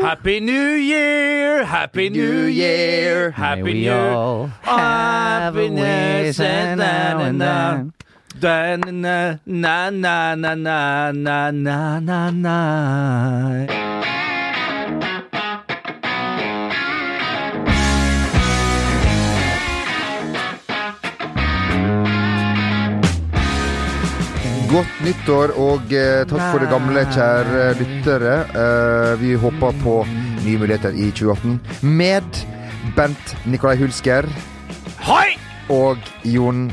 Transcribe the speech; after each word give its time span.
Happy 0.00 0.40
New 0.40 0.72
Year, 0.80 1.64
Happy 1.64 2.08
New 2.08 2.44
Year, 2.44 3.30
Happy 3.32 3.62
May 3.62 3.72
we 3.74 3.84
New 3.84 3.92
all 3.92 4.46
have 4.62 5.56
a 5.56 5.60
Happiness 5.60 6.38
wish 6.38 6.46
and 6.46 6.80
now 6.80 7.18
and 7.20 7.40
then. 7.40 7.92
Da 8.40 8.76
na. 8.76 9.36
na 9.44 9.90
na 9.90 10.34
na 10.34 10.54
na 10.54 11.12
na 11.12 11.50
na 11.50 12.00
na 12.00 12.30
na 12.30 13.89
Godt 24.70 25.00
nyttår 25.02 25.50
og 25.58 25.90
eh, 25.98 26.20
takk 26.30 26.42
for 26.52 26.62
det 26.62 26.68
gamle, 26.70 27.02
kjære 27.10 27.62
lyttere. 27.80 28.34
Eh, 28.54 29.14
vi 29.18 29.32
håper 29.42 29.74
på 29.82 29.94
nye 30.44 30.60
muligheter 30.62 30.94
i 30.94 31.08
2018 31.10 31.88
med 31.98 32.38
Bent 32.94 33.32
Nikolai 33.50 33.74
Hulsker 33.80 34.28
Hei! 35.02 35.34
og 35.74 35.98
Jon 36.22 36.68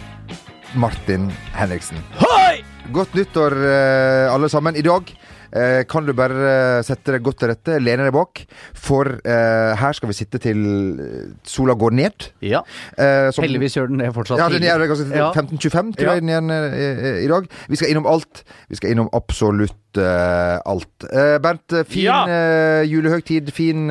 Martin 0.77 1.25
Henriksen. 1.57 1.97
Hei! 2.21 2.61
Godt 2.93 3.17
nyttår, 3.17 3.57
eh, 3.65 4.29
alle 4.29 4.49
sammen. 4.53 4.77
I 4.77 4.85
dag 4.85 5.09
eh, 5.53 5.83
kan 5.89 6.05
du 6.05 6.13
bare 6.13 6.83
sette 6.83 7.11
deg 7.15 7.23
godt 7.23 7.39
til 7.39 7.49
rette, 7.53 7.79
lene 7.81 8.03
deg 8.07 8.13
bak, 8.15 8.43
for 8.73 9.05
eh, 9.23 9.75
her 9.79 9.93
skal 9.97 10.09
vi 10.11 10.17
sitte 10.17 10.39
til 10.43 10.61
eh, 10.99 11.31
sola 11.47 11.73
går 11.79 11.91
ned. 11.97 12.29
Ja. 12.41 12.61
Eh, 12.97 13.31
som- 13.31 13.43
Heldigvis 13.45 13.77
gjør 13.77 13.87
den 13.89 13.97
det 14.03 14.13
fortsatt. 14.15 14.37
Ja, 14.39 14.49
den 14.49 14.63
er 14.63 14.87
ganske 14.87 15.09
Ja. 15.15 15.31
15.25, 15.33 15.95
tror 15.97 16.07
Ja. 16.07 16.13
jeg 16.13 16.21
den 16.21 16.29
igjen 16.29 16.51
eh, 16.51 17.23
i 17.23 17.27
dag. 17.27 17.47
Vi 17.69 17.75
skal 17.75 17.89
innom 17.89 18.05
alt. 18.07 18.43
Vi 18.69 18.75
skal 18.75 18.91
innom 18.91 19.09
absolutt 19.13 19.75
eh, 19.97 20.59
alt. 20.65 21.07
Eh, 21.11 21.37
Bernt, 21.41 21.73
fin 21.89 22.03
Ja. 22.03 22.25
eh, 22.27 22.83
julehøgtid, 22.85 23.51
fin 23.51 23.87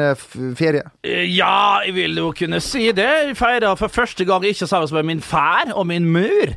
ferie. 0.55 0.83
Ja, 1.05 1.81
jeg 1.87 1.95
vil 1.95 2.17
jo 2.17 2.33
kunne 2.33 2.61
si 2.61 2.93
det. 2.93 3.07
Jeg 3.27 3.37
feirer 3.37 3.77
for 3.77 3.89
første 3.89 4.25
gang 4.25 4.43
ikke 4.45 4.67
sammen 4.69 4.89
med 4.93 5.05
min 5.05 5.21
far 5.21 5.73
og 5.75 5.87
min 5.87 6.05
mur. 6.13 6.55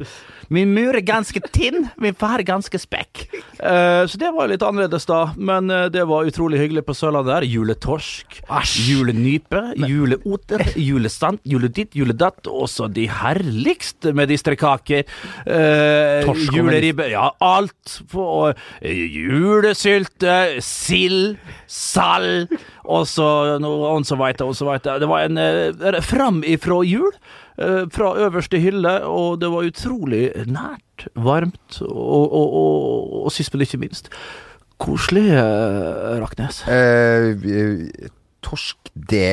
Min 0.53 0.73
mur 0.73 0.97
er 0.97 1.05
ganske 1.05 1.42
tynn, 1.53 1.88
min 2.02 2.16
far 2.17 2.42
ganske 2.45 2.80
spekk. 2.81 3.28
Uh, 3.59 4.05
så 4.09 4.17
det 4.19 4.31
var 4.33 4.50
litt 4.50 4.64
annerledes, 4.66 5.06
da. 5.09 5.22
Men 5.38 5.69
uh, 5.69 5.86
det 5.94 6.06
var 6.09 6.30
utrolig 6.30 6.61
hyggelig 6.61 6.86
på 6.88 6.95
Sørlandet 6.97 7.31
der. 7.36 7.47
Juletorsk, 7.50 8.39
julenype, 8.88 9.61
juleoter, 9.78 10.66
julestant, 10.80 11.44
juleditt, 11.45 11.94
juledatt. 11.97 12.50
Også 12.50 12.89
de 12.89 13.06
herligste 13.11 14.14
medisterkaker. 14.17 15.06
Uh, 15.45 16.25
Torsk 16.25 16.58
juleribbe. 16.58 17.09
Ja, 17.13 17.30
alt. 17.45 18.00
På, 18.09 18.50
eh, 18.81 19.06
julesylte, 19.19 20.61
sild, 20.66 21.38
sald. 21.67 22.50
Og 22.90 23.06
så 23.09 23.28
noe 23.62 23.94
og 24.50 24.58
så 24.58 24.66
veit 24.70 24.88
jeg. 24.90 25.04
Det 25.04 25.09
var 25.12 25.28
en 25.28 25.38
eh, 25.38 26.02
fram 26.06 26.42
ifra 26.48 26.82
jul. 26.88 27.12
eh, 27.59 27.86
fra 27.94 28.14
øverste 28.26 28.59
hylle, 28.64 28.96
og 29.06 29.40
det 29.42 29.50
var 29.54 29.68
utrolig 29.68 30.23
nært, 30.50 31.09
varmt, 31.16 31.81
og, 31.86 32.23
og, 32.34 32.54
og, 32.62 33.18
og 33.26 33.34
sist, 33.36 33.54
men 33.54 33.68
ikke 33.68 33.81
minst 33.81 34.09
koselig, 34.80 35.28
eh, 35.36 36.16
Raknes. 36.22 36.64
Eh, 36.68 38.09
torsk, 38.45 38.78
det 39.09 39.26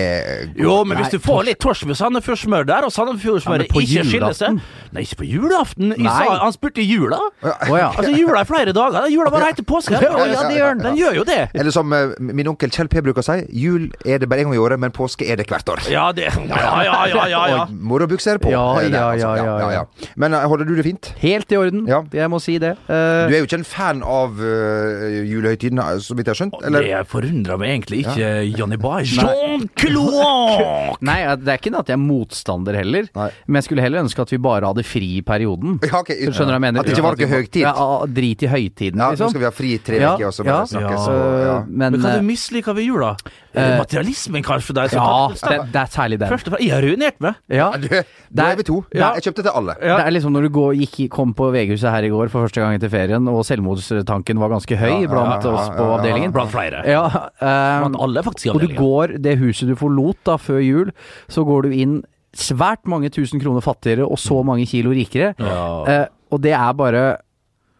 går 0.56 0.62
Jo, 0.62 0.74
men 0.86 1.00
hvis 1.00 1.14
du 1.14 1.18
får 1.22 1.46
litt 1.48 1.60
torsk 1.62 1.86
med 1.88 1.98
Sandefjordsmør 1.98 2.66
der, 2.68 2.86
og 2.86 2.92
Ja, 2.92 2.94
Sandefjordsmøret 2.94 3.66
ja, 3.70 3.82
ikke 3.82 4.04
skiller 4.08 4.36
seg? 4.36 4.60
Nei, 4.94 5.04
ikke 5.06 5.20
på 5.22 5.28
julaften. 5.28 5.94
Sa, 6.06 6.36
han 6.42 6.54
spurte 6.54 6.82
i 6.82 6.86
jula. 6.86 7.18
Oh, 7.42 7.76
ja. 7.80 7.90
Altså, 7.92 8.12
jula 8.14 8.42
er 8.42 8.48
flere 8.48 8.74
dager. 8.76 9.08
Jula 9.12 9.32
bare 9.34 9.50
etter 9.54 9.66
påske. 9.66 9.96
Ja, 9.96 10.12
ja, 10.26 10.42
det 10.48 10.56
gjør 10.58 10.76
den. 10.76 10.84
Den 10.86 10.98
gjør 11.00 11.18
jo 11.20 11.26
det. 11.28 11.40
Eller 11.54 11.74
som 11.74 11.92
uh, 11.92 12.14
min 12.20 12.48
onkel 12.52 12.72
Kjell 12.72 12.90
P 12.92 13.02
bruker 13.04 13.24
å 13.24 13.26
si, 13.26 13.38
jul 13.56 13.88
er 14.06 14.22
det 14.22 14.30
bare 14.30 14.44
en 14.44 14.50
gang 14.50 14.58
i 14.58 14.62
året, 14.62 14.80
men 14.82 14.94
påske 14.94 15.26
er 15.28 15.40
det 15.40 15.48
hvert 15.50 15.68
år. 15.72 15.84
Ja, 15.92 16.08
det 16.16 16.30
Ja, 16.30 16.72
ja, 16.86 16.96
ja, 17.10 17.26
ja. 17.30 17.42
ja. 17.52 17.62
Og 17.66 17.74
morobukser 17.90 18.40
på. 18.42 18.50
Ja, 18.52 18.64
eh, 18.80 18.90
ja, 18.92 19.04
altså. 19.12 19.34
ja, 19.38 19.56
ja, 19.60 19.70
ja. 19.80 20.10
Men 20.16 20.34
uh, 20.34 20.44
holder 20.50 20.68
du 20.68 20.74
det 20.78 20.86
fint? 20.86 21.12
Helt 21.22 21.52
i 21.52 21.58
orden. 21.60 21.86
Ja. 21.90 22.02
Jeg 22.12 22.30
må 22.32 22.40
si 22.42 22.58
det. 22.62 22.74
Uh, 22.88 23.26
Du 23.28 23.34
er 23.34 23.38
jo 23.40 23.48
ikke 23.48 23.60
en 23.60 23.68
fan 23.68 24.02
av 24.06 24.38
uh, 24.40 25.06
julehøytiden, 25.26 25.78
eh, 25.78 25.98
så 26.02 26.16
vidt 26.16 26.26
jeg 26.28 26.34
har 26.34 26.40
skjønt? 26.40 26.58
Eller? 26.66 26.86
Det 26.86 27.02
forundrer 27.10 27.60
meg 27.60 27.74
egentlig 27.74 28.02
ikke, 28.04 28.30
Johnny 28.58 28.78
Boy. 28.80 28.95
Jean-Claude! 29.04 30.96
Nei, 31.06 31.18
det 31.40 31.52
er 31.52 31.60
ikke 31.60 31.72
det 31.74 31.80
at 31.80 31.90
jeg 31.92 31.96
er 31.96 32.02
motstander 32.02 32.78
heller, 32.78 33.08
Nei. 33.16 33.28
men 33.46 33.60
jeg 33.60 33.68
skulle 33.68 33.84
heller 33.84 34.04
ønske 34.04 34.24
at 34.24 34.32
vi 34.32 34.38
bare 34.42 34.70
hadde 34.70 34.84
fri 34.86 35.10
i 35.18 35.22
perioden. 35.26 35.78
Ja, 35.86 36.00
okay. 36.00 36.18
Du 36.26 36.32
skjønner 36.32 36.56
hva 36.56 36.60
jeg 36.60 36.64
mener? 36.66 36.80
At 36.82 36.88
det 36.88 36.96
ikke 36.96 37.06
var 37.06 37.18
noe 37.20 37.30
høytid? 37.30 37.60
Ja, 37.62 37.72
ah, 37.76 38.06
drit 38.06 38.42
i 38.46 38.50
høytiden, 38.50 39.00
Ja, 39.00 39.10
nå 39.10 39.16
liksom. 39.16 39.32
skal 39.34 39.42
vi 39.44 39.48
ha 39.48 39.54
fri 39.54 39.72
i 39.76 39.80
tre 39.86 40.00
Ja, 40.02 40.14
uker, 40.16 40.28
og 40.30 40.36
så 40.36 40.44
ja. 40.46 40.52
bare 40.52 40.70
snakkes. 40.72 41.06
Ja. 41.06 41.42
Ja. 41.46 41.56
Men, 41.66 41.96
Men 41.96 42.00
hva 42.02 42.14
eh, 42.14 42.20
du 42.20 42.28
misliker 42.30 42.76
ved 42.76 42.88
jula? 42.88 43.12
Eh, 43.56 43.78
Materialismen, 43.80 44.42
kanskje, 44.46 44.66
for 44.68 44.76
deg? 44.78 44.90
som 44.92 45.00
Ja, 45.00 45.28
kan 45.40 45.52
det, 45.52 45.72
det 45.72 45.80
er 45.82 45.90
særlig 45.94 46.18
den. 46.20 46.28
Først 46.32 46.46
og 46.48 46.54
fremst, 46.54 46.66
jeg 46.66 46.74
har 46.76 46.84
ruinert 46.86 47.20
meg. 47.24 47.34
Ja, 47.48 47.70
Du, 47.80 47.88
da 48.36 48.46
er 48.52 48.56
vi 48.60 48.66
to. 48.68 48.78
Ja. 48.94 49.12
Jeg 49.16 49.26
kjøpte 49.28 49.42
til 49.46 49.52
alle. 49.60 49.76
Ja. 49.80 49.96
Det 50.00 50.06
er 50.06 50.14
liksom 50.16 50.32
når 50.36 50.46
du 50.48 50.50
går, 50.56 50.72
gikk, 50.82 50.98
kom 51.14 51.32
på 51.38 51.48
VG-huset 51.54 51.90
her 51.90 52.06
i 52.08 52.10
går 52.12 52.28
for 52.32 52.44
første 52.46 52.60
gang 52.64 52.76
etter 52.78 52.92
ferien, 52.92 53.28
og 53.32 53.44
selvmordstanken 53.48 54.38
var 54.42 54.52
ganske 54.54 54.76
høy 54.80 54.88
Ja, 54.90 55.00
ja, 55.06 55.12
blant 55.12 55.44
ja, 55.48 55.54
oss 55.56 55.68
på 55.72 55.80
ja, 55.80 55.86
ja. 55.88 55.98
avdelingen. 55.98 56.32
Blant 56.36 56.52
flere. 56.54 56.82
Ja, 56.90 57.04
eh, 57.40 57.80
Blant 57.86 58.00
alle, 58.06 58.22
faktisk, 58.26 58.46
i 58.46 58.50
og 58.54 58.60
du 58.60 58.66
avdelingen. 58.66 58.82
går 58.84 59.16
det 59.24 59.36
huset 59.40 59.68
du 59.68 59.76
forlot 59.80 60.18
da 60.28 60.36
før 60.40 60.60
jul, 60.62 60.92
så 61.32 61.44
går 61.48 61.68
du 61.68 61.76
inn 61.76 61.96
svært 62.36 62.84
mange 62.84 63.08
tusen 63.14 63.40
kroner 63.40 63.62
fattigere 63.64 64.04
og 64.04 64.18
så 64.20 64.42
mange 64.44 64.66
kilo 64.68 64.90
rikere. 64.92 65.32
Ja. 65.40 65.62
Eh, 65.88 66.06
og 66.34 66.42
det 66.44 66.52
er 66.52 66.72
bare 66.76 67.04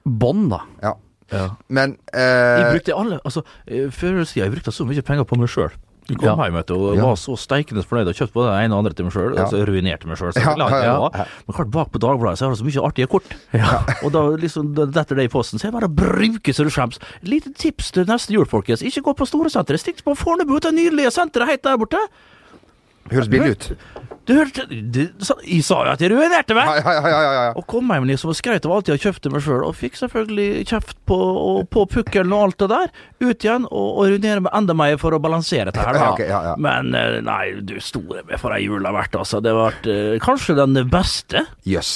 bånd, 0.07 0.49
da. 0.55 0.61
Ja. 0.83 0.95
Ja. 1.33 1.49
Men 1.69 1.97
Jeg 2.15 2.63
eh, 2.67 2.73
brukte 2.77 2.95
alle 2.95 3.19
Altså, 3.25 3.43
eh, 3.67 3.89
før 3.91 4.21
i 4.23 4.25
tida, 4.25 4.45
jeg 4.47 4.53
brukte 4.55 4.73
så 4.73 4.87
mye 4.87 5.03
penger 5.03 5.25
på 5.27 5.39
meg 5.41 5.49
sjøl. 5.51 5.71
Jeg 6.07 6.21
kom 6.21 6.39
Ja. 6.39 6.45
hjem 6.47 6.55
etter, 6.61 6.77
og 6.79 6.95
Ja. 6.95 7.03
var 7.03 7.17
så 7.19 7.35
steikende 7.35 7.83
fornøyd 7.83 8.07
og 8.07 8.15
kjøpte 8.15 8.33
både 8.33 8.51
det 8.55 8.59
ene 8.65 8.75
og 8.75 8.79
andre 8.79 8.93
til 8.95 9.05
meg 9.09 9.13
sjøl. 9.13 9.35
Ja. 9.35 9.43
Altså, 9.43 9.65
ruinerte 9.67 10.07
meg 10.07 10.17
sjøl. 10.21 10.33
Ja, 10.39 10.55
ja, 10.55 11.11
ja. 11.11 11.25
Men 11.49 11.57
klart, 11.57 11.71
bak 11.75 11.91
på 11.91 11.99
Dagbladet 11.99 12.39
så 12.39 12.47
har 12.47 12.55
jeg 12.55 12.63
så 12.63 12.69
mye 12.69 12.85
artige 12.87 13.09
kort. 13.11 13.25
Og 14.05 14.13
da 14.15 14.23
liksom 14.39 14.71
detter 14.77 15.17
det 15.17 15.25
i 15.25 15.29
posten. 15.35 15.59
Så 15.59 15.67
jeg 15.67 15.73
bare 15.75 15.89
bruker 15.91 16.55
så 16.55 16.63
du 16.63 16.71
skjems. 16.71 17.01
Lite 17.27 17.51
tips 17.59 17.91
til 17.91 18.07
neste 18.07 18.31
jul, 18.31 18.47
folkens. 18.47 18.83
Ikke 18.87 19.03
gå 19.03 19.17
på 19.19 19.27
Storesenteret. 19.27 19.83
Stikk 19.83 20.05
på 20.07 20.15
Fornebu, 20.15 20.61
det 20.61 20.73
nydelige 20.75 21.11
senteret 21.11 21.49
helt 21.49 21.63
der 21.67 21.77
borte. 21.77 21.99
Høres 23.15 23.29
billig 23.33 23.55
ut. 23.57 23.71
Du 24.27 24.33
hørte 24.35 24.65
du, 24.67 25.05
sa- 25.23 25.37
Jeg 25.47 25.63
sa 25.63 25.77
jo 25.87 25.91
at 25.93 26.01
jeg 26.03 26.11
ruinerte 26.11 26.55
meg! 26.59 26.67
Ja, 26.83 26.93
ja, 26.97 27.11
ja, 27.13 27.19
ja. 27.37 27.53
Og 27.55 27.63
kom 27.71 27.93
hjem 27.95 28.09
liksom 28.11 28.33
og 28.33 28.35
skrøt 28.35 28.65
av 28.67 28.73
alt 28.75 28.89
jeg 28.91 28.97
har 28.99 29.05
kjøpt 29.05 29.23
til 29.23 29.35
meg 29.37 29.45
sjøl, 29.45 29.63
og 29.69 29.77
fikk 29.79 30.01
selvfølgelig 30.01 30.65
kjeft 30.67 30.97
på, 31.07 31.15
og, 31.21 31.61
på 31.71 31.85
pukkelen 31.93 32.35
og 32.35 32.43
alt 32.49 32.59
det 32.65 32.69
der. 32.73 32.91
Ut 33.23 33.47
igjen 33.47 33.69
og, 33.71 33.87
og 34.03 34.11
ruinere 34.11 34.43
meg 34.49 34.57
enda 34.59 34.75
mer 34.75 34.99
for 34.99 35.15
å 35.15 35.21
balansere 35.23 35.69
dette 35.71 35.79
her. 35.87 35.95
Da. 35.95 36.03
Ja, 36.03 36.11
ok, 36.17 36.25
ja, 36.27 36.41
ja. 36.51 36.55
Men 36.59 36.91
eh, 36.99 37.21
nei, 37.23 37.45
du 37.63 37.77
store 37.79 38.27
meg 38.27 38.43
for 38.43 38.57
ei 38.57 38.65
jul 38.67 38.81
det 38.83 38.91
har 38.91 38.99
vært, 38.99 39.15
altså. 39.23 39.39
Det 39.47 39.55
har 39.55 39.63
vært 39.69 39.87
eh, 39.95 40.17
kanskje 40.27 40.59
den 40.59 40.75
beste 40.91 41.47
Jøss. 41.63 41.95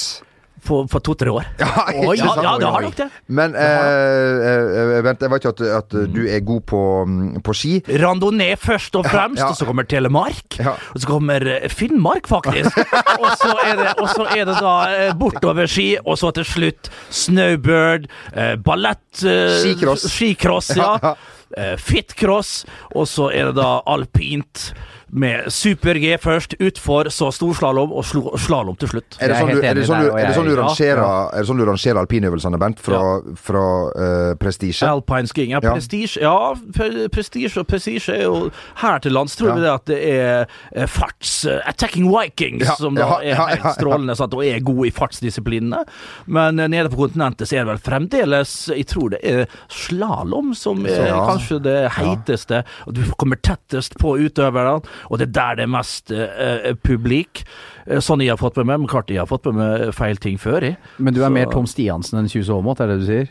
På, 0.65 0.81
på 0.87 1.01
to-tre 1.03 1.31
år. 1.33 1.47
Ja, 1.61 1.69
Oi, 1.95 2.15
ja, 2.19 2.31
ja, 2.43 2.53
det 2.61 2.71
har 2.75 2.85
nok 2.85 2.97
det. 2.97 3.07
Men 3.33 3.55
eh, 3.57 5.01
vent, 5.05 5.23
jeg 5.23 5.33
vet 5.33 5.45
ikke 5.45 5.53
at, 5.55 5.63
at 5.79 5.95
du 6.13 6.21
er 6.25 6.43
god 6.45 6.63
på, 6.69 6.81
mm, 7.07 7.41
på 7.45 7.55
ski. 7.57 7.73
Randonee 8.01 8.57
først 8.59 8.97
og 8.99 9.07
fremst, 9.09 9.43
og 9.45 9.57
så 9.57 9.67
kommer 9.67 9.87
Telemark. 9.89 10.59
Og 10.61 11.01
så 11.01 11.09
kommer 11.09 11.47
eh, 11.57 11.67
Finnmark, 11.71 12.29
faktisk. 12.31 12.77
og, 13.21 13.27
så 13.41 13.55
er 13.65 13.81
det, 13.81 13.89
er 14.37 14.47
det 14.49 14.57
da 14.59 14.75
eh, 14.93 15.11
bortover 15.17 15.69
ski, 15.71 15.89
og 16.05 16.19
så 16.21 16.33
til 16.37 16.47
slutt 16.47 16.91
snowbird, 17.09 18.07
eh, 18.35 18.55
ballett 18.61 19.25
eh, 19.25 19.57
Skicross. 19.61 20.07
Skicross, 20.11 20.73
ja. 20.81 21.15
Eh, 21.57 21.75
Fitcross, 21.81 22.61
og 22.95 23.07
så 23.11 23.31
er 23.33 23.51
det 23.51 23.59
da 23.59 23.79
alpint. 23.89 24.71
Med 25.11 25.49
super-G 25.51 26.13
først, 26.23 26.53
utfor, 26.63 27.09
så 27.11 27.27
storslalåm 27.35 27.91
og 27.91 28.05
slalåm 28.39 28.77
til 28.79 28.87
slutt. 28.93 29.17
Er 29.19 29.27
det, 29.33 29.39
sånn 29.41 29.49
du, 29.51 29.59
er, 29.59 29.73
det 29.75 29.83
sånn 29.89 30.05
du, 30.05 30.09
er, 30.15 30.27
det 30.29 30.35
sånn 30.37 30.45
du 30.47 30.51
jeg- 30.55 30.95
ja, 30.95 31.29
er 31.33 31.37
det 31.41 31.47
sånn 31.49 31.57
du 31.59 31.65
rangerer 31.67 31.99
alpinøvelsene, 31.99 32.59
Bent? 32.61 32.79
Fra, 32.79 33.01
fra 33.35 33.63
uh, 33.91 34.35
prestisje? 34.39 34.87
Alpine 34.87 35.27
skiing. 35.27 35.51
Ja, 35.51 35.59
prestisje 35.59 35.81
prestige 35.91 36.21
ja, 36.23 37.09
prestige 37.11 37.57
og 37.59 37.67
prestige 37.67 38.13
er 38.15 38.23
jo 38.23 38.51
Her 38.79 38.99
til 39.03 39.11
lands 39.11 39.35
tror 39.35 39.49
Ja. 39.51 39.55
vi 39.55 39.61
det 39.65 39.71
at 39.73 39.85
det 39.91 39.99
er 40.13 40.47
eh, 40.75 40.87
farts 40.87 41.45
uh, 41.45 41.59
Attacking 41.67 42.07
Vikings, 42.07 42.63
Ja, 42.69 42.75
som 42.79 42.95
da 42.95 43.01
ja, 43.01 43.17
er 43.19 43.27
ja, 43.27 43.35
ja, 43.35 43.45
helt 43.55 43.63
ja. 43.67 43.73
strålende 43.75 44.15
sant, 44.15 44.33
og 44.33 44.45
er 44.45 44.59
gode 44.63 44.87
i 44.87 44.91
fartsdisiplinene. 44.95 45.83
Men 46.27 46.59
uh, 46.59 46.67
nede 46.71 46.89
på 46.89 46.95
kontinentet 47.03 47.49
så 47.51 47.57
er 47.59 47.65
det 47.65 47.73
vel 47.73 47.83
fremdeles 47.83 48.55
Jeg 48.71 48.87
tror 48.87 49.11
det 49.17 49.19
er 49.27 49.45
slalåm 49.67 50.53
som 50.55 50.85
er 50.85 51.07
Ja. 51.11 51.19
kanskje 51.27 51.59
det 51.67 51.77
heiteste, 51.97 52.63
og 52.87 52.93
du 52.95 53.03
kommer 53.19 53.35
tettest 53.43 53.97
på 53.99 54.15
utøverne. 54.21 54.79
Og 55.09 55.17
det 55.21 55.29
er 55.29 55.31
der 55.37 55.55
det 55.55 55.63
er 55.63 55.71
mest 55.73 56.11
eh, 56.11 56.73
publik. 56.83 57.43
Eh, 57.87 57.97
Sånn 58.03 58.21
jeg 58.21 58.29
har 58.29 58.37
fått 58.37 58.57
med 58.61 58.67
meg, 58.69 58.79
men 58.83 58.87
klart 58.91 59.09
jeg 59.09 59.17
har 59.23 59.29
fått 59.29 59.45
med 59.49 59.55
meg 59.61 59.93
feil 59.97 60.19
ting 60.21 60.37
før. 60.37 60.61
Jeg. 60.61 60.77
Men 60.99 61.13
du 61.15 61.21
er 61.23 61.29
Så- 61.29 61.33
mer 61.33 61.45
Tom 61.51 61.65
Stiansen 61.65 62.19
enn 62.19 62.27
Kjus 62.29 62.49
Aamodt, 62.53 62.79
er 62.81 62.87
det 62.93 62.99
du 63.01 63.05
sier? 63.07 63.27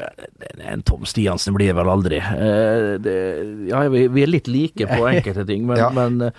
En 0.67 0.82
Tom 0.82 1.05
Stiansen 1.06 1.55
blir 1.55 1.67
jeg 1.70 1.76
vel 1.78 1.87
aldri. 1.93 2.19
Eh, 2.19 2.96
det, 2.99 3.19
ja, 3.70 3.84
vi, 3.88 4.08
vi 4.08 4.22
er 4.26 4.32
litt 4.32 4.49
like 4.49 4.87
på 4.90 5.06
enkelte 5.14 5.46
ting, 5.46 5.67
men, 5.67 5.76
Ja. 5.78 5.90
men, 5.94 6.20
eh, 6.22 6.31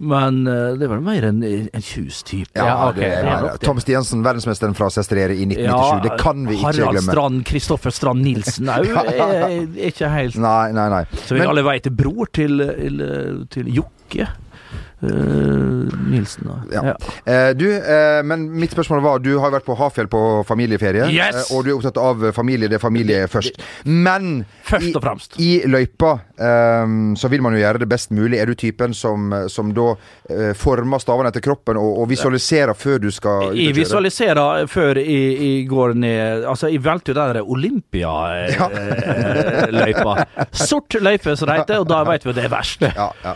men 0.00 0.46
eh, 0.48 0.76
det 0.80 0.88
vel 0.88 1.00
mer 1.04 1.24
en, 1.28 1.42
en 1.44 1.82
Kjus-type. 1.84 2.56
Ja, 2.56 2.64
Ja, 2.66 2.88
ok, 2.88 2.96
det 2.96 3.10
det 3.10 3.24
nok 3.28 3.52
det. 3.60 3.66
Tom 3.66 3.80
Stiansen, 3.84 4.22
verdensmesteren 4.24 4.74
fra 4.74 4.88
Sesterere 4.88 5.36
i 5.36 5.44
1997. 5.44 6.02
det 6.08 6.14
kan 6.22 6.46
vi 6.48 6.54
ikke 6.56 6.64
Harald 6.70 6.94
glemme. 6.96 7.12
Strand, 7.12 7.44
Kristoffer 7.44 7.92
Strand 7.92 8.24
Nilsen 8.24 8.66
òg, 8.72 8.88
er, 8.96 9.66
ikke 9.90 10.08
helt 10.10 10.36
Nei, 10.40 10.72
nei, 10.72 10.88
nei. 10.88 11.04
Så 11.26 11.36
vi 11.36 11.44
alle 11.44 11.62
vet 11.68 11.86
er 11.86 11.96
bror 12.00 12.32
til, 12.32 12.58
til, 12.64 13.04
til 13.52 13.68
Jokke 13.76 14.24
eh, 14.24 14.38
Nilsen. 15.00 16.44
Da. 16.44 16.56
Ja. 16.72 16.82
Eh, 17.24 17.50
du, 17.56 17.66
eh, 17.76 18.22
men 18.26 18.44
mitt 18.60 18.70
spørsmål 18.74 19.00
var 19.04 19.18
Du 19.24 19.30
har 19.40 19.50
vært 19.54 19.64
på 19.64 19.74
Hafjell 19.78 20.08
på 20.12 20.20
familieferie, 20.48 21.06
Yes! 21.12 21.34
eh, 21.50 21.56
og 21.56 21.64
du 21.64 21.70
er 21.70 21.76
opptatt 21.78 21.96
av 22.00 22.32
familie. 22.36 22.68
Det 22.68 22.74
er 22.76 22.82
familie 22.82 23.26
først. 23.32 23.54
Men 23.84 24.44
Først 24.68 24.96
og 24.96 25.02
fremst. 25.04 25.34
i, 25.40 25.62
i 25.64 25.66
løypa 25.70 26.12
eh, 26.38 26.86
så 27.16 27.28
vil 27.32 27.42
man 27.44 27.52
jo 27.56 27.60
gjøre 27.62 27.78
det 27.84 27.88
best 27.90 28.10
mulig. 28.16 28.38
Er 28.42 28.46
du 28.46 28.54
typen 28.54 28.94
som, 28.94 29.32
som 29.48 29.72
da 29.76 29.88
eh, 30.30 30.52
former 30.58 30.98
stavene 31.02 31.28
etter 31.32 31.40
kroppen 31.44 31.76
og, 31.80 31.98
og 32.02 32.08
visualiserer 32.12 32.74
før 32.76 32.98
du 33.02 33.10
skal 33.14 33.50
ut 33.50 33.56
Jeg 33.58 33.74
visualiserer 33.76 34.66
før 34.70 34.94
jeg, 35.00 35.06
jeg 35.40 35.68
går 35.70 35.94
ned 36.00 36.44
Altså, 36.50 36.68
jeg 36.72 36.82
valgte 36.84 37.12
jo 37.12 37.18
den 37.20 37.40
Olympia-løypa. 38.60 40.14
Sort 40.52 40.94
løype, 41.00 41.36
som 41.36 41.48
det 41.50 41.56
heter, 41.62 41.78
og 41.82 41.88
da 41.90 42.02
vet 42.08 42.24
vi 42.26 42.30
at 42.34 42.36
det 42.40 42.44
er 42.48 42.52
verst. 42.52 42.80
Ja, 42.90 43.08
ja. 43.24 43.34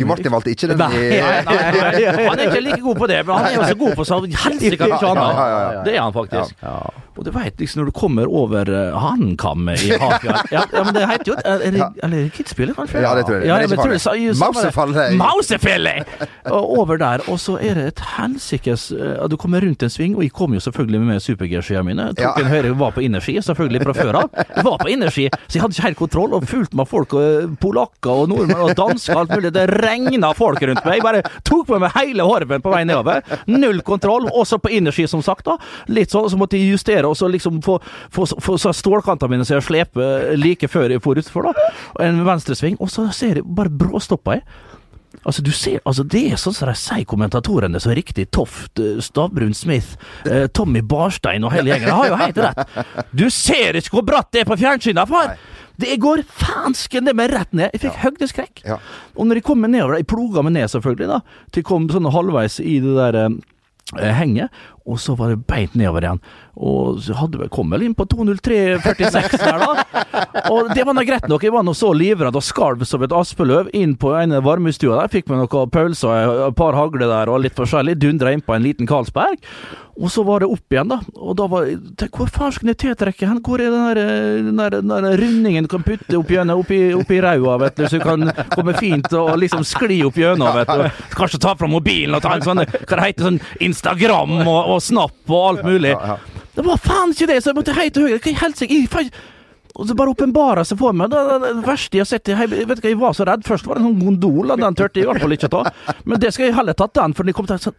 Jo 0.00 0.06
Martin 0.10 0.32
valgte 0.34 0.50
ikke 0.54 0.70
den 0.72 0.80
Nei, 0.80 0.88
nei, 0.90 1.42
nei, 1.46 1.58
nei, 1.76 2.26
han 2.26 2.38
er 2.38 2.48
ikke 2.48 2.62
like 2.64 2.80
god 2.84 2.96
på 3.02 3.08
det, 3.10 3.20
men 3.26 3.36
han 3.36 3.46
er 3.50 3.62
også 3.64 3.78
god 3.80 3.94
på 4.00 4.06
sånn 4.08 4.26
helsike 4.44 4.88
mye 4.90 4.98
Ja, 5.00 5.12
ja, 5.14 5.24
ja, 5.24 5.46
ja. 5.46 5.60
annet. 5.70 5.84
Det 5.86 5.94
er 5.94 6.02
han 6.02 6.12
faktisk. 6.16 6.56
Ja. 6.62 6.76
Og 7.20 7.26
du 7.26 7.30
veit 7.34 7.60
liksom 7.60 7.82
når 7.82 7.90
du 7.90 7.96
kommer 7.96 8.30
over 8.32 8.70
uh, 8.72 8.96
Hanekammet 9.00 9.82
i 9.84 9.92
Hafjell 10.00 10.38
ja, 10.54 10.64
ja, 10.72 10.84
men 10.86 10.96
det 10.96 11.04
heter 11.10 11.32
jo 11.32 11.36
er 11.44 11.64
det, 11.74 11.88
Eller 12.06 12.30
Kitzbühel, 12.32 12.72
kanskje? 12.76 13.02
Ja, 13.04 13.12
det 13.18 13.26
tror 13.28 13.38
jeg. 13.38 13.48
Ja, 13.50 13.58
Men 13.60 13.68
jeg 13.68 13.78
tror 13.78 14.94
det 14.94 15.18
Mausefallet. 15.20 16.14
Og 16.50 16.78
over 16.80 16.96
der, 17.00 17.24
og 17.28 17.36
så 17.42 17.58
er 17.60 17.76
det 17.76 17.86
et 17.92 18.02
helsikes 18.16 18.88
uh, 18.96 19.26
Du 19.30 19.36
kommer 19.40 19.60
rundt 19.64 19.84
en 19.84 19.92
sving, 19.92 20.16
og 20.16 20.24
jeg 20.24 20.32
kom 20.36 20.54
jo 20.56 20.62
selvfølgelig 20.64 21.00
med 21.10 21.24
supergear-skia 21.24 21.82
mine. 21.86 22.10
Tok 22.16 22.24
Ja. 22.24 22.32
en 22.40 22.50
høyre, 22.50 22.72
var 22.78 22.94
på 22.96 23.04
innerski, 23.04 23.36
selvfølgelig 23.44 23.82
fra 23.84 23.94
før 23.96 24.18
av. 24.22 24.40
Var 24.64 24.78
på 24.80 24.88
innerski, 24.92 25.28
så 25.46 25.58
jeg 25.58 25.62
hadde 25.64 25.76
ikke 25.76 25.86
helt 25.88 26.00
kontroll, 26.00 26.34
og 26.36 26.46
fulgte 26.48 26.78
med 26.78 26.88
folk, 26.88 27.14
og 27.18 27.56
polakker 27.60 28.22
og 28.24 28.30
nordmenn 28.32 28.64
og 28.64 28.74
dansker 28.78 29.18
alt 29.18 29.34
mulig. 29.34 29.52
Det 29.54 29.66
regna 29.82 30.32
folk 30.36 30.62
rundt 30.62 30.84
meg. 30.86 31.00
Jeg 31.00 31.06
bare 31.06 31.22
tok 31.46 31.66
på 31.68 31.80
meg 31.82 31.94
hele 31.96 32.26
horven 32.26 32.64
på 32.64 32.72
vei 32.72 32.82
nedover. 32.88 33.24
Null 33.50 33.82
kontroll. 33.86 34.28
Også 34.30 34.60
på 34.62 34.72
innerski, 34.78 35.06
som 35.10 35.22
sagt. 35.26 35.44
da 35.48 35.58
Litt 35.90 36.12
sånn, 36.14 36.28
så 36.30 36.38
måtte 36.40 36.58
jeg 36.58 36.74
justere, 36.74 37.09
og 37.10 37.18
så 37.18 37.28
liksom 37.30 37.60
få, 37.66 37.78
få, 38.14 38.26
få 38.40 38.56
så 38.60 38.72
stålkantene 38.76 39.34
mine 39.34 39.46
så 39.46 39.58
jeg 39.58 39.68
sleper 39.68 40.34
like 40.38 40.70
før 40.70 40.94
jeg 40.94 41.04
får 41.04 41.24
utfor. 41.24 41.50
da 41.50 41.70
En 42.06 42.24
venstresving, 42.26 42.78
og 42.80 42.92
så 42.92 43.08
ser 43.14 43.40
jeg 43.42 43.46
bare 43.46 43.72
bråstoppa 43.72 44.38
jeg. 44.38 44.46
Altså, 45.26 45.42
du 45.42 45.50
ser, 45.52 45.80
altså 45.84 46.04
Det 46.06 46.22
er 46.32 46.38
sånn 46.40 46.54
som 46.56 46.70
de 46.70 46.76
sier, 46.78 47.04
kommentatorene 47.08 47.80
så 47.82 47.92
riktig. 47.96 48.28
Toft, 48.32 48.78
eh, 48.80 49.00
Stavbrun 49.04 49.54
Smith, 49.54 49.98
eh, 50.24 50.46
Tommy 50.46 50.80
Barstein 50.80 51.44
og 51.44 51.52
hele 51.52 51.74
gjengen. 51.74 51.90
De 51.90 51.96
har 51.98 52.08
jo 52.08 52.20
helt 52.20 52.38
rett. 52.40 52.78
Du 53.12 53.26
ser 53.28 53.76
ikke 53.76 53.98
hvor 53.98 54.06
bratt 54.06 54.30
det 54.32 54.44
er 54.44 54.48
på 54.48 54.58
fjernsynet, 54.60 55.10
far! 55.10 55.36
Det 55.80 55.96
går 55.96 56.22
fansken 56.28 57.06
det 57.08 57.14
med 57.16 57.32
rett 57.32 57.54
ned. 57.56 57.70
Jeg 57.72 57.86
fikk 57.86 58.00
høydeskrekk. 58.02 58.64
Ja. 58.68 58.76
Og 59.16 59.28
når 59.28 59.40
jeg 59.40 59.46
kom 59.46 59.62
meg 59.64 59.72
nedover, 59.72 59.96
jeg 59.96 60.08
ploga 60.12 60.42
meg 60.44 60.52
ned 60.58 60.68
selvfølgelig, 60.68 61.08
da, 61.08 61.46
til 61.48 61.62
jeg 61.62 61.68
kom 61.70 61.86
sånn 61.88 62.10
halvveis 62.12 62.58
i 62.60 62.74
det 62.84 62.96
der 62.98 63.16
eh, 63.22 64.10
henget, 64.18 64.60
og 64.86 65.00
så 65.00 65.14
var 65.18 65.32
det 65.32 65.42
beint 65.48 65.74
nedover 65.78 66.06
igjen. 66.06 66.22
Og 66.60 67.00
så 67.04 67.16
hadde 67.16 67.40
vi 67.40 67.48
kom 67.52 67.70
vel 67.72 67.84
inn 67.86 67.96
på 67.96 68.06
203,46 68.10 69.36
der, 69.40 69.60
da. 69.62 70.14
Og 70.50 70.72
det 70.74 70.84
var 70.86 70.96
nå 70.96 71.04
greit 71.08 71.28
nok, 71.30 71.44
jeg 71.46 71.54
var 71.54 71.64
nå 71.66 71.74
så 71.76 71.92
livredd 71.96 72.36
og 72.36 72.44
skalv 72.44 72.84
som 72.88 73.04
et 73.06 73.14
aspeløv 73.16 73.70
inn 73.76 73.94
på 74.00 74.14
ene 74.18 74.42
varmestua 74.44 75.02
der. 75.02 75.12
Fikk 75.12 75.30
meg 75.30 75.44
noen 75.44 75.72
pølser, 75.72 76.48
et 76.48 76.58
par 76.58 76.78
hagler 76.78 77.08
der 77.12 77.32
og 77.32 77.44
litt 77.44 77.56
forskjellig. 77.58 77.98
Dundra 78.00 78.34
innpå 78.34 78.56
en 78.56 78.66
liten 78.66 78.90
Karlsberg. 78.90 79.40
Og 80.00 80.08
så 80.08 80.22
var 80.24 80.40
det 80.40 80.48
opp 80.48 80.72
igjen, 80.72 80.88
da. 80.88 80.96
Og 81.20 81.34
da 81.36 81.46
var 81.50 81.66
tenk, 82.00 82.14
Hvor 82.16 82.30
faen 82.32 82.54
skal 82.56 82.70
jeg 82.70 82.78
tiltrekke 82.80 83.26
hen? 83.28 83.40
Hvor 83.44 83.60
er 83.60 83.68
den 83.72 83.82
der, 83.84 83.98
den 84.46 84.60
der, 84.60 84.76
den 84.78 84.92
der 84.94 85.20
rundingen 85.20 85.66
du 85.66 85.70
kan 85.72 85.84
putte 85.84 86.16
opp 86.16 86.30
gjennom 86.32 86.62
oppi, 86.62 86.78
oppi 86.96 87.18
raua, 87.20 87.58
vet 87.60 87.76
du, 87.76 87.84
så 87.84 88.00
du 88.00 88.06
kan 88.06 88.30
komme 88.54 88.72
fint 88.78 89.10
og 89.16 89.34
liksom 89.42 89.64
skli 89.66 90.00
opp 90.08 90.16
gjennom, 90.20 90.54
vet 90.56 90.72
du. 90.72 91.02
Kanskje 91.18 91.42
ta 91.42 91.52
fram 91.58 91.74
mobilen 91.76 92.16
og 92.16 92.24
ta 92.24 92.32
en 92.38 92.46
sånn 92.46 92.62
hva 92.64 92.96
det 92.96 93.02
heter, 93.02 93.26
sånn 93.28 93.40
Instagram 93.68 94.38
og, 94.46 94.60
og 94.76 94.79
Snap 94.84 95.32
og 95.32 95.44
alt 95.48 95.66
mulig. 95.66 95.92
Det 96.56 96.64
var 96.66 96.80
faen 96.82 97.14
ikke 97.14 97.28
det, 97.30 97.42
så 97.42 97.52
jeg 97.52 97.60
måtte 97.60 97.76
hei 97.76 97.88
til 97.90 98.08
høyre. 98.08 98.18
Hva 98.20 98.32
i 98.32 98.40
helsike? 98.40 99.10
Og 99.78 99.86
så 99.86 99.94
bare 99.96 100.12
åpenbara 100.12 100.64
seg 100.66 100.80
for 100.80 100.96
meg. 100.96 101.12
Det, 101.12 101.20
det, 101.44 101.52
verste 101.64 101.96
jeg 101.96 102.04
har 102.04 102.10
sett 102.10 102.30
jeg, 102.32 102.50
vet 102.50 102.80
ikke, 102.80 102.90
jeg 102.90 103.00
var 103.00 103.14
så 103.16 103.26
redd. 103.28 103.46
Først 103.46 103.68
var 103.68 103.78
det 103.78 103.84
en 103.84 103.92
sånn 103.92 104.02
gondol, 104.02 104.50
og 104.50 104.62
den 104.62 104.78
turte 104.78 105.00
jeg 105.00 105.06
i 105.06 105.10
hvert 105.10 105.22
fall 105.22 105.36
ikke 105.36 105.52
ta. 105.52 105.62
Men 106.04 106.22
det 106.22 106.32
skal 106.34 106.48
jeg 106.48 106.56
heller 106.58 106.76
tatt 106.76 106.96
den, 106.98 107.14
for 107.16 107.28
den 107.28 107.36
kom 107.36 107.48
til 107.48 107.62
sånn 107.62 107.78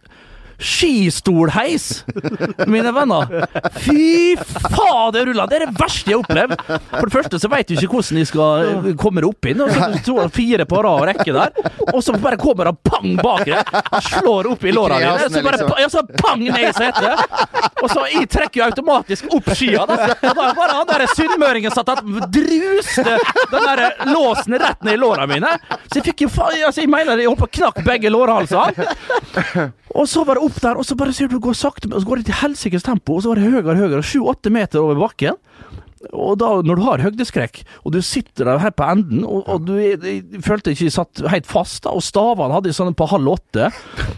Skistolheis, 0.58 2.04
mine 2.66 2.92
venner. 2.92 3.46
Fy 3.82 4.36
fader, 4.36 5.26
Rullan. 5.26 5.48
Det 5.50 5.56
er 5.58 5.66
det 5.66 5.76
verste 5.78 6.10
jeg 6.12 6.18
har 6.18 6.24
opplevd. 6.24 6.54
For 6.90 7.06
det 7.08 7.14
første 7.14 7.40
så 7.42 7.50
veit 7.52 7.68
du 7.70 7.74
ikke 7.76 7.90
hvordan 7.96 8.20
de 8.20 8.26
skal 8.28 8.68
eh, 8.68 8.88
komme 9.00 9.24
opp 9.26 9.48
inn. 9.50 9.62
Og 9.64 9.72
så 9.72 9.90
står 10.02 10.20
han 10.24 10.34
fire 10.34 10.66
på 10.68 10.82
rad 10.84 11.02
og 11.02 11.08
rekke 11.10 11.34
der, 11.36 11.72
og 11.92 12.00
så 12.04 12.14
bare 12.22 12.38
kommer 12.40 12.70
han 12.70 12.78
pang 12.86 13.16
bak 13.22 13.44
deg. 13.48 13.80
Slår 14.08 14.50
opp 14.52 14.64
i 14.64 14.74
låra 14.74 15.00
dine. 15.02 15.28
Så 15.28 15.42
bare 15.44 15.60
liksom. 15.62 15.82
ja, 15.82 15.90
så 15.92 16.04
pang 16.18 16.42
ned 16.44 16.68
i 16.68 16.72
setet. 16.76 17.72
Og 17.82 17.90
så 17.90 18.06
jeg 18.12 18.28
trekker 18.30 18.60
jo 18.62 18.66
automatisk 18.68 19.32
opp 19.34 19.52
skia. 19.58 19.86
Da. 19.88 20.12
Da 20.22 20.34
bare 20.36 20.76
han 20.76 20.88
der 20.88 21.06
sunnmøringen 21.16 21.74
satt 21.74 21.90
og 21.92 22.04
druste 22.32 23.16
den 23.52 23.66
der 23.66 23.84
låsen 24.12 24.58
rett 24.62 24.82
ned 24.86 24.96
i 24.96 25.00
låra 25.00 25.26
mine. 25.30 25.56
Så 25.88 26.00
jeg 26.00 26.08
fikk 26.10 26.26
jo 26.26 26.32
faen 26.32 26.62
altså, 26.66 26.82
Jeg 26.82 26.90
mener 26.92 27.18
jeg 27.20 27.30
holdt 27.30 27.42
på 27.42 27.48
å 27.50 27.54
knakke 27.58 27.84
begge 27.86 28.12
lårhalsene. 28.12 29.68
Og 29.92 30.06
så 30.08 30.22
var 30.24 30.38
det 30.38 30.41
opp 30.46 30.58
der, 30.62 30.78
og 30.78 30.86
så 30.86 30.96
bare 30.98 31.14
ser 31.16 31.30
du 31.30 31.38
går 31.42 31.56
sakte, 31.58 31.90
og 31.92 32.02
så 32.02 32.08
går 32.08 32.20
det 32.20 32.30
til 32.30 32.40
helsikes 32.42 32.86
tempo, 32.86 33.16
og 33.16 33.24
så 33.24 33.32
var 33.32 33.40
det 33.40 33.48
høyere 33.48 33.74
og 33.74 33.82
høyere, 33.82 34.06
sju-åtte 34.06 34.52
meter 34.54 34.82
over 34.82 35.00
bakken. 35.00 35.38
Og 36.10 36.36
da, 36.40 36.50
når 36.66 36.78
du 36.78 36.84
har 36.86 37.04
høydeskrekk, 37.04 37.62
og 37.86 37.94
du 37.94 38.00
sitter 38.04 38.48
der 38.48 38.62
her 38.62 38.74
på 38.74 38.86
enden, 38.88 39.22
og, 39.24 39.46
og 39.46 39.66
du 39.68 39.76
jeg 39.78 40.42
følte 40.44 40.74
ikke 40.74 40.90
satt 40.92 41.22
helt 41.30 41.48
fast, 41.48 41.84
da, 41.86 41.94
og 41.94 42.04
stavene 42.04 42.56
hadde 42.56 42.72
jeg 42.72 42.78
sånne 42.78 42.96
på 42.98 43.08
halv 43.12 43.34
åtte, 43.36 43.70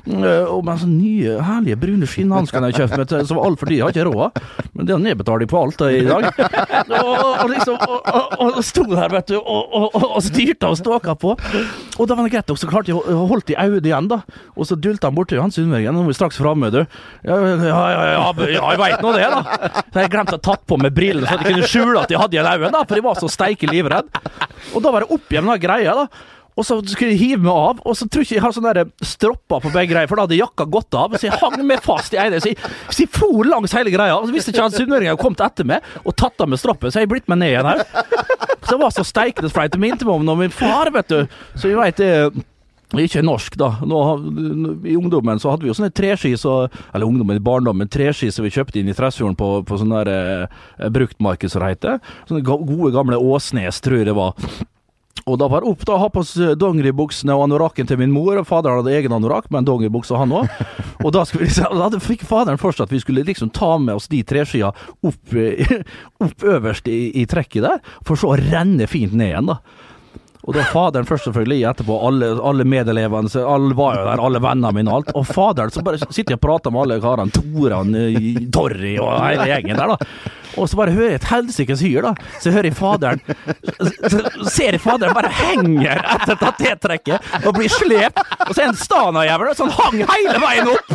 Eh, 0.04 0.44
og 0.52 0.60
med 0.66 0.80
sånne 0.82 0.98
nye, 0.98 1.36
herlige 1.44 1.78
brune 1.80 2.08
skinnhansker 2.08 2.60
jeg 2.60 2.74
har 2.74 2.82
kjøpt, 2.82 3.12
meg 3.14 3.28
som 3.30 3.40
altfor 3.40 3.70
dyre, 3.70 3.86
har 3.86 3.94
ikke 3.94 4.04
råd, 4.10 4.40
men 4.76 4.88
det 4.88 4.94
er 4.94 5.00
nedbetaling 5.00 5.48
på 5.48 5.60
alt 5.62 5.84
i 5.88 6.02
dag. 6.04 6.28
Og, 6.94 7.22
og 7.40 7.48
liksom, 7.50 7.76
og, 7.80 8.34
og, 8.44 8.58
sto 8.64 8.84
der, 8.88 9.08
vet 9.12 9.30
du, 9.30 9.36
og, 9.38 10.16
styrte 10.24 10.68
og 10.68 10.76
ståka 10.78 11.14
på. 11.18 11.32
Og 11.32 12.08
da 12.08 12.16
var 12.16 12.26
det 12.26 12.32
greit, 12.34 12.50
og 12.52 12.58
så 12.60 12.68
klarte 12.68 12.92
jeg 12.92 12.98
å 12.98 13.24
holde 13.30 13.54
i 13.54 13.56
øyet 13.56 13.88
igjen, 13.88 14.08
da, 14.10 14.20
og 14.54 14.68
så 14.68 14.76
dulta 14.78 15.08
han 15.08 15.16
borti 15.16 15.38
Hans 15.40 15.56
Sundbergen, 15.58 15.96
nå 15.96 16.04
er 16.04 16.10
vi 16.10 16.16
straks 16.16 16.38
framme, 16.40 16.70
du. 16.74 16.80
Ja, 17.26 17.38
ja, 17.38 17.56
ja, 17.64 18.04
ja, 18.14 18.44
jeg 18.44 18.80
veit 18.80 19.04
nå 19.04 19.14
det, 19.16 19.26
da. 19.32 19.80
Så 19.80 20.04
jeg 20.04 20.12
glemte 20.12 20.38
å 20.38 20.42
tatt 20.44 20.64
på 20.68 20.78
meg 20.80 20.94
brillene, 20.96 21.28
så 21.28 21.38
jeg 21.40 21.56
kunne 21.56 21.70
skjule 21.74 22.04
at 22.04 22.14
jeg 22.14 22.20
hadde 22.22 22.38
igjen 22.38 22.48
øynene, 22.48 22.84
for 22.86 22.98
jeg 22.98 23.04
var 23.04 23.18
så 23.20 23.30
steike 23.32 23.68
livredde. 23.70 24.22
Og 24.74 24.80
da 24.84 24.94
var 24.94 25.04
det 25.04 25.12
opp 25.14 25.34
igjen 25.34 25.50
den 25.50 25.60
greia, 25.62 25.98
da. 26.04 26.30
Og 26.54 26.62
så 26.62 26.76
skulle 26.86 27.10
jeg 27.10 27.18
hive 27.18 27.42
meg 27.42 27.50
av, 27.50 27.80
og 27.82 27.96
så 27.98 28.06
tror 28.06 28.22
jeg 28.22 28.28
ikke 28.28 28.36
jeg 28.36 28.42
har 28.44 28.52
sånne 28.54 28.74
der 28.76 28.90
stropper 29.02 29.62
på 29.64 29.72
begge 29.74 29.90
greier, 29.90 30.06
for 30.06 30.20
da 30.20 30.26
hadde 30.28 30.38
jakka 30.38 30.66
gått 30.70 30.94
av. 30.94 31.16
Så 31.18 31.26
jeg 31.26 31.40
hang 31.40 31.58
meg 31.66 31.82
fast 31.82 32.14
i 32.14 32.20
ene. 32.22 32.38
Så 32.42 32.52
jeg, 32.52 32.70
så 32.86 33.02
jeg 33.02 33.10
for 33.10 33.48
langs 33.50 33.74
hele 33.74 33.90
greia. 33.90 34.14
Og 34.14 34.28
så 34.28 34.36
visste 34.36 34.54
ikke 34.54 34.68
han 34.68 34.76
sunnmøringen 34.76 35.18
kommet 35.18 35.42
etter 35.42 35.66
meg 35.66 35.82
og 36.04 36.14
tatt 36.20 36.38
av 36.44 36.52
meg 36.52 36.62
stroppen, 36.62 36.94
så 36.94 37.02
jeg 37.02 37.10
blitt 37.10 37.26
meg 37.32 37.42
ned 37.42 37.56
igjen 37.56 37.70
her. 37.72 37.82
Så 38.64 38.70
det 38.70 38.80
var 38.80 38.94
så 38.94 39.04
steikende 39.04 39.50
flaut. 39.52 39.74
Det 39.74 39.82
minte 39.82 40.06
meg 40.06 40.14
om 40.14 40.28
når 40.30 40.38
min 40.44 40.54
far, 40.54 40.88
vet 40.94 41.10
du. 41.10 41.34
Så 41.58 41.68
vi 41.68 41.74
veit 41.76 41.98
det 41.98 42.12
ikke 43.02 43.22
norsk, 43.26 43.56
da. 43.58 43.72
Nå, 43.82 43.98
I 44.86 44.94
ungdommen 44.94 45.40
så 45.42 45.50
hadde 45.50 45.66
vi 45.66 45.70
jo 45.72 45.74
sånne 45.74 45.90
treski 45.90 46.36
så 46.38 46.68
Eller 46.94 47.06
ungdommen 47.08 47.36
i 47.36 47.42
barndommen, 47.42 47.88
treski 47.90 48.30
som 48.30 48.44
vi 48.46 48.52
kjøpte 48.54 48.78
inn 48.78 48.88
i 48.88 48.94
Tresfjorden 48.94 49.34
på, 49.36 49.48
på 49.66 49.78
sånn 49.80 49.90
der 49.90 50.10
eh, 50.12 50.88
bruktmarked, 50.94 51.50
som 51.50 51.64
det 51.64 51.74
heter. 51.74 51.98
Sånne 52.28 52.44
gode, 52.46 52.92
gamle 52.94 53.18
Åsnes, 53.18 53.80
tror 53.84 53.98
jeg 53.98 54.06
det 54.12 54.14
var. 54.14 54.38
Og 55.24 55.38
da 55.40 55.46
var 55.48 55.64
opp 55.64 55.86
da, 55.88 55.96
ha 55.96 56.08
på 56.12 56.20
oss 56.20 56.34
dongeribuksene 56.60 57.32
og 57.32 57.46
anorakken 57.46 57.88
til 57.88 57.96
min 57.96 58.12
mor. 58.12 58.36
og 58.36 58.44
Faderen 58.48 58.82
hadde 58.82 58.92
egen 58.98 59.14
anorakk, 59.16 59.46
men 59.54 59.64
dongeribukse 59.64 60.18
han 60.20 60.34
òg. 60.36 60.50
Og 61.00 61.12
da, 61.16 61.22
liksom- 61.24 61.78
da 61.80 61.88
fikk 62.02 62.26
faderen 62.28 62.60
først 62.60 62.82
at 62.84 62.92
vi 62.92 63.00
skulle 63.00 63.24
liksom 63.24 63.50
ta 63.54 63.78
med 63.78 63.94
oss 63.96 64.08
de 64.12 64.20
treskia 64.22 64.68
opp, 65.02 65.32
eh, 65.32 65.80
opp 66.24 66.44
øverst 66.44 66.88
i, 66.92 67.08
i 67.22 67.24
trekket 67.30 67.64
der, 67.64 67.80
for 68.04 68.20
så 68.20 68.34
å 68.34 68.38
renne 68.40 68.86
fint 68.90 69.16
ned 69.16 69.32
igjen, 69.32 69.48
da. 69.54 69.58
Og 70.44 70.52
da 70.52 70.64
faderen 70.68 71.08
først 71.08 71.24
selvfølgelig, 71.30 71.62
etterpå 71.70 71.96
alle, 72.06 72.28
alle 72.44 72.66
medelevene, 72.68 73.30
så 73.32 73.46
alle 73.48 73.72
var 73.76 73.96
jo 73.96 74.04
der, 74.04 74.20
alle 74.26 74.40
vennene 74.44 74.72
mine 74.76 74.92
og 74.92 75.00
alt. 75.00 75.12
Og 75.16 75.26
faderen 75.28 75.72
så 75.72 75.84
bare 75.84 76.00
sitter 76.04 76.34
jeg 76.34 76.40
og 76.40 76.44
prater 76.44 76.74
med 76.74 76.84
alle 76.84 76.98
karene, 77.00 77.32
Toran, 77.32 77.94
eh, 77.96 78.40
Torry 78.52 78.96
og 79.00 79.14
hele 79.24 79.46
gjengen 79.48 79.80
der, 79.80 79.94
da. 79.94 80.32
Og 80.54 80.68
så 80.70 80.78
bare 80.78 80.92
hører 80.94 81.14
jeg 81.14 81.18
et 81.18 81.30
helsikes 81.30 81.80
hyr, 81.82 82.04
da. 82.04 82.12
Så 82.42 82.52
hører 82.54 82.68
jeg 82.68 82.76
faderen 82.78 83.18
Så 84.12 84.20
ser 84.52 84.76
jeg 84.76 84.82
faderen 84.84 85.16
bare 85.16 85.32
henger 85.34 85.98
etter 85.98 86.38
tatetrekket 86.38 87.40
og 87.40 87.56
blir 87.56 87.72
slept. 87.72 88.20
Og 88.44 88.52
så 88.52 88.62
er 88.62 88.68
en 88.68 88.78
Stana-jævel 88.78 89.54
som 89.58 89.72
hang 89.74 90.04
hele 90.04 90.36
veien 90.44 90.70
opp! 90.70 90.92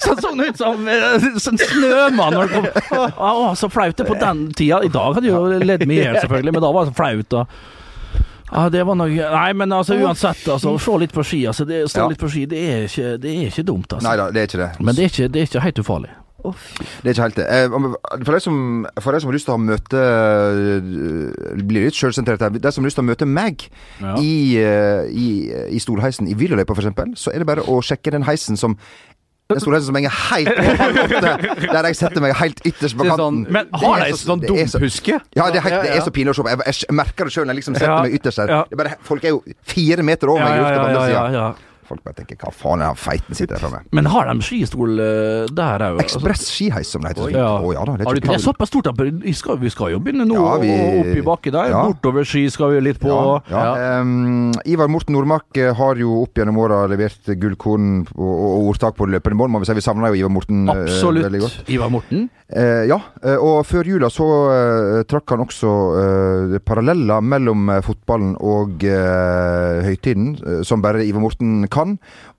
Så 0.00 0.14
han 0.16 0.22
så 0.24 0.32
ut 0.40 0.58
som 0.58 0.88
eh, 0.90 1.28
sånn 1.38 1.60
snømann. 1.60 2.34
Når. 2.34 2.72
Å, 3.14 3.52
så 3.60 3.68
flaut 3.70 3.94
det 4.00 4.08
på 4.08 4.16
den 4.18 4.48
tida. 4.58 4.80
I 4.82 4.90
dag 4.90 5.20
hadde 5.20 5.30
jo 5.30 5.44
ledd 5.60 5.84
meg 5.84 6.00
i 6.00 6.02
hjel, 6.02 6.18
selvfølgelig, 6.24 6.56
men 6.56 6.64
da 6.64 6.72
var 6.74 6.88
det 6.88 6.94
så 6.94 6.98
flaut. 6.98 7.30
da 7.36 7.44
ja, 8.52 8.68
det 8.68 8.84
var 8.86 8.94
noe 8.98 9.08
Nei, 9.10 9.52
men 9.54 9.72
altså 9.72 9.94
uansett, 10.00 10.42
altså, 10.48 10.76
se 10.78 10.96
litt 10.98 11.12
på 11.14 11.22
ski. 11.26 11.44
Altså, 11.46 11.64
det, 11.68 11.84
stå 11.90 12.04
Ja. 12.04 12.08
litt 12.08 12.18
på 12.20 12.28
ski, 12.30 12.46
det 12.50 12.58
er 12.58 12.88
ikke, 12.88 13.12
det 13.22 13.30
er 13.36 13.46
ikke 13.52 13.66
dumt, 13.68 13.92
altså. 13.92 14.08
Nei 14.08 14.16
da, 14.16 14.30
det 14.30 14.42
er 14.42 14.50
ikke 14.50 14.62
det. 14.64 14.70
Men 14.80 14.94
det 14.94 15.04
er 15.04 15.08
ikke, 15.14 15.28
det 15.32 15.40
er 15.40 15.46
ikke 15.50 15.60
helt 15.68 15.78
ufarlig. 15.84 16.10
Det 16.40 17.04
er 17.04 17.12
ikke 17.12 17.22
helt 17.26 17.36
det. 17.36 17.44
Eh, 17.52 18.24
For 18.24 18.32
de 18.32 18.40
som, 18.40 18.86
for 19.04 19.12
de 19.12 19.18
som 19.20 19.28
har 19.28 19.34
lyst 19.36 19.44
til 19.44 19.52
å 19.52 19.60
møte 19.60 19.98
eh, 20.00 21.60
Blir 21.68 21.84
litt 21.84 21.98
sjølsentrert 21.98 22.40
her. 22.40 22.54
De 22.56 22.72
som 22.72 22.80
har 22.80 22.88
lyst 22.88 22.96
til 22.96 23.04
å 23.04 23.08
møte 23.10 23.28
meg 23.28 23.66
Ja. 24.00 24.14
i, 24.16 24.56
eh, 24.56 25.04
i, 25.12 25.28
i 25.76 25.78
stolheisen 25.84 26.28
i 26.30 26.34
Villeløypa 26.40 26.72
f.eks., 26.76 27.20
så 27.20 27.34
er 27.34 27.42
det 27.44 27.46
bare 27.50 27.66
å 27.68 27.80
sjekke 27.84 28.14
den 28.14 28.24
heisen 28.24 28.56
som 28.56 28.78
den 29.50 29.60
stolheisen 29.64 29.86
som 29.90 29.98
henger 29.98 30.14
helt 30.30 30.48
over 30.48 31.72
Der 31.74 31.88
jeg 31.90 31.96
setter 32.00 32.20
meg 32.24 32.34
helt 32.40 32.60
ytterst 32.66 32.96
på 32.96 33.04
er 33.04 33.10
kanten. 33.10 33.24
sånn- 33.24 33.50
Men 33.50 33.68
har 33.72 34.04
de 34.04 34.12
så- 34.16 34.26
sånn 34.30 34.44
er 34.44 34.66
så- 34.66 34.78
Dumhuske? 34.78 35.20
Ja, 35.36 35.50
det 35.50 35.56
er, 35.56 35.64
helt, 35.68 35.82
det 35.82 35.90
er 35.96 36.00
så 36.06 36.10
pinlig 36.14 36.32
å 36.32 36.34
se 36.36 36.42
på. 36.42 36.48
Jeg, 36.48 36.74
jeg 36.88 36.94
merker 36.96 37.24
det 37.24 37.32
sjøl 37.34 37.44
når 37.46 37.54
jeg 37.54 37.60
liksom 37.62 37.74
setter 37.76 37.90
Ja, 37.94 38.02
meg 38.02 38.14
ytterst 38.20 38.36
der. 38.42 38.48
ja. 38.48 38.60
Er 38.70 38.76
bare, 38.76 38.96
folk 39.02 39.24
er 39.24 39.28
jo 39.36 39.42
fire 39.62 40.02
meter 40.02 40.28
over 40.30 40.40
meg 40.44 40.54
i 40.54 40.62
lufta 40.62 40.78
på 40.78 40.86
andre 40.86 41.06
sida. 41.10 41.54
Ja. 41.90 41.96
Folk 41.96 42.04
bare 42.06 42.14
tenker 42.20 42.38
hva 42.38 42.52
faen 42.54 42.84
er 42.84 42.92
han 42.92 42.98
feiten 42.98 43.34
sitter 43.34 43.56
der 43.56 43.64
framme? 43.64 43.82
Men 43.96 44.06
har 44.12 44.28
de 44.30 44.44
skistol 44.46 45.00
eh, 45.02 45.50
der 45.50 45.84
òg? 45.88 46.00
Ekspress 46.04 46.46
skiheis, 46.52 46.90
som 46.92 47.02
det 47.02 47.14
heter. 47.14 47.26
Oi. 47.26 47.34
Å 47.34 47.40
Ja. 47.40 47.80
ja 47.80 47.84
da. 47.84 47.96
Det 47.98 48.22
Det 48.22 48.34
er 48.36 48.42
såpass 48.42 48.70
stort 48.70 48.86
at 48.86 48.98
vi 49.00 49.32
skal, 49.32 49.58
vi 49.58 49.70
skal 49.70 49.90
jo 49.92 50.00
begynne 50.00 50.26
nå 50.28 50.38
Ja, 50.38 50.56
vi- 50.62 51.00
opp 51.00 51.16
i 51.16 51.22
bakke 51.26 51.50
der. 51.50 51.70
Ja. 51.70 51.82
Bortoverski 51.88 52.50
skal 52.50 52.70
vi 52.70 52.80
litt 52.80 53.00
på. 53.00 53.10
Ja, 53.10 53.40
ja. 53.50 54.00
Ehm, 54.00 54.52
Ivar 54.64 54.88
Morten 54.88 55.14
Nordmark 55.14 55.56
eh, 55.56 55.72
har 55.74 55.96
jo 55.96 56.22
opp 56.22 56.34
gjennom 56.34 56.58
åra 56.58 56.86
levert 56.86 57.24
gullkorn 57.26 58.06
og, 58.14 58.34
og, 58.34 58.68
ordtak 58.70 58.96
på 58.96 59.08
løpende 59.08 59.36
bånd. 59.36 59.50
Må 59.50 59.60
vi 59.60 59.66
si 59.66 59.74
vi 59.74 59.80
savner 59.80 60.14
jo 60.14 60.14
Ivar 60.22 60.30
Morten 60.30 60.68
eh, 60.68 60.74
veldig 60.74 61.40
godt. 61.40 61.58
Absolutt. 61.60 61.68
Ivar 61.68 61.90
Morten. 61.90 62.28
Uh, 62.50 62.82
ja, 62.90 62.96
og 63.38 63.60
før 63.62 63.86
jula 63.86 64.08
så 64.10 64.24
uh, 64.26 65.02
trakk 65.06 65.30
han 65.30 65.44
også 65.44 65.68
uh, 65.70 66.56
paralleller 66.66 67.22
mellom 67.22 67.70
fotballen 67.86 68.32
og 68.42 68.82
høytiden, 69.86 70.64
som 70.66 70.82
bare 70.82 71.04
Ivar 71.06 71.22
Morten 71.22 71.68
kan. 71.68 71.79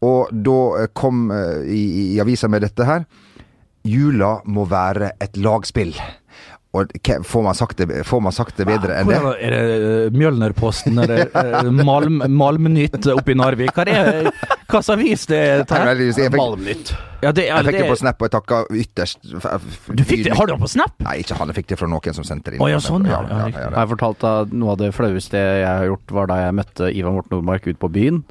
Og 0.08 0.32
da 0.32 0.58
eh, 0.84 0.90
kom 0.98 1.28
eh, 1.36 1.68
i, 1.72 1.84
i 2.16 2.22
avisa 2.24 2.50
med 2.52 2.66
dette 2.68 2.88
her 2.88 3.06
Jula 3.88 4.36
må 4.46 4.68
være 4.70 5.16
et 5.24 5.38
lagspill. 5.42 5.96
Og 6.72 6.92
får 7.28 7.42
man 7.44 7.56
sagt 7.58 7.82
det, 7.82 8.04
får 8.08 8.22
man 8.24 8.32
sagt 8.32 8.56
det 8.62 8.64
bedre 8.70 8.96
enn 9.02 9.10
det? 9.10 9.18
er 9.44 9.52
det, 9.52 9.64
er 10.06 10.14
Mjølnerposten 10.16 11.02
eller 11.04 11.26
eh, 11.28 11.68
Malm, 11.84 12.22
Malmnytt 12.32 13.10
oppe 13.12 13.34
i 13.34 13.36
Narvik? 13.36 13.74
Hva 13.76 13.84
er 13.92 14.30
hvilken 14.30 14.94
avis 14.96 15.26
det 15.28 15.40
er? 15.42 15.64
Jeg, 15.66 15.88
veldig- 15.90 16.24
jeg, 16.24 16.32
Malmnytt. 16.38 16.94
Ja, 17.22 17.34
det, 17.36 17.50
jeg 17.50 17.66
fikk 17.68 17.76
det 17.76 17.82
det 17.84 17.90
på 17.92 17.98
Snap, 18.00 18.24
og 18.24 18.30
jeg 18.30 18.34
takka 18.38 18.62
ytterst 18.86 19.20
Du 19.28 20.06
fikk 20.08 20.24
det, 20.30 20.38
Har 20.40 20.48
du 20.48 20.56
den 20.56 20.64
på 20.64 20.72
Snap? 20.72 20.96
Nei, 21.04 21.18
ikke 21.26 21.36
han. 21.42 21.52
Jeg 21.52 21.60
fikk 21.60 21.74
det 21.74 21.82
fra 21.82 21.92
noen 21.92 22.16
som 22.18 22.26
sendte 22.30 22.54
det 22.54 22.58
inn. 22.58 22.64
Oh, 22.64 22.72
ja, 22.72 22.80
sånn, 22.82 23.10
ja. 23.10 23.20
Ja, 23.28 23.44
ja, 23.52 23.68
Jeg 23.68 23.76
har 23.82 23.92
fortalt 23.92 24.24
at 24.32 24.56
noe 24.56 24.78
av 24.78 24.80
det 24.80 24.94
flaueste 24.96 25.44
jeg 25.44 25.68
har 25.68 25.90
gjort, 25.92 26.16
var 26.22 26.32
da 26.32 26.40
jeg 26.46 26.56
møtte 26.62 26.88
Ivan 26.96 27.20
Morten 27.20 27.36
Nordmark 27.36 27.68
ute 27.68 27.78
på 27.84 27.92
byen. 27.92 28.24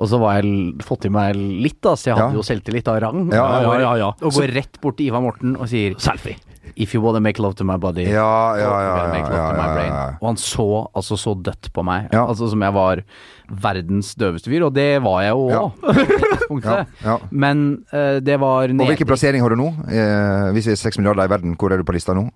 Og 0.00 0.08
så 0.08 0.20
var 0.20 0.38
jeg 0.40 0.80
fått 0.86 1.04
i 1.04 1.12
meg 1.12 1.36
litt, 1.36 1.80
da, 1.84 1.92
så 1.94 2.10
jeg 2.10 2.16
hadde 2.18 2.32
Ja. 2.32 2.40
jo 2.40 2.44
selvtillit 2.46 2.88
av 2.88 3.00
rang. 3.04 3.26
Ja, 3.32 3.46
ja, 3.62 3.74
ja, 3.80 3.96
ja. 4.00 4.12
og 4.16 4.32
går 4.32 4.54
rett 4.56 4.80
bort 4.80 4.96
til 4.96 5.10
Ivar 5.10 5.20
Morten 5.24 5.56
og 5.56 5.68
sier 5.68 5.98
Selfie. 6.00 6.38
If 6.76 6.94
you 6.94 7.02
wanna 7.02 7.20
make 7.20 7.40
love 7.42 7.56
to 7.56 7.64
my 7.64 7.76
body 7.76 8.04
Ja, 8.06 8.54
ja, 8.54 8.70
ja. 8.80 10.16
Og 10.20 10.26
han 10.28 10.36
så 10.38 10.86
altså 10.94 11.16
så 11.18 11.34
dødt 11.34 11.72
på 11.74 11.82
meg. 11.84 12.08
Altså 12.14 12.48
som 12.48 12.62
jeg 12.62 12.72
var 12.72 13.02
verdens 13.50 14.14
døveste 14.14 14.48
fyr, 14.52 14.68
og 14.68 14.74
det 14.74 15.02
var 15.02 15.24
jeg 15.24 15.34
jo 15.34 15.48
òg. 15.50 16.86
Men 17.44 17.84
uh, 17.92 18.20
det 18.22 18.38
var 18.40 18.70
Og 18.70 18.86
hvilken 18.86 19.08
plassering 19.08 19.42
har 19.42 19.50
du 19.50 19.58
nå? 19.58 19.72
Eh, 19.90 20.52
hvis 20.54 20.70
vi 20.70 20.76
er 20.76 20.80
seks 20.80 21.00
milliarder 21.00 21.26
i 21.26 21.32
verden, 21.32 21.56
hvor 21.58 21.74
er 21.74 21.82
du 21.82 21.84
på 21.84 21.96
lista 21.96 22.14
nå? 22.14 22.28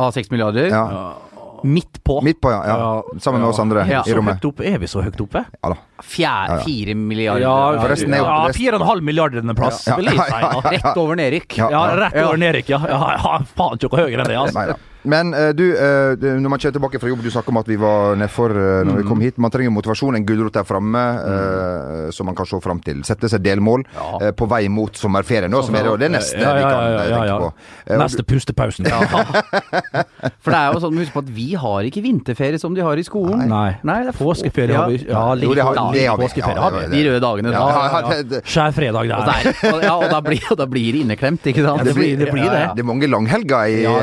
av 0.00 0.12
seks 0.16 0.30
milliarder. 0.32 0.70
Ja. 0.72 0.82
Midt 1.64 2.00
på. 2.04 2.20
Midt 2.24 2.40
på, 2.42 2.50
ja. 2.50 2.60
ja. 2.66 3.18
Sammen 3.20 3.40
med 3.40 3.50
oss 3.50 3.58
andre 3.62 3.84
Ja. 3.88 4.02
i 4.06 4.10
Så 4.10 4.16
rommet. 4.18 4.38
høyt 4.40 4.48
oppe? 4.52 4.66
Er 4.68 4.78
vi 4.82 4.86
så 4.90 5.02
høyt 5.04 5.20
oppe? 5.20 5.44
Ja 5.62 5.72
da. 5.72 5.76
Ja, 6.18 6.34
ja. 6.48 6.60
Fire 6.66 6.94
milliarder. 6.98 7.44
Ja, 7.44 7.56
forresten 7.82 8.14
er 8.14 8.24
ja 8.24 8.52
fire 8.56 8.74
og 8.76 8.80
en 8.82 8.88
halv 8.88 9.02
milliard 9.06 9.32
denne 9.36 9.54
plass, 9.54 9.84
vil 9.96 10.10
jeg 10.10 10.18
si. 10.18 10.70
Rett 10.76 10.96
over 10.96 11.18
nedrykk. 11.18 11.58
Ja. 11.58 11.68
Ja, 11.70 11.82
rett 12.06 12.16
over 12.24 12.40
nedrykk, 12.42 12.72
ja. 12.74 12.80
ja, 12.88 12.98
ja 13.18 13.38
faen 13.56 13.78
ikke 13.78 13.92
noe 13.92 14.02
høyere 14.06 14.24
enn 14.24 14.32
det, 14.32 14.38
altså. 14.40 14.58
Nei 14.58 14.66
da. 14.72 14.78
Men 15.04 15.34
eh, 15.34 15.50
du, 15.56 15.64
eh, 15.74 16.14
når 16.20 16.48
man 16.48 16.58
kommer 16.60 16.72
tilbake 16.76 17.00
fra 17.02 17.10
jobb, 17.10 17.22
du 17.24 17.30
snakker 17.34 17.50
om 17.54 17.58
at 17.62 17.68
vi 17.70 17.76
var 17.80 18.14
nedfor 18.20 18.52
uh, 18.54 18.82
når 18.86 19.00
vi 19.00 19.06
kom 19.08 19.22
hit. 19.24 19.38
Man 19.42 19.50
trenger 19.50 19.72
motivasjon, 19.74 20.16
en 20.18 20.26
gulrot 20.26 20.54
der 20.54 20.66
framme 20.68 21.02
eh, 21.02 22.10
som 22.14 22.28
man 22.28 22.36
kan 22.38 22.46
se 22.46 22.60
fram 22.62 22.80
til. 22.84 23.02
Sette 23.06 23.30
seg 23.32 23.42
delmål 23.44 23.84
Ja. 23.96 24.10
eh, 24.28 24.32
på 24.36 24.46
vei 24.50 24.68
mot 24.70 24.94
sommerferien, 24.98 25.52
som 25.62 25.74
er 25.78 25.88
det, 25.88 25.96
det 26.04 26.10
neste 26.14 26.38
Ja, 26.38 26.52
ja, 26.52 26.54
vi 26.54 26.62
kan 26.62 26.84
eh, 26.86 27.14
tenke 27.16 27.38
på. 27.42 27.50
Eh, 27.86 27.98
Neste 28.02 28.26
pustepausen. 28.26 28.86
For 30.42 30.54
det 30.54 30.58
er 30.60 30.72
jo 30.76 30.82
sånn, 30.84 30.98
husk 31.02 31.14
på 31.16 31.22
at 31.24 31.30
vi 31.34 31.48
har 31.58 31.88
ikke 31.88 32.02
vinterferie 32.04 32.60
som 32.62 32.74
de 32.76 32.84
har 32.84 32.98
i 32.98 33.04
skolen. 33.06 33.44
Nei. 33.50 33.72
Nei 33.86 33.98
det 34.06 34.12
er 34.14 34.18
Påskeferie 34.22 34.76
har 34.78 34.90
vi. 34.92 35.00
Ja, 35.08 35.24
litt. 35.34 35.48
Jo, 35.48 35.56
det 35.58 35.66
har, 35.66 35.78
det 35.94 36.06
har 36.06 36.18
vi. 36.18 36.26
påskeferie 36.28 36.62
har 36.62 36.76
vi. 36.78 36.84
De 36.92 37.02
røde 37.08 37.22
dagene. 37.24 37.54
Ja, 37.56 37.66
da. 37.66 38.02
det, 38.12 38.20
det, 38.30 38.42
Skjær 38.48 38.74
fredag 38.76 39.10
der. 39.10 39.50
og, 39.72 40.06
da 40.12 40.20
blir, 40.24 40.46
da 40.62 40.66
det 40.66 40.84
inneklemt, 41.02 41.46
ikke 41.50 41.64
sant? 41.66 41.84
det 41.86 41.94
blir- 41.96 42.16
det 42.18 42.30
blir 42.30 42.48
det. 42.50 42.62
det 42.76 42.84
er 42.84 42.88
mange 42.88 43.08
langhelger 43.10 43.66
i 43.72 43.82
Ja, 43.82 43.94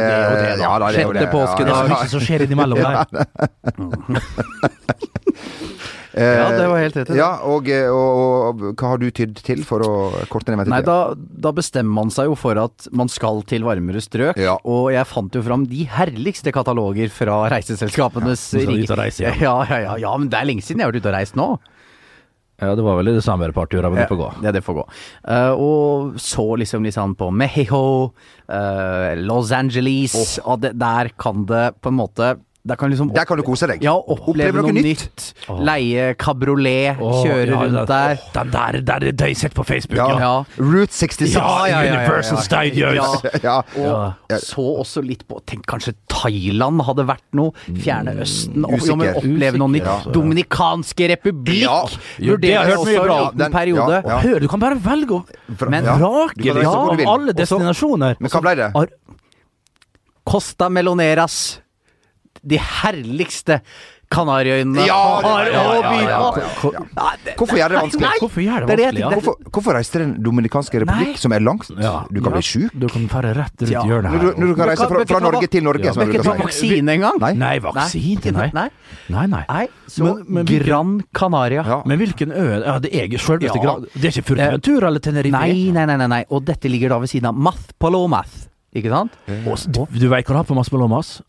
det 0.81 0.88
er 0.95 1.03
jo 1.03 1.13
det, 1.13 1.21
ja, 1.21 1.29
det 1.29 1.29
Sjette 1.29 1.29
det. 1.29 1.31
påskedag. 1.37 1.65
Det 1.65 1.73
er 1.75 1.85
så 1.85 1.93
mye 1.93 2.09
som 2.13 2.21
skjer 2.25 2.39
innimellom 2.47 2.77
der. 2.81 2.93
ja. 2.99 3.03
Ja, 6.19 6.49
det 6.51 6.65
var 6.67 6.81
helt 6.81 6.95
rett. 6.97 7.09
Ja, 7.15 7.27
og, 7.47 7.67
eh, 7.71 7.85
og, 7.93 8.57
og 8.59 8.63
hva 8.79 8.89
har 8.91 8.99
du 8.99 9.05
tydd 9.13 9.37
til 9.45 9.61
for 9.67 9.83
å 9.85 9.91
korte 10.31 10.51
ned 10.51 10.65
Nei, 10.65 10.79
ventetida? 10.81 10.95
da, 11.15 11.29
da 11.47 11.51
bestemmer 11.55 11.93
man 12.01 12.11
seg 12.11 12.27
jo 12.31 12.35
for 12.39 12.59
at 12.59 12.89
man 12.97 13.11
skal 13.13 13.39
til 13.47 13.63
varmere 13.67 14.01
strøk. 14.03 14.39
Ja. 14.41 14.57
Og 14.67 14.89
jeg 14.91 15.07
fant 15.07 15.37
jo 15.37 15.43
fram 15.45 15.67
de 15.69 15.85
herligste 15.93 16.51
kataloger 16.55 17.13
fra 17.13 17.43
reiseselskapenes 17.53 18.49
Ja, 18.57 18.65
og 18.65 19.37
ja, 19.39 19.55
ja, 19.69 19.79
ja, 19.85 19.95
ja, 20.01 20.15
men 20.19 20.27
det 20.33 20.41
er 20.41 20.49
lenge 20.49 20.65
siden 20.65 20.81
jeg 20.81 20.89
har 20.89 20.95
vært 20.95 21.05
ute 21.05 21.13
og 21.13 21.17
reist 21.19 21.39
nå. 21.39 21.47
Ja, 22.59 22.73
det 22.75 22.83
var 22.83 22.99
vel 22.99 23.13
i 23.13 23.21
samme 23.23 23.47
et 23.47 23.55
par 23.55 23.69
turer, 23.71 23.87
men 23.87 24.01
det 24.01 24.09
får 24.09 24.19
gå. 24.19 24.29
Ja, 24.43 24.51
det 24.55 24.63
får 24.65 24.81
gå. 24.81 24.85
Uh, 25.23 25.53
og 25.55 26.19
så 26.19 26.45
liksom 26.59 26.87
sånn 26.91 27.15
på 27.19 27.29
Mexico, 27.31 27.81
uh, 28.51 29.09
Los 29.19 29.53
Angeles, 29.55 30.15
og 30.43 30.65
det, 30.65 30.75
der 30.79 31.13
kan 31.19 31.47
det 31.49 31.65
på 31.79 31.93
en 31.93 31.99
måte 32.01 32.33
der 32.67 32.75
kan 32.75 32.89
liksom 32.91 33.13
Der 33.15 33.23
kan 33.25 33.37
du 33.39 33.43
kose 33.43 33.65
deg. 33.67 33.81
Ja, 33.81 33.93
oppleve, 33.95 34.61
noe 34.61 34.73
nytt. 34.75 35.33
Leie 35.63 36.13
kabriolet, 36.19 36.99
oh, 36.99 37.23
kjøre 37.23 37.47
ja, 37.47 37.59
rundt 37.63 37.87
der. 37.87 38.19
Den 38.35 38.51
der, 38.51 38.77
der 38.85 39.05
er 39.07 39.11
de 39.15 39.29
sett 39.35 39.53
på 39.55 39.63
Facebook, 39.65 39.97
Ja. 39.97 40.07
ja. 40.09 40.19
Ja. 40.19 40.43
Route 40.59 40.91
66. 40.93 41.33
Ja, 41.33 41.65
ja, 41.71 41.79
ja, 41.87 41.93
Universal 41.95 42.37
Studios. 42.43 43.23
Ja. 43.41 43.61
Ja. 43.79 44.03
Og 44.35 44.43
så 44.43 44.65
også 44.83 45.01
litt 45.01 45.23
på 45.27 45.39
Tenk 45.47 45.63
kanskje 45.71 45.93
Thailand 46.11 46.83
hadde 46.85 47.07
vært 47.07 47.23
noe. 47.33 47.53
Fjerne 47.79 48.17
Østen. 48.21 48.65
opp- 48.67 48.85
ja, 48.85 48.95
men 48.95 49.07
Usikker. 49.07 49.21
oppleve 49.23 49.57
noe 49.63 49.69
nytt. 49.69 50.11
Dominikanske 50.13 51.07
republikk! 51.15 51.63
Ja. 51.63 51.79
Jo, 52.19 52.35
det 52.37 52.53
har 52.57 52.65
jeg 52.67 52.75
hørt 52.75 52.85
mye 52.91 53.05
bra. 53.07 53.19
om. 53.29 53.51
periode. 53.55 54.01
ja, 54.03 54.09
ja. 54.09 54.19
Hør, 54.19 54.39
du 54.39 54.47
kan 54.47 54.59
bare 54.59 54.75
velge 54.75 55.09
å 55.15 55.69
Men 55.69 55.85
Ja. 55.85 55.95
vrake 55.97 56.35
liksom, 56.59 56.89
av 56.91 57.07
alle 57.07 57.33
destinasjoner. 57.33 58.17
Men 58.19 58.29
hva 58.29 58.41
ble 58.41 58.55
det? 58.55 58.71
Ar- 58.75 58.93
Costa 60.25 60.69
Meloneras. 60.69 61.61
De 62.47 62.57
herligste 62.57 63.61
Kanariøyene 64.09 64.87
Ja, 64.87 64.95
har 65.21 65.45
ja, 65.45 65.51
ja, 65.53 66.17
å 66.17 66.29
by 66.33 66.39
på. 66.57 66.69
Hvorfor 67.37 67.59
gjør 67.59 67.69
det 67.75 67.77
vanskelig? 67.77 68.01
Nei, 68.07 68.13
Hvorfor 68.23 68.41
gjør 68.41 68.63
det 68.65 68.69
vanskelig? 68.79 69.01
Ja? 69.03 69.09
Hvorfor, 69.13 69.35
hvorfor 69.53 69.75
reise 69.77 69.91
til 69.93 70.01
Den 70.01 70.13
dominikanske 70.25 70.81
republikk, 70.81 71.11
Nei. 71.13 71.19
som 71.21 71.35
er 71.37 71.43
langt? 71.45 71.69
Ja. 71.77 71.91
Du 72.09 72.17
kan 72.19 72.31
Ja. 72.31 72.39
bli 72.39 72.41
sjuk. 72.41 72.71
Du 72.73 72.87
kan 72.89 73.05
fare 73.07 73.35
rett 73.37 73.53
rundt 73.61 73.69
hjørnet 73.69 74.09
her. 74.09 74.17
du, 74.19 74.25
når 74.41 74.47
du 74.47 74.55
kan 74.55 74.67
reise 74.71 74.87
fra, 74.89 75.03
fra 75.05 75.19
Norge 75.19 75.47
til 75.47 75.63
Norge, 75.63 75.83
Ja, 75.85 75.93
som 75.93 76.05
Du 76.07 76.11
kan 76.11 76.21
ikke 76.21 76.23
ta 76.25 76.33
si. 76.33 76.41
vaksine 76.41 76.89
engang. 76.89 77.19
Nei. 77.19 77.33
Nei, 77.33 77.59
vaksine, 77.59 78.31
nei. 78.33 78.49
Nei. 78.53 78.69
Nei, 79.09 79.25
nei. 79.27 79.45
Nei, 79.47 79.67
så 79.87 80.03
Men- 80.03 80.25
men 80.27 80.45
Gran 80.45 81.03
Canaria. 81.13 81.63
Ja. 81.63 81.81
Men 81.85 81.99
hvilken 81.99 82.31
ø 82.33 82.65
Ja, 82.65 82.79
det 82.79 82.91
er 82.93 83.07
selveste 83.17 83.55
Ja. 83.55 83.61
Gran 83.61 83.85
Det 83.93 84.05
er 84.05 84.21
ikke 84.21 84.25
Furtventura 84.25 84.87
eller 84.87 84.99
Tenerife? 84.99 85.31
Nei, 85.31 85.69
nei, 85.71 85.85
nei, 85.85 85.95
nei, 85.97 86.07
nei. 86.07 86.25
Og 86.31 86.43
dette 86.45 86.65
ligger 86.67 86.89
da 86.89 86.97
ved 86.97 87.09
siden 87.09 87.25
av 87.27 87.35
Math 87.35 87.73
Palomath. 87.79 88.47
Ikke 88.75 88.89
sant? 88.89 89.11
Og 89.45 89.71
Du, 89.71 89.99
du 89.99 90.09
veit 90.09 90.25
hva 90.25 90.33
du 90.33 90.33
har 90.33 90.43
på 90.45 90.55
Math 90.55 90.69
Palomas? 90.71 91.21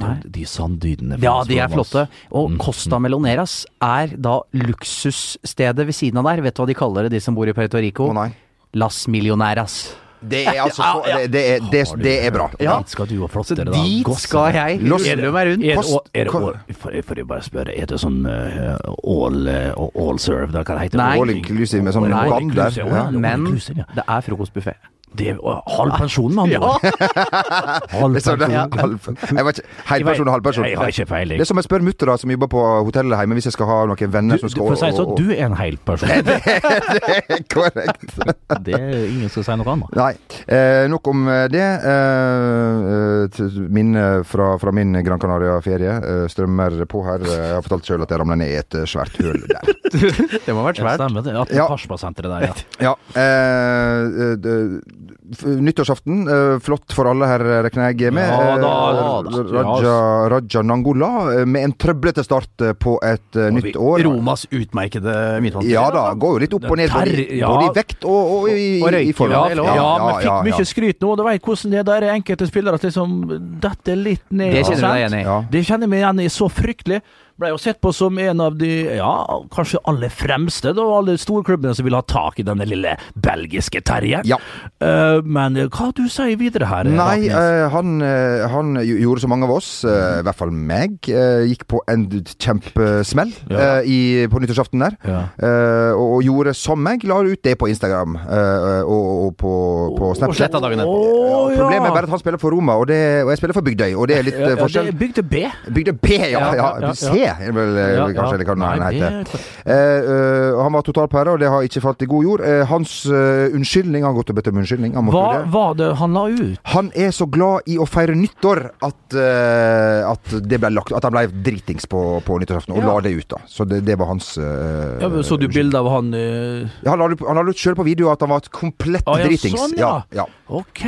Nei. 0.00 0.16
De, 0.24 0.44
sanddynene. 0.48 1.18
Ja, 1.22 1.36
de 1.46 1.58
er 1.60 1.68
flotte. 1.72 2.06
Og 2.32 2.50
Mm, 2.50 2.58
Costa 2.58 2.98
Meloneras 2.98 3.66
er 3.80 4.16
da 4.16 4.40
luksusstedet 4.52 5.86
ved 5.86 5.94
siden 5.96 6.18
av 6.18 6.24
der. 6.30 6.42
Vet 6.42 6.54
du 6.56 6.62
hva 6.62 6.66
de 6.70 6.74
kaller 6.78 7.08
det, 7.08 7.12
de 7.18 7.20
som 7.24 7.34
bor 7.36 7.48
i 7.48 7.52
Puerto 7.56 7.78
Rico? 7.78 8.12
Nei. 8.16 8.30
Las 8.74 9.06
Millioneras. 9.08 9.94
Det 10.20 10.42
er 10.46 10.58
altså 10.66 10.82
så, 10.84 11.02
det, 11.06 11.30
det, 11.32 11.42
er, 11.54 11.62
det, 11.72 11.82
det 12.02 12.14
er 12.26 12.30
bra. 12.34 12.50
Ja. 12.60 12.74
Dit 12.82 12.92
skal 12.92 13.06
du 13.08 13.14
og 13.24 13.30
flotte 13.32 13.56
deg, 13.56 13.70
da. 13.70 13.72
dit 13.72 14.10
skal 14.20 14.52
jeg 14.52 14.80
rulle 14.84 15.30
meg 15.32 15.48
rundt. 15.48 15.64
Er 15.64 15.78
er, 15.80 16.02
er 16.12 16.24
det 16.28 16.34
å- 16.34 16.76
for, 16.76 16.98
for 17.08 17.14
jeg 17.22 17.26
bare 17.30 17.42
spørre, 17.46 17.72
er 17.72 17.86
det 17.88 18.00
sånn 18.02 18.18
uh, 18.28 18.76
all, 19.00 19.48
uh, 19.48 19.88
all 19.96 20.20
serve, 20.20 20.52
da, 20.52 20.60
hva 20.62 20.76
det 20.76 20.90
heter 20.90 21.00
det? 21.00 21.20
All 21.22 21.32
inclusive 21.32 21.82
med 21.82 21.96
sånn 21.96 22.10
Ja. 22.10 22.26
all 22.28 23.16
Men 23.16 23.46
det 23.56 24.04
er 24.06 24.20
frokostbuffé. 24.28 24.76
Det 25.18 25.32
var 25.42 25.62
halv 25.66 25.90
pensjon, 25.98 26.34
med 26.34 26.44
andre 26.44 26.58
ord. 26.60 26.80
Halv 27.90 28.14
det- 28.14 28.22
pensjon. 28.22 28.50
halv- 28.78 29.08
Jeg 29.36 29.44
vet 29.48 29.58
ikke. 29.58 29.68
Helperson 29.90 30.28
og 30.30 30.34
halvperson. 30.36 30.64
Jeg 30.68 30.78
har 30.78 30.92
ikke 30.92 31.06
peiling. 31.10 31.38
Det 31.40 31.44
er 31.44 31.48
som 31.50 31.58
jeg 31.58 31.66
spør 31.66 31.82
mutter 31.82 32.12
som 32.22 32.30
jobber 32.30 32.48
på 32.52 32.62
hotellet 32.86 33.18
hjemme, 33.18 33.34
hvis 33.38 33.48
jeg 33.50 33.56
skal 33.56 33.66
ha 33.66 33.78
noen 33.90 34.12
venner 34.14 34.38
Du, 34.38 34.44
som 34.44 34.52
skal 34.54 34.68
for 34.70 34.76
å 34.76 34.78
si 34.78 34.86
det 34.86 34.96
sånn, 35.00 35.16
du 35.18 35.32
er 35.34 35.42
en 35.48 35.56
hel 35.58 35.76
person. 35.88 36.08
Det 36.24 36.38
er 36.46 37.42
korrekt. 37.50 38.14
Det 38.66 38.74
er 38.78 39.04
ingen 39.08 39.30
som 39.32 39.42
sier 39.46 39.58
noe 39.60 39.72
annet. 39.74 39.94
Nei. 39.98 40.12
Eh, 40.46 40.86
nok 40.90 41.10
om 41.10 41.26
det. 41.50 41.66
Eh, 41.90 43.26
t- 43.34 43.50
minne 43.72 44.04
fra, 44.26 44.52
fra 44.62 44.72
min 44.74 44.94
Gran 45.06 45.20
Canaria-ferie 45.22 45.96
eh, 45.98 46.24
strømmer 46.30 46.78
på 46.90 47.02
her. 47.06 47.24
Jeg 47.26 47.54
har 47.56 47.64
fortalt 47.66 47.88
sjøl 47.88 48.04
at 48.06 48.10
jeg 48.14 48.22
ramla 48.22 48.38
ned 48.40 48.52
i 48.54 48.58
et 48.60 48.78
eh, 48.78 48.86
svært 48.90 49.18
høl 49.20 49.42
der. 49.50 49.74
Det 49.90 50.54
må 50.54 50.62
ha 50.62 50.68
vært 50.70 50.80
Ja, 50.82 50.86
Det 50.90 50.96
stemmer 51.02 51.26
det. 51.26 51.36
At 51.44 51.54
Ja. 51.56 51.66
Karspa-senteret 51.70 52.30
der, 52.30 52.46
ja. 52.46 52.54
Ja. 52.90 52.94
Eh, 53.18 54.36
d- 54.40 54.56
f- 54.60 54.99
nyttårsaften, 55.46 56.28
eh, 56.28 56.58
flott 56.62 56.92
for 56.92 57.08
alle 57.10 57.26
her, 57.28 57.44
regner 57.66 57.92
jeg 57.92 58.12
med. 58.14 58.28
Ja, 58.28 58.56
da, 58.58 58.70
Eh, 58.90 59.22
da, 59.22 59.30
da. 59.30 59.62
Raja, 59.62 59.94
Raja 60.32 60.62
Nangola 60.62 61.10
eh, 61.40 61.44
med 61.46 61.64
en 61.64 61.72
trøblete 61.72 62.24
start 62.24 62.60
eh, 62.60 62.72
på 62.72 62.96
et 63.06 63.36
eh, 63.36 63.50
nytt 63.54 63.76
år. 63.76 64.02
Romas 64.04 64.46
utmerkede 64.50 65.14
midtvannsspiller. 65.44 65.74
Ja 65.74 65.90
da, 65.94 66.04
går 66.14 66.36
jo 66.36 66.42
litt 66.44 66.56
opp 66.58 66.68
og 66.70 66.76
ned 66.80 66.90
både, 66.92 67.24
ja. 67.38 67.48
både 67.50 67.70
i 67.70 67.72
vekt 67.80 68.04
og, 68.04 68.34
og 68.34 68.48
i, 68.50 68.68
Og 68.82 68.98
i, 69.00 69.12
form. 69.16 69.30
ja, 69.32 69.44
Ja, 69.54 69.88
er 69.96 70.04
men 70.04 70.14
fikk 70.20 70.28
ja, 70.30 70.36
mye 70.50 70.58
ja. 70.58 70.68
skryt 70.74 71.00
nå. 71.04 71.14
Du 71.16 71.24
veit 71.26 71.42
hvordan 71.44 71.74
det 71.74 71.80
er. 71.82 71.88
Der 71.90 72.08
er 72.08 72.14
enkelte 72.18 72.50
spillere 72.50 72.78
som 72.80 72.88
liksom 72.90 73.58
detter 73.62 73.98
litt 73.98 74.26
ned. 74.30 74.54
Det 74.54 74.66
kjenner 74.66 74.82
du 74.82 74.88
deg 74.88 75.02
igjen 75.02 75.18
i. 75.18 75.24
Ja. 75.24 75.38
Det 75.50 75.64
kjenner 75.66 75.90
vi 75.90 76.00
igjen 76.02 76.22
i 76.24 76.28
så 76.32 76.50
fryktelig. 76.52 77.00
Ble 77.40 77.50
jo 77.54 77.58
sett 77.60 77.78
på 77.80 77.92
som 77.96 78.18
en 78.20 78.40
av 78.44 78.56
de 78.60 78.68
ja, 78.98 79.10
kanskje 79.54 79.78
aller 79.88 80.10
fremste, 80.12 80.74
da, 80.76 80.84
alle 80.98 81.14
storklubbene 81.20 81.72
som 81.76 81.86
vil 81.86 81.96
ha 81.96 82.02
tak 82.04 82.38
i 82.42 82.44
denne 82.44 82.66
lille 82.68 82.92
belgiske 83.16 83.80
terrieren. 83.88 84.26
Ja. 84.28 84.36
Uh, 84.84 85.22
men 85.24 85.56
eh, 85.56 85.68
hva 85.72 85.88
du 85.96 86.02
sier 86.12 86.36
videre 86.40 86.68
her? 86.68 86.84
Nei, 86.90 87.28
Raknes? 87.30 87.36
eh, 87.40 87.64
han, 87.72 87.94
uh, 88.04 88.44
han 88.52 88.74
gjorde 88.84 89.22
som 89.24 89.32
mange 89.32 89.48
av 89.48 89.54
oss, 89.56 89.70
eh, 89.88 90.20
i 90.20 90.26
hvert 90.26 90.36
fall 90.36 90.52
meg, 90.52 90.98
eh, 91.08 91.46
gikk 91.48 91.64
på 91.72 91.80
en 91.88 92.04
kjempesmell 92.40 93.32
Ja. 93.48 93.58
eh, 93.80 93.88
i, 93.88 93.98
på 94.30 94.40
nyttårsaften 94.42 94.84
der. 94.84 94.96
Ja. 95.08 95.22
Eh, 95.40 95.92
og, 95.96 96.18
og 96.18 96.22
gjorde 96.26 96.54
som 96.58 96.80
meg, 96.84 97.04
la 97.08 97.20
ut 97.24 97.40
det 97.46 97.56
på 97.60 97.68
Instagram 97.72 98.16
eh, 98.20 98.82
og, 98.84 99.08
og 99.30 99.34
på, 99.40 99.52
på 99.96 100.10
Og 100.12 100.16
Snapchat. 100.18 100.42
sletta 100.44 100.60
dagen 100.62 100.82
Å, 100.82 100.84
etterpå. 100.84 101.08
ja. 101.30 101.60
Problemet 101.60 101.88
er 101.88 101.96
bare 101.96 102.08
at 102.10 102.14
han 102.16 102.22
spiller 102.22 102.40
for 102.42 102.52
Roma, 102.56 102.76
og, 102.80 102.88
det, 102.90 103.00
og 103.24 103.32
jeg 103.32 103.40
spiller 103.42 103.56
for 103.56 103.66
Bygdøy, 103.70 103.94
og 103.96 104.08
det 104.10 104.18
er 104.20 104.26
litt 104.28 104.40
eh, 104.40 104.56
forskjell. 104.60 104.90
Det 104.90 104.94
er 104.94 105.00
bygd 105.00 105.22
B. 105.30 105.44
Bygdøy 105.80 105.96
B, 106.04 106.12
ja. 106.20 106.40
Ja, 106.40 106.52
ja, 106.56 106.70
ja, 106.90 107.29
er 107.38 107.52
vel 107.56 107.76
eh, 107.78 107.90
Ja, 107.96 108.06
kanskje, 108.14 108.24
ja. 108.26 108.34
eller 108.34 108.48
hva 108.48 108.56
Nei, 108.80 108.90
heter. 108.98 109.44
Eh, 109.64 109.74
eh, 110.14 110.58
han 110.62 110.72
var 110.76 110.82
totalpære, 110.86 111.34
og 111.34 111.38
det 111.42 111.48
har 111.52 111.62
ikke 111.66 111.82
falt 111.84 112.02
i 112.02 112.08
god 112.10 112.24
jord. 112.26 112.44
Eh, 112.46 112.62
hans 112.70 112.94
uh, 113.06 113.48
unnskyldning 113.56 114.04
Han 114.04 114.12
har 114.12 114.18
gått 114.20 114.30
og 114.32 114.38
bedt 114.40 114.50
om 114.52 114.60
unnskyldning. 114.62 114.94
Han, 114.98 115.06
måtte 115.08 115.20
Hva 115.20 115.32
det. 115.38 115.50
var 115.54 115.74
det 115.80 115.90
han 116.00 116.16
la 116.16 116.24
ut? 116.30 116.58
han 116.74 116.90
er 116.94 117.10
så 117.16 117.26
glad 117.30 117.66
i 117.70 117.76
å 117.80 117.86
feire 117.88 118.14
nyttår 118.16 118.62
at, 118.82 119.00
uh, 119.16 120.10
at, 120.10 120.34
det 120.50 120.60
ble 120.62 120.70
lagt, 120.74 120.92
at 120.96 121.04
han 121.06 121.14
ble 121.14 121.26
dritings 121.44 121.86
på, 121.90 122.02
på 122.26 122.38
nyttårsaften, 122.42 122.74
og 122.76 122.82
Ja. 122.82 122.86
la 122.94 123.00
det 123.00 123.12
ut. 123.16 123.28
da 123.28 123.38
Så 123.46 123.64
det, 123.68 123.82
det 123.84 123.98
var 123.98 124.06
hans 124.12 124.36
uh, 124.38 124.98
Ja, 125.00 125.08
men 125.08 125.22
så 125.26 125.38
du 125.40 125.48
bilde 125.48 125.78
av 125.78 125.88
han 125.90 126.12
Ja, 126.14 126.90
han 126.92 126.98
la 126.98 127.08
det- 127.08 127.20
han 127.26 127.36
la 127.36 127.42
ut 127.50 127.56
sjøl 127.56 127.74
på 127.76 127.84
video 127.84 128.10
at 128.12 128.20
han 128.20 128.30
var 128.30 128.38
et 128.44 128.50
komplett 128.50 129.02
ah, 129.06 129.18
ja, 129.18 129.26
dritings. 129.26 129.58
sånn, 129.58 129.76
ja. 129.78 130.02
ja. 130.12 130.20
Ja, 130.20 130.26
Ok. 130.50 130.82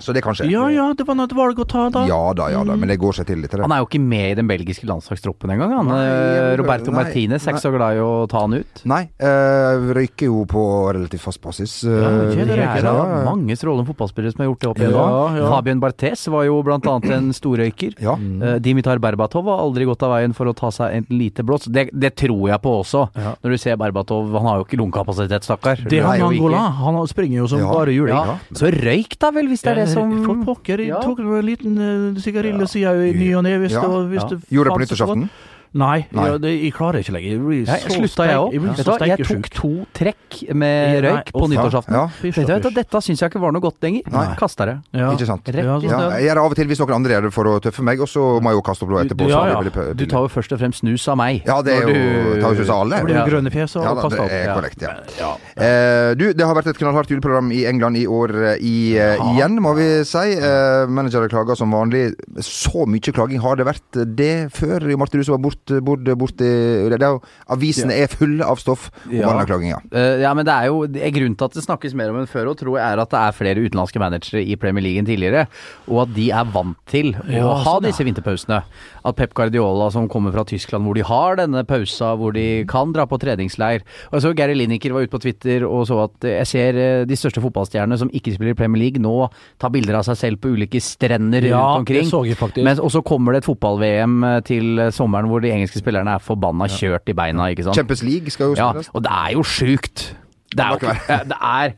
Så 0.00 0.12
det 0.12 0.22
kan 0.24 0.34
skje. 0.36 0.48
Ja 0.52 0.66
ja, 0.72 0.90
det 0.96 1.06
var 1.08 1.16
noe 1.18 1.26
et 1.28 1.32
valg 1.36 1.58
å 1.62 1.64
ta, 1.68 1.86
da. 1.92 2.04
Ja 2.08 2.20
da, 2.36 2.50
ja 2.52 2.62
da, 2.66 2.76
men 2.76 2.88
det 2.90 2.98
går 3.00 3.16
seg 3.16 3.26
til 3.30 3.40
litt. 3.40 3.50
det. 3.54 3.62
Han 3.64 3.72
er 3.72 3.80
jo 3.82 3.88
ikke 3.88 4.00
med 4.02 4.30
i 4.30 4.34
den 4.38 4.48
belgiske 4.50 4.86
landslagstroppen 4.88 5.50
engang. 5.54 5.72
Han. 5.72 5.85
Nei, 5.86 6.06
Eh, 6.06 6.56
Roberto 6.56 6.90
nei, 6.90 7.04
Martinez 7.04 7.46
er 7.46 7.52
ikke 7.54 7.62
så 7.64 7.72
glad 7.74 7.96
i 7.96 8.00
å 8.00 8.28
ta 8.28 8.40
han 8.40 8.54
ut. 8.54 8.82
Nei, 8.84 9.02
eh, 9.18 9.92
røyker 9.96 10.26
jo 10.28 10.44
på 10.46 10.62
relativt 10.94 11.20
fast 11.20 11.40
basis. 11.42 11.84
eh, 11.84 11.90
Ja, 11.90 12.10
Det 12.10 12.46
det, 12.46 12.58
er 12.58 12.76
ikke, 12.76 12.82
da 12.82 12.92
ja, 12.94 13.06
ja. 13.18 13.24
mange 13.24 13.56
strålende 13.56 13.86
fotballspillere 13.86 14.32
som 14.32 14.44
har 14.44 14.48
gjort 14.52 14.60
det 14.60 14.68
opp 14.70 14.78
Ja, 14.78 14.84
igjennom. 14.88 15.36
ja. 15.36 15.48
Fabian 15.50 15.80
Barthes 15.80 16.26
var 16.28 16.44
jo 16.44 16.62
blant 16.62 16.84
annet 16.86 17.10
en 17.10 17.32
storrøyker. 17.32 17.94
Ja. 18.00 18.14
Eh, 18.14 18.58
Dimitar 18.58 18.98
Berbatov 18.98 19.44
har 19.46 19.58
aldri 19.64 19.84
gått 19.86 20.02
av 20.02 20.10
veien 20.16 20.34
for 20.34 20.46
å 20.46 20.54
ta 20.54 20.68
seg 20.70 20.94
en 20.94 21.06
lite 21.10 21.42
blås. 21.44 21.66
Det, 21.70 21.90
det 21.92 22.14
tror 22.16 22.48
jeg 22.48 22.60
på 22.62 22.80
også. 22.82 23.08
Ja. 23.16 23.34
Når 23.42 23.50
du 23.50 23.56
ser 23.58 23.76
Berbatov, 23.76 24.30
han 24.32 24.46
har 24.46 24.58
jo 24.58 24.64
ikke 24.64 24.78
lungekapasitet, 24.80 25.42
stakkar. 25.44 25.76
Det 25.88 26.00
har 26.02 26.18
Angola. 26.20 26.70
Han 26.82 27.06
springer 27.06 27.38
jo 27.42 27.46
som 27.48 27.58
Ja. 27.60 27.72
bare 27.72 27.92
juling. 27.92 28.14
Ja. 28.14 28.38
Så 28.52 28.70
røyk 28.72 29.18
da 29.18 29.30
vel, 29.30 29.48
hvis 29.48 29.62
det 29.62 29.72
er 29.72 29.84
det 29.84 29.88
som 29.88 30.24
For 30.24 30.34
pokker. 30.54 30.78
Jeg 30.78 30.88
Ja. 30.88 31.00
tok 31.00 31.18
en 31.20 31.42
liten 31.46 31.78
uh, 31.78 32.20
sier 32.20 32.92
jeg 32.92 33.14
i 33.14 33.18
ny 33.18 33.34
og 33.34 33.42
ne. 33.44 33.50
Ja. 33.50 33.58
det 33.58 34.12
Ja. 34.16 34.28
Gjorde 34.50 34.68
det 34.68 34.72
på 34.72 34.80
nyttårsaften? 34.80 35.30
Nei, 35.74 36.06
Nei. 36.12 36.26
Jeg, 36.30 36.40
det, 36.40 36.52
jeg 36.62 36.72
klarer 36.76 37.02
ikke 37.02 37.14
lenger. 37.16 37.30
Jeg 37.30 37.40
blir 37.42 37.66
så 37.66 37.92
slutta, 37.96 38.26
jeg 38.28 38.38
òg. 38.40 38.54
Jeg 38.56 39.16
jeg 39.16 39.26
tok 39.26 39.48
to 39.56 39.70
trekk 39.96 40.38
med 40.54 41.04
røyk 41.04 41.32
på 41.34 41.48
nyttårsaften. 41.50 41.96
ja. 41.96 42.04
Ja, 42.46 42.58
dette 42.76 43.00
syns 43.04 43.20
jeg 43.22 43.30
ikke 43.30 43.42
var 43.42 43.52
noe 43.52 43.64
godt 43.64 43.82
lenger. 43.82 44.06
Nei. 44.12 44.26
Kasta 44.38 44.66
det. 44.70 44.76
Ja. 44.96 45.10
Ikke 45.12 45.28
sant? 45.28 45.46
Rett 45.46 45.64
Ja, 45.66 45.76
sånn, 45.80 46.14
jeg 46.16 46.26
gjør 46.28 46.38
det 46.38 46.44
av 46.44 46.50
og 46.50 46.56
til 46.56 46.70
hvis 46.70 46.80
noen 46.82 46.94
andre 46.96 47.16
gjør 47.16 47.26
det 47.28 47.32
for 47.34 47.50
å 47.50 47.56
tøffe 47.62 47.84
meg, 47.86 48.00
og 48.00 48.08
så 48.10 48.24
må 48.42 48.52
jeg 48.52 48.60
jo 48.60 48.64
kaste 48.66 48.86
opp 48.86 48.92
blå 48.92 49.00
etterpå. 49.02 49.28
Ja, 49.30 49.42
ja. 49.52 49.92
Du 49.96 50.04
tar 50.06 50.26
jo 50.26 50.30
først 50.32 50.54
og 50.54 50.60
fremst 50.62 50.82
snus 50.84 51.06
av 51.12 51.18
meg. 51.20 51.42
Ja, 51.46 51.60
det 51.62 51.76
er 51.76 51.82
jo 51.86 51.94
du- 51.94 52.40
tar 52.40 52.54
jo 52.54 52.60
snus 52.62 52.70
av 52.70 52.80
alle. 52.86 53.02
Blir 53.06 53.14
Ja. 53.16 53.24
du 53.24 53.30
grønn 53.30 53.46
Ja, 53.56 53.90
og 53.90 53.96
da, 53.96 54.02
kaster 54.02 54.28
det 54.28 54.46
er 54.46 54.54
korrekt, 54.54 54.82
ja. 54.82 54.92
Ja. 55.18 55.30
Eh, 55.56 56.14
du, 56.14 56.32
det 56.32 56.44
har 56.44 56.54
vært 56.54 56.66
et 56.68 56.78
knallhardt 56.78 57.08
juleprogram 57.10 57.50
i 57.52 57.64
England 57.66 57.96
i 57.96 58.06
år 58.06 58.34
eh, 58.52 58.56
i, 58.60 58.96
eh, 58.98 59.16
igjen, 59.34 59.58
må 59.60 59.74
vi 59.76 60.04
si. 60.04 60.36
Eh, 60.36 60.86
managere 60.86 61.28
klager 61.28 61.56
som 61.56 61.70
vanlig. 61.72 62.14
Så 62.40 62.86
mye 62.86 63.12
klaging 63.12 63.40
har 63.40 63.56
det 63.56 63.66
vært 63.66 64.00
det 64.16 64.52
før? 64.52 64.80
Jo, 64.90 64.96
Marte, 64.96 65.16
du 65.18 65.24
som 65.24 65.36
var 65.36 65.50
borte 65.50 65.65
bort, 65.82 66.04
borti 66.18 66.46
det 66.90 67.00
er 67.02 67.12
jo, 67.16 67.20
Avisene 67.50 67.92
er 67.94 68.06
fulle 68.12 68.44
av 68.44 68.58
stoff 68.58 68.90
om 69.06 69.12
Ja. 69.12 69.28
anklaginger. 69.32 69.46
klaginga. 69.46 69.80
Eh, 69.92 70.20
ja, 70.22 70.32
men 70.34 70.44
det 70.44 70.52
er 70.54 70.66
jo 70.66 70.86
Grunnen 70.86 71.36
til 71.36 71.44
at 71.44 71.52
det 71.54 71.64
snakkes 71.64 71.94
mer 71.94 72.10
om 72.10 72.16
enn 72.20 72.26
før, 72.28 72.50
og 72.50 72.56
tror 72.58 72.76
jeg 72.78 72.84
er 72.92 73.00
at 73.02 73.10
det 73.10 73.18
er 73.20 73.32
flere 73.32 73.62
utenlandske 73.64 73.98
managere 74.02 74.42
i 74.46 74.56
Premier 74.56 74.82
League 74.82 74.98
enn 75.00 75.06
tidligere, 75.06 75.46
og 75.88 76.02
at 76.08 76.14
de 76.14 76.30
er 76.30 76.44
vant 76.44 76.76
til 76.86 77.12
å 77.14 77.30
Ja, 77.32 77.54
ha 77.54 77.64
sånn, 77.64 77.82
ja. 77.82 77.90
disse 77.90 78.04
vinterpausene. 78.04 78.62
At 79.06 79.16
Pep 79.16 79.34
Guardiola, 79.34 79.90
som 79.92 80.08
kommer 80.08 80.32
fra 80.32 80.44
Tyskland, 80.44 80.84
hvor 80.84 80.94
de 80.94 81.02
har 81.02 81.36
denne 81.36 81.64
pausa, 81.66 82.16
hvor 82.16 82.32
de 82.32 82.64
kan 82.66 82.92
dra 82.92 83.06
på 83.06 83.18
treningsleir 83.22 83.82
Og 84.10 84.20
jeg 84.20 84.22
så 84.22 84.34
Gary 84.36 84.54
Lineker 84.54 84.92
var 84.92 85.02
ute 85.06 85.10
på 85.10 85.20
Twitter 85.22 85.64
og 85.66 85.86
så 85.86 86.04
at 86.04 86.24
eh, 86.24 86.38
jeg 86.42 86.46
ser 86.46 86.76
eh, 86.76 87.04
de 87.06 87.14
største 87.16 87.40
fotballstjernene 87.40 87.98
som 87.98 88.10
ikke 88.10 88.34
spiller 88.34 88.50
i 88.54 88.58
Premier 88.58 88.82
League, 88.82 89.00
nå 89.02 89.30
ta 89.58 89.68
bilder 89.68 89.94
av 90.00 90.02
seg 90.04 90.16
selv 90.16 90.40
på 90.42 90.52
ulike 90.54 90.80
strender 90.82 91.42
Ja, 91.46 91.60
rundt 91.76 91.86
omkring. 91.86 92.02
det 92.04 92.10
så 92.10 92.24
jeg 92.26 92.36
faktisk. 92.36 92.64
Men, 92.64 92.78
og 92.80 92.90
så 92.90 93.02
kommer 93.04 93.32
det 93.32 93.44
et 93.44 93.48
fotball-VM 93.50 94.42
til 94.44 94.90
sommeren 94.92 95.28
hvor 95.30 95.40
de 95.40 95.45
engelske 95.52 95.78
spillerne 95.78 96.10
er 96.16 96.18
forbanna 96.18 96.66
kjørt 96.68 97.08
i 97.08 97.12
beina, 97.12 97.46
ikke 97.52 97.62
sant. 97.66 97.74
Champions 97.76 98.02
League 98.02 98.30
skal 98.30 98.46
jo 98.46 98.54
Ja, 98.58 98.70
spilles. 98.72 98.90
og 98.94 99.02
det 99.04 99.12
er 99.12 99.32
jo 99.32 99.42
sjukt. 99.42 100.16
Det 100.56 100.60
er 100.60 100.68
jo 100.68 100.74
ikke 100.74 101.24
Det 101.28 101.36
er 101.42 101.72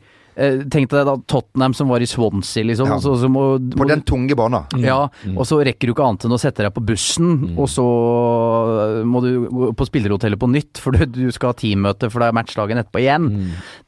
Tenk 0.71 0.89
deg 0.91 1.05
da 1.07 1.15
Tottenham 1.29 1.73
som 1.75 1.89
var 1.91 2.03
i 2.03 2.07
Swansea, 2.09 2.63
liksom. 2.67 2.89
Ja. 2.93 2.99
Så, 3.03 3.15
så 3.19 3.29
må, 3.31 3.43
På 3.75 3.87
den 3.89 4.03
tunge 4.07 4.37
banen. 4.39 4.67
ja, 4.83 5.01
og 5.35 5.43
så 5.47 5.59
rekker 5.65 5.89
du 5.89 5.93
ikke 5.93 6.05
annet 6.05 6.25
enn 6.27 6.35
å 6.35 6.39
sette 6.41 6.63
deg 6.65 6.73
på 6.75 6.83
bussen, 6.85 7.33
og 7.59 7.67
så 7.71 7.85
må 9.07 9.21
du 9.23 9.29
gå 9.49 9.71
på 9.77 9.87
spillerhotellet 9.89 10.39
på 10.39 10.49
nytt, 10.51 10.81
for 10.81 10.95
du, 10.95 11.05
du 11.09 11.27
skal 11.35 11.51
ha 11.53 11.57
teammøte, 11.59 12.09
for 12.11 12.23
det 12.23 12.29
er 12.29 12.37
matchdagen 12.37 12.81
etterpå 12.81 13.01
igjen. 13.03 13.27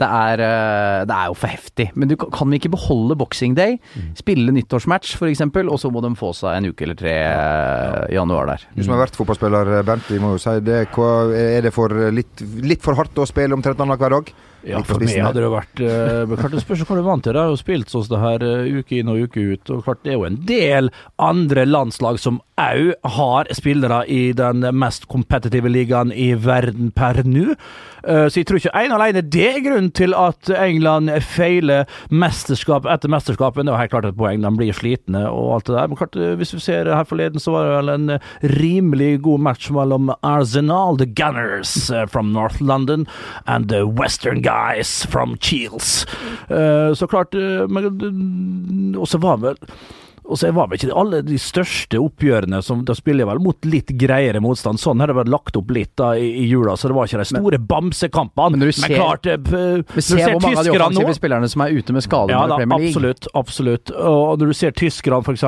Det, 0.02 0.08
er, 0.08 0.44
eh, 0.46 1.00
det 1.10 1.18
er 1.18 1.32
jo 1.32 1.38
for 1.40 1.54
heftig. 1.54 1.88
Men 1.96 2.12
du 2.12 2.18
kan 2.22 2.58
ikke 2.58 2.74
beholde 2.74 3.18
boxing 3.20 3.56
day, 3.58 3.78
spille 4.20 4.54
nyttårsmatch 4.56 5.16
f.eks., 5.18 5.46
og 5.62 5.78
så 5.80 5.92
må 5.94 6.04
de 6.04 6.14
få 6.20 6.34
seg 6.38 6.58
en 6.58 6.72
uke 6.72 6.86
eller 6.86 7.00
tre 7.00 7.16
eh, 7.16 8.12
i 8.12 8.18
januar 8.18 8.52
der. 8.54 8.68
Du 8.76 8.84
som 8.84 8.96
har 8.96 9.06
vært 9.06 9.20
fotballspiller, 9.20 9.74
Bernt, 9.88 10.08
vi 10.12 10.22
må 10.22 10.36
jo 10.36 10.42
si 10.42 10.58
det. 10.66 10.84
Hva, 10.96 11.12
er 11.36 11.66
det 11.66 11.74
for 11.76 11.94
litt, 12.14 12.44
litt 12.64 12.84
for 12.84 12.98
hardt 13.00 13.18
å 13.22 13.28
spille 13.30 13.56
omtrent 13.56 13.82
annenhver 13.82 14.20
dag? 14.20 14.34
Ja, 14.68 14.82
for 14.86 15.02
meg 15.02 15.18
hadde 15.18 15.42
det 15.42 15.50
vært 15.50 15.82
eh, 15.82 16.22
men 16.30 16.38
klart 16.38 16.54
Det 16.54 16.62
spørs 16.62 16.84
hva 16.86 16.98
du 16.98 17.02
er 17.02 17.08
vant 17.08 17.26
til. 17.26 17.34
Jeg 17.34 17.42
har 17.42 17.54
jo 17.54 17.60
spilt 17.60 17.90
sånn 17.90 18.10
det 18.12 18.22
her 18.22 18.46
eh, 18.46 18.80
uke 18.82 19.00
inn 19.00 19.10
og 19.10 19.24
uke 19.26 19.46
ut. 19.54 19.74
Og 19.74 19.86
klart 19.88 20.04
Det 20.06 20.14
er 20.14 20.20
jo 20.20 20.28
en 20.28 20.42
del 20.48 20.92
andre 21.22 21.66
landslag 21.66 22.20
som 22.22 22.42
òg 22.62 22.92
har 23.16 23.50
spillere 23.58 24.04
i 24.12 24.34
den 24.38 24.62
mest 24.78 25.08
kompetitive 25.10 25.72
ligaen 25.72 26.12
i 26.14 26.32
verden 26.38 26.92
per 26.94 27.24
nå. 27.26 27.56
Eh, 28.06 28.28
så 28.30 28.42
jeg 28.42 28.50
tror 28.50 28.62
ikke 28.62 28.74
ene 28.78 28.98
og 28.98 29.02
alene 29.02 29.24
det 29.34 29.48
er 29.48 29.64
grunnen 29.66 29.90
til 29.98 30.14
at 30.18 30.52
England 30.54 31.10
feiler 31.26 31.90
mesterskap 32.14 32.86
etter 32.90 33.12
mesterskap. 33.12 33.58
Men 33.58 33.66
det 33.66 33.74
er 33.74 33.78
jo 33.78 33.82
helt 33.86 33.96
klart 33.96 34.10
at 34.12 34.20
poeng 34.20 34.46
de 34.46 34.54
blir 34.60 34.78
slitne 34.78 35.26
og 35.30 35.56
alt 35.58 35.70
det 35.72 35.78
der. 35.78 35.90
Men 35.90 36.02
klart, 36.02 36.20
hvis 36.42 36.54
vi 36.58 36.62
ser 36.62 36.92
her 36.92 37.08
forleden, 37.08 37.42
så 37.42 37.56
var 37.56 37.66
det 37.66 37.76
vel 37.80 37.94
en 37.96 38.56
rimelig 38.62 39.12
god 39.26 39.46
match 39.50 39.72
mellom 39.74 40.14
Arsenal, 40.22 40.98
the 41.02 41.10
Gunners 41.10 41.90
from 42.14 42.32
North 42.36 42.62
London, 42.62 43.08
and 43.48 43.70
the 43.70 43.88
Western 43.88 44.42
Guys 44.52 45.06
from 45.06 45.38
Cheels. 45.38 46.06
Eh, 46.50 46.94
så 46.94 47.08
klart 47.08 47.36
eh, 47.36 47.68
men, 47.68 48.96
Og 48.98 49.08
så 49.08 49.18
var 49.18 49.38
vel 49.38 49.56
og 50.32 50.40
så 50.40 50.50
var 50.56 50.70
vel 50.72 50.80
ikke 50.80 50.96
alle 50.98 51.20
de 51.28 51.38
største 51.42 52.00
oppgjørene 52.02 52.62
som 52.64 52.86
Da 52.88 52.96
spiller 52.98 53.28
vel 53.28 53.40
mot 53.44 53.66
litt 53.68 53.92
greiere 54.00 54.40
motstand. 54.42 54.80
Sånn 54.82 55.00
har 55.04 55.12
det 55.12 55.18
vært 55.18 55.30
lagt 55.34 55.58
opp 55.60 55.70
litt 55.76 55.92
da 56.00 56.14
i, 56.16 56.30
i 56.42 56.46
jula, 56.50 56.78
så 56.80 56.88
det 56.90 56.96
var 56.98 57.10
ikke 57.10 57.20
de 57.22 57.28
store 57.34 57.60
bamsekampene. 57.60 58.52
men 58.56 58.60
når 58.64 58.72
du 58.72 58.78
ser- 58.80 58.96
klart 58.96 59.26
eh, 59.28 59.38
p- 59.38 59.52
Vi 59.52 59.84
Når 59.84 59.96
du 59.96 60.02
ser 60.02 60.24
av 60.32 60.40
de 60.42 60.48
tyskerne 60.56 60.90
nå 61.06 61.14
spillerne 61.18 61.50
som 61.52 61.62
er 61.66 61.76
ute 61.76 61.94
med 61.94 62.04
skade 62.06 62.32
ja 62.34 62.46
da, 62.48 62.58
Premier 62.58 62.80
League. 62.80 62.90
absolutt. 62.96 63.28
absolutt. 63.36 63.92
Og 63.92 64.40
når 64.40 64.48
du 64.48 64.54
ser 64.54 64.72
tyskerne, 64.72 65.22
f.eks. 65.26 65.44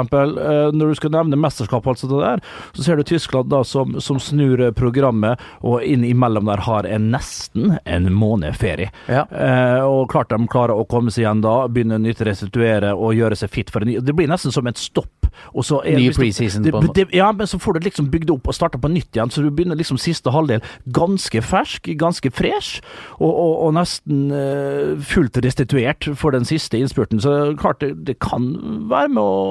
Når 0.74 0.92
du 0.92 0.96
skal 1.00 1.14
nevne 1.16 1.38
mesterskap, 1.40 1.88
altså 1.88 2.10
det 2.12 2.20
der, 2.24 2.44
så 2.76 2.84
ser 2.86 3.00
du 3.00 3.04
Tyskland 3.08 3.50
da 3.50 3.64
som, 3.64 3.96
som 4.04 4.20
snur 4.20 4.62
eh, 4.68 4.72
programmet, 4.76 5.40
og 5.64 5.84
innimellom 5.84 6.46
der 6.52 6.64
har 6.68 6.84
en 6.90 7.10
nesten 7.14 7.78
en 7.86 8.10
måned 8.14 8.56
ferie. 8.60 8.92
Ja. 9.08 9.26
Eh, 9.32 9.82
og 9.86 10.10
klart 10.12 10.30
de 10.34 10.40
klarer 10.52 10.76
å 10.76 10.86
komme 10.90 11.12
seg 11.14 11.24
igjen 11.26 11.42
da, 11.46 11.68
begynne 11.72 12.00
nytt, 12.02 12.22
restituere 12.28 12.94
og 12.96 13.14
gjøre 13.18 13.38
seg 13.40 13.50
fit 13.54 13.70
for 13.74 13.82
en 13.84 13.88
ny 13.92 14.00
Det 14.04 14.16
blir 14.16 14.28
nesten 14.28 14.52
som 14.54 14.68
et 14.74 14.82
stopp. 14.82 15.10
Og 15.58 15.66
så 15.66 15.80
er, 15.82 15.98
Ny 15.98 16.12
preseason 16.14 16.66
på 16.66 16.78
en 16.78 16.88
måte. 16.88 17.02
det, 17.02 17.18
Ja, 17.18 17.32
men 17.34 17.50
så 17.50 17.58
får 17.62 17.78
du 17.78 17.88
liksom 17.88 18.10
bygd 18.14 18.34
opp 18.36 18.50
og 18.52 18.56
starta 18.56 18.78
på 18.82 18.92
nytt 18.92 19.16
igjen, 19.16 19.32
så 19.34 19.42
du 19.42 19.50
begynner 19.50 19.80
liksom 19.80 19.98
siste 20.02 20.34
halvdel 20.34 20.62
ganske 20.94 21.42
fersk, 21.42 21.90
ganske 22.00 22.30
fresh, 22.34 22.84
og, 23.18 23.32
og, 23.32 23.54
og 23.68 23.74
nesten 23.80 24.28
uh, 24.34 24.94
fullt 25.02 25.42
restituert 25.46 26.10
for 26.20 26.38
den 26.38 26.46
siste 26.46 26.78
innspurten. 26.78 27.22
Så 27.24 27.56
klart 27.60 27.82
det, 27.82 27.96
det 28.08 28.20
kan 28.24 28.54
være 28.92 29.16
med 29.16 29.24
å 29.24 29.42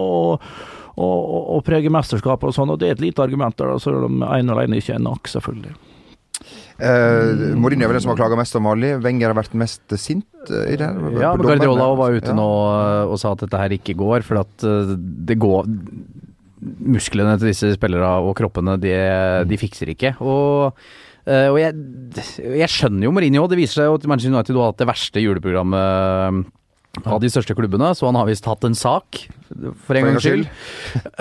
og, 0.93 1.09
og, 1.09 1.45
og 1.57 1.63
prege 1.65 1.89
mesterskapet 1.93 2.51
og 2.51 2.57
sånn, 2.57 2.75
og 2.75 2.81
det 2.83 2.91
er 2.91 2.99
et 2.99 3.07
lite 3.07 3.25
argument 3.25 3.57
der, 3.57 3.73
selv 3.81 4.11
om 4.11 4.21
ene 4.27 4.53
alene 4.53 4.77
ikke 4.77 4.99
er 4.99 5.01
nok, 5.01 5.31
selvfølgelig. 5.31 5.73
Uh, 6.81 7.53
Mourinho 7.59 7.85
er 7.87 7.91
vel 7.93 7.99
den 7.99 8.05
som 8.05 8.13
har 8.15 8.21
klaga 8.21 8.39
mest 8.41 8.57
om 8.59 8.69
Ali. 8.71 8.95
Wenger 9.03 9.33
har 9.33 9.39
vært 9.39 9.57
mest 9.59 9.95
sint 10.01 10.25
eh, 10.49 10.73
i 10.73 10.79
det. 10.81 10.89
Ja, 11.21 11.35
men 11.37 11.45
Guardiola 11.45 11.91
var 11.99 12.17
ute 12.17 12.33
Ja. 12.33 12.37
nå 12.39 12.49
øh, 12.49 13.13
og 13.13 13.21
sa 13.21 13.35
at 13.35 13.45
dette 13.45 13.61
her 13.61 13.75
ikke 13.77 13.97
går, 13.99 14.25
for 14.27 14.43
at 14.43 14.67
det 15.29 15.39
går 15.43 15.69
Musklene 16.63 17.35
til 17.41 17.51
disse 17.51 17.73
spillerne 17.75 18.23
og 18.23 18.37
kroppene, 18.39 18.77
de, 18.79 18.93
de 19.51 19.57
fikser 19.59 19.91
ikke. 19.91 20.13
Og, 20.23 20.77
og 21.27 21.57
jeg, 21.59 21.75
jeg 22.39 22.71
skjønner 22.71 23.09
jo 23.09 23.15
Mourinho. 23.17 23.49
Det 23.51 23.59
viser 23.59 23.81
seg 23.81 23.89
jo 23.91 23.97
at 23.99 24.07
Manchester 24.07 24.31
United 24.37 24.61
har 24.61 24.71
hatt 24.71 24.79
det 24.85 24.91
verste 24.93 25.25
juleprogrammet 25.25 26.47
av 27.01 27.23
de 27.23 27.31
største 27.33 27.55
klubbene, 27.57 27.93
så 27.97 28.09
han 28.11 28.19
har 28.21 28.29
visst 28.29 28.47
hatt 28.49 28.67
en 28.69 28.77
sak, 28.77 29.23
for 29.87 29.97
en 29.97 30.11
gangs 30.11 30.27
skyld. 30.27 30.49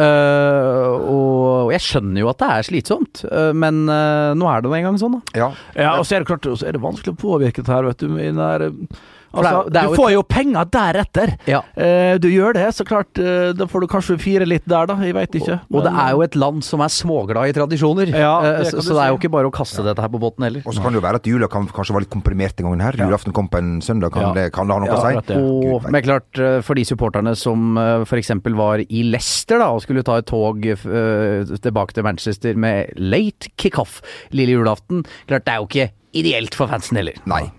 Uh, 0.01 0.97
og 1.12 1.71
jeg 1.71 1.84
skjønner 1.86 2.23
jo 2.23 2.29
at 2.31 2.39
det 2.41 2.47
er 2.51 2.65
slitsomt, 2.65 3.21
uh, 3.29 3.51
men 3.55 3.84
uh, 3.88 4.31
nå 4.36 4.47
er 4.49 4.63
det 4.63 4.71
nå 4.71 4.75
engang 4.79 4.97
sånn, 4.99 5.19
da. 5.19 5.38
Ja. 5.38 5.49
Ja, 5.75 5.93
og 5.99 6.07
så 6.07 6.17
er 6.17 6.23
det 6.23 6.31
klart, 6.31 6.47
så 6.47 6.67
er 6.67 6.75
det 6.75 6.81
vanskelig 6.84 7.13
å 7.13 7.19
påvirke 7.21 7.63
det 7.63 7.71
her, 7.71 7.88
vet 7.88 8.01
du. 8.01 8.10
med 8.12 8.31
den 8.31 8.41
der, 8.41 8.65
Det 9.32 9.39
er- 9.46 9.48
altså, 9.56 9.70
det 9.72 9.80
er 9.80 9.84
jo 9.88 9.89
du 9.96 9.96
får 10.02 10.12
jo 10.12 10.22
penger 10.24 10.65
deretter. 10.65 11.34
Ja. 11.48 11.62
Eh, 11.76 12.17
du 12.17 12.28
gjør 12.28 12.54
det, 12.54 12.67
så 12.76 12.84
klart. 12.86 13.17
eh, 13.17 13.54
da 13.54 13.65
får 13.65 13.82
du 13.82 13.88
kanskje 13.88 14.20
fire 14.20 14.46
litt 14.46 14.65
der, 14.67 14.86
da. 14.88 14.96
Jeg 14.96 15.13
veit 15.15 15.32
ikke. 15.32 15.60
Og 15.72 15.84
det 15.84 15.94
er 15.94 16.12
jo 16.12 16.22
et 16.22 16.36
land 16.36 16.63
som 16.63 16.82
er 16.82 16.88
småglad 16.89 17.50
i 17.50 17.54
tradisjoner, 17.54 18.12
Ja, 18.12 18.41
Eh, 18.41 18.63
så, 18.65 18.82
så 18.82 18.94
det 18.96 19.02
er 19.06 19.10
jo 19.13 19.17
ikke 19.17 19.32
bare 19.32 19.48
å 19.48 19.52
kaste 19.52 19.84
dette 19.84 20.00
her 20.02 20.10
på 20.10 20.20
båten 20.20 20.44
heller. 20.44 20.62
Og 20.65 20.74
så 20.74 20.82
kan 20.82 20.91
det 20.94 21.02
jo 21.02 21.08
være 21.08 21.15
at 21.15 21.24
jula 21.24 21.48
kan, 21.48 21.65
kanskje 21.67 21.94
være 21.96 22.06
litt 22.06 22.10
komprimert 22.13 22.56
den 22.58 22.65
gangen 22.67 22.82
her. 22.82 22.91
Julaften 23.00 23.34
kom 23.34 23.48
på 23.48 23.58
en 23.58 23.80
søndag. 23.82 24.12
Kan, 24.12 24.22
Ja. 24.22 24.34
det, 24.34 24.52
kan 24.54 24.67
det 24.67 24.74
ha 24.74 24.80
noe 24.80 24.88
Ja, 24.88 24.96
å 24.96 25.02
si? 25.02 25.34
det. 25.34 25.38
Og, 25.38 25.82
Gud 25.84 25.91
men 25.91 26.02
klart, 26.04 26.39
eh, 26.39 26.62
for 26.62 26.74
de 26.76 26.84
supporterne 26.84 27.36
som 27.38 27.78
f.eks. 27.78 28.10
for 28.10 28.17
eksempel 28.17 28.56
var 28.56 28.80
i 28.80 29.04
Leicester 29.04 29.58
da, 29.60 29.70
og 29.72 29.82
skulle 29.82 30.04
ta 30.04 30.17
et 30.17 30.26
tog 30.26 30.65
eh, 30.65 30.78
tilbake 31.62 31.94
til 31.94 32.04
Manchester 32.04 32.54
med 32.56 32.91
late 32.98 33.50
kickoff 33.58 34.02
lille 34.32 34.52
julaften, 34.58 35.06
klart 35.28 35.46
det 35.46 35.54
er 35.54 35.58
jo 35.62 35.67
ikke 35.67 35.89
ideelt 36.13 36.54
for 36.56 36.67
fansen 36.67 36.98
heller. 36.98 37.13
Nei. 37.26 37.50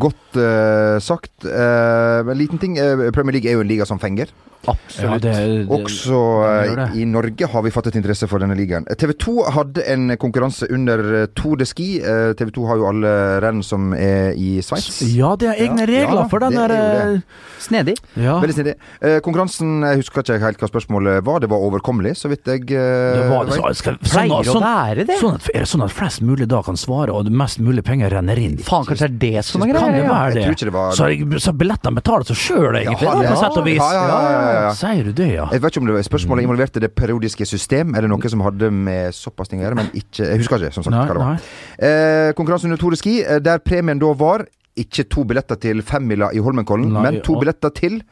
Godt 0.00 0.38
uh, 0.38 0.98
sagt. 1.02 1.34
Uh, 1.44 2.22
men 2.26 2.38
liten 2.38 2.58
ting. 2.58 2.78
eh, 2.78 3.10
Premier 3.10 3.32
League 3.32 3.50
er 3.50 3.58
jo 3.58 3.64
en 3.64 3.68
liga 3.68 3.86
som 3.86 3.98
fenger. 3.98 4.30
Absolutt. 4.68 5.24
Ja, 5.24 5.32
det, 5.32 5.66
det, 5.68 5.72
Også 5.72 6.18
eh, 6.44 6.96
i 7.00 7.04
Norge 7.08 7.48
har 7.48 7.62
vi 7.64 7.70
fattet 7.72 7.96
interesse 7.96 8.28
for 8.28 8.42
denne 8.42 8.56
ligaen. 8.58 8.84
TV 9.00 9.14
2 9.16 9.36
hadde 9.56 9.84
en 9.88 10.12
konkurranse 10.20 10.68
under 10.68 11.00
eh, 11.22 11.28
Tour 11.36 11.56
de 11.60 11.64
Ski. 11.68 11.88
Uh, 12.04 12.34
TV 12.36 12.52
2 12.58 12.66
har 12.68 12.80
jo 12.80 12.88
alle 12.90 13.12
renn 13.40 13.62
som 13.64 13.94
er 13.96 14.36
i 14.36 14.60
Sveits. 14.64 15.00
Ja, 15.16 15.32
det 15.40 15.48
er 15.48 15.62
egne 15.64 15.86
regler 15.88 16.22
ja, 16.22 16.26
for 16.28 16.44
den 16.44 16.58
det 16.58 16.66
der 16.74 17.16
Snedig. 17.60 17.96
Ja. 18.20 18.36
Veldig 18.40 18.56
snedig. 18.56 18.76
Uh, 19.00 19.16
konkurransen, 19.24 19.80
jeg 19.86 20.02
husker 20.02 20.24
ikke 20.24 20.38
helt 20.44 20.60
hva 20.60 20.68
spørsmålet 20.68 21.24
var. 21.24 21.40
Det 21.40 21.48
var 21.52 21.64
overkommelig, 21.64 22.14
så 22.20 22.28
vidt 22.32 22.48
jeg 22.48 22.66
Det 22.68 23.26
var 23.32 23.48
det, 23.48 23.56
så, 23.56 23.72
skal, 23.80 23.96
sånn, 24.00 24.12
Pleier 24.12 24.44
sånn, 24.44 24.60
sånn 24.60 25.40
at, 25.40 25.48
er 25.54 25.64
det 25.64 25.70
sånn 25.72 25.86
at 25.88 25.96
flest 25.96 26.24
mulig 26.24 26.50
da 26.52 26.60
kan 26.66 26.76
svare, 26.80 27.16
og 27.16 27.24
det 27.28 27.32
mest 27.32 27.62
mulig 27.64 27.84
penger 27.86 28.12
renner 28.12 28.40
inn? 28.40 28.60
Faen, 28.60 28.84
kanskje 28.88 29.08
det 29.08 29.32
er 29.32 29.40
det 29.40 29.48
som 29.50 29.60
greier. 29.62 29.78
Kan 29.80 29.92
det 29.92 30.04
være 30.08 30.32
det? 30.32 30.34
Jeg 30.34 30.44
tror 30.46 30.56
ikke 30.56 30.68
det 30.70 30.72
var- 30.76 30.92
Så, 30.96 31.08
jeg- 31.10 31.40
så 31.46 31.52
billettene 31.56 31.94
betaler 32.00 32.24
seg 32.30 32.36
sjøl, 32.36 32.74
egentlig, 32.80 33.02
Ja, 33.02 33.22
ja, 33.22 33.30
på 33.30 33.36
sett 33.40 33.56
og 33.58 33.64
vis. 33.64 33.76
ja, 33.78 33.92
ja, 33.92 34.06
ja, 34.06 34.40
ja, 34.40 34.62
ja. 34.62 34.72
Sier 34.80 35.04
du 35.04 35.12
det, 35.12 35.28
ja? 35.34 35.48
Jeg 35.52 35.60
vet 35.60 35.70
ikke 35.72 35.80
om 35.82 35.86
det 35.86 35.94
var 35.94 36.02
spørsmålet 36.08 36.42
involverte 36.46 36.80
det 36.80 36.94
periodiske 36.94 37.46
system. 37.46 37.94
Er 37.96 38.00
det 38.02 38.10
noe 38.10 38.28
som 38.28 38.40
hadde 38.40 38.70
med 38.72 39.12
såpass 39.12 39.48
ting 39.48 39.60
å 39.60 39.64
gjøre? 39.68 39.74
Men 39.76 39.90
ikke 39.94 40.24
Jeg 40.30 40.38
husker 40.38 40.58
ikke, 40.58 40.72
som 40.74 40.82
sagt, 40.84 40.94
Nei, 40.94 41.06
hva 41.06 41.14
det 41.14 41.24
var. 41.26 41.40
Eh, 41.78 42.32
konkurransen 42.32 42.64
under 42.70 42.76
Tour 42.78 42.90
de 42.90 42.96
Ski, 42.96 43.22
eh, 43.24 43.38
der 43.40 43.58
premien 43.58 43.98
da 43.98 44.12
var 44.14 44.46
ikke 44.76 45.08
to 45.10 45.24
billetter 45.24 45.58
til 45.60 45.82
femmila 45.82 46.30
i 46.32 46.38
Holmenkollen, 46.38 46.92
Nei, 46.92 47.02
men 47.02 47.20
to 47.22 47.34
og- 47.34 47.42
billetter 47.44 47.74
til 47.74 48.02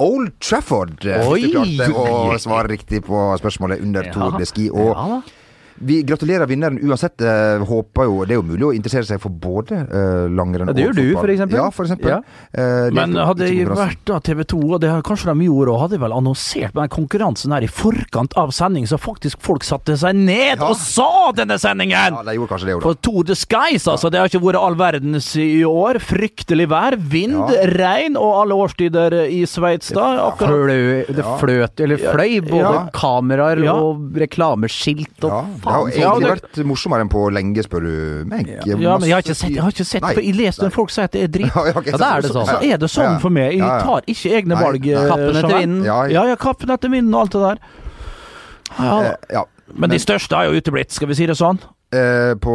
Old 0.00 0.32
Trafford. 0.40 1.04
Oi! 1.04 1.40
Hvis 1.40 1.76
du 1.76 1.92
klarte 1.92 1.94
å 1.94 2.34
svare 2.40 2.68
riktig 2.68 3.02
på 3.04 3.38
spørsmålet 3.38 3.82
under 3.82 4.02
Tour 4.10 4.38
de 4.38 4.46
Ski. 4.46 4.70
Og. 4.70 5.22
Vi 5.80 6.02
gratulerer 6.04 6.46
vinneren 6.46 6.78
uansett. 6.84 7.20
Eh, 7.24 7.62
håper 7.66 8.04
jo 8.04 8.24
Det 8.28 8.34
er 8.36 8.38
jo 8.40 8.44
mulig 8.46 8.66
å 8.68 8.72
interessere 8.76 9.06
seg 9.08 9.20
for 9.22 9.30
både 9.32 9.78
eh, 9.88 10.26
langrenn 10.28 10.68
Ja, 10.68 10.74
det 10.76 10.84
gjør 10.84 10.96
du, 10.98 11.06
for 11.16 11.32
eksempel. 11.32 11.56
Ja, 11.56 11.70
for 11.72 11.84
eksempel. 11.88 12.10
Ja. 12.12 12.18
Eh, 12.52 12.90
Men 12.92 13.14
hadde 13.16 13.48
jeg 13.48 13.66
vært 13.68 14.02
da 14.04 14.18
TV 14.20 14.44
2, 14.44 14.60
og 14.74 14.80
det 14.82 14.90
har 14.92 15.02
kanskje 15.06 15.32
de 15.32 15.46
gjorde, 15.48 15.72
og 15.72 15.80
hadde 15.86 16.00
vel 16.02 16.12
annonsert 16.12 16.74
med 16.74 16.82
den 16.84 16.92
konkurransen 16.96 17.54
her 17.56 17.64
i 17.64 17.70
forkant 17.70 18.36
av 18.40 18.52
sending, 18.52 18.84
så 18.90 18.98
faktisk 19.00 19.40
folk 19.40 19.64
satte 19.64 19.96
seg 20.00 20.14
ned 20.20 20.58
Ja. 20.60 20.68
og 20.68 20.76
sa 20.76 21.32
denne 21.32 21.56
sendingen! 21.58 22.12
Ja, 22.20 22.22
de 22.26 22.36
gjorde 22.36 22.52
kanskje 22.54 22.66
det, 22.70 22.76
da. 22.76 22.80
For 22.84 22.94
Tour 23.00 23.24
de 23.24 23.34
Skies, 23.40 23.86
altså. 23.88 24.10
Det 24.12 24.20
har 24.20 24.28
ikke 24.28 24.42
vært 24.44 24.60
all 24.60 24.74
verdens 24.76 25.30
i 25.40 25.62
år. 25.64 25.98
Fryktelig 26.04 26.68
vær, 26.68 26.96
vind, 26.98 27.32
Ja. 27.40 27.64
regn 27.72 28.16
og 28.20 28.34
alle 28.42 28.54
årstider 28.54 29.16
i 29.30 29.42
Sveits 29.48 29.88
da. 29.96 30.28
Akkurat. 30.28 30.50
Flø, 30.50 31.06
det 31.08 31.24
fløt, 31.40 31.80
eller 31.80 31.96
fløy, 31.96 32.40
både 32.44 32.60
Ja. 32.74 32.88
kameraer 32.92 33.64
Ja. 33.64 33.74
og 33.74 34.12
reklameskilt 34.14 35.24
og 35.24 35.30
Ja, 35.30 35.44
det 35.70 35.76
har 35.76 35.84
så- 35.86 35.90
egentlig 35.90 36.02
Ja, 36.02 36.34
det- 36.34 36.42
vært 36.42 36.64
morsommere 36.66 37.00
enn 37.06 37.10
på 37.12 37.22
lenge, 37.32 37.62
spør 37.66 37.80
du 37.86 38.24
meg. 38.30 38.48
Ja, 38.66 38.76
men 38.76 39.08
jeg 39.08 39.14
har 39.14 39.22
ikke 39.22 39.34
sett, 39.38 39.50
jeg 39.54 39.62
har 39.62 39.70
ikke 39.70 39.86
sett 39.86 40.02
for 40.04 40.20
jeg 40.20 40.34
leser 40.34 40.62
når 40.66 40.72
folk 40.74 40.90
sier 40.90 41.04
at 41.04 41.12
det 41.12 41.22
er 41.24 41.28
dritt. 41.38 41.54
Ja, 41.56 41.82
Ja, 41.86 41.96
da 41.96 42.10
er 42.16 42.20
det 42.22 42.30
sånn. 42.34 42.46
Så 42.50 42.58
er 42.62 42.76
det 42.78 42.90
sånn 42.90 43.20
for 43.20 43.30
meg. 43.30 43.52
Jeg 43.52 43.58
Ja, 43.62 43.78
ja. 43.78 43.82
tar 43.84 44.02
ikke 44.06 44.34
egne 44.42 44.58
valg. 44.60 44.86
eh, 44.86 45.08
Kappen 45.08 45.36
etter 45.36 45.58
vinden. 45.60 45.84
Ja, 45.84 46.04
Ja, 46.06 46.24
ja, 46.26 46.36
kappen 46.36 46.68
etter 46.70 46.88
vinden 46.90 47.14
og 47.14 47.20
alt 47.22 47.30
det 47.32 47.40
der. 47.40 47.58
Eh, 48.78 49.14
ja. 49.32 49.44
men 49.74 49.90
de 49.90 49.98
største 49.98 50.34
har 50.36 50.44
jo 50.50 50.60
uteblitt, 50.60 50.90
skal 50.90 51.08
vi 51.08 51.14
si 51.14 51.26
det 51.26 51.36
sånn. 51.36 51.58
Eh, 51.90 52.34
på 52.38 52.52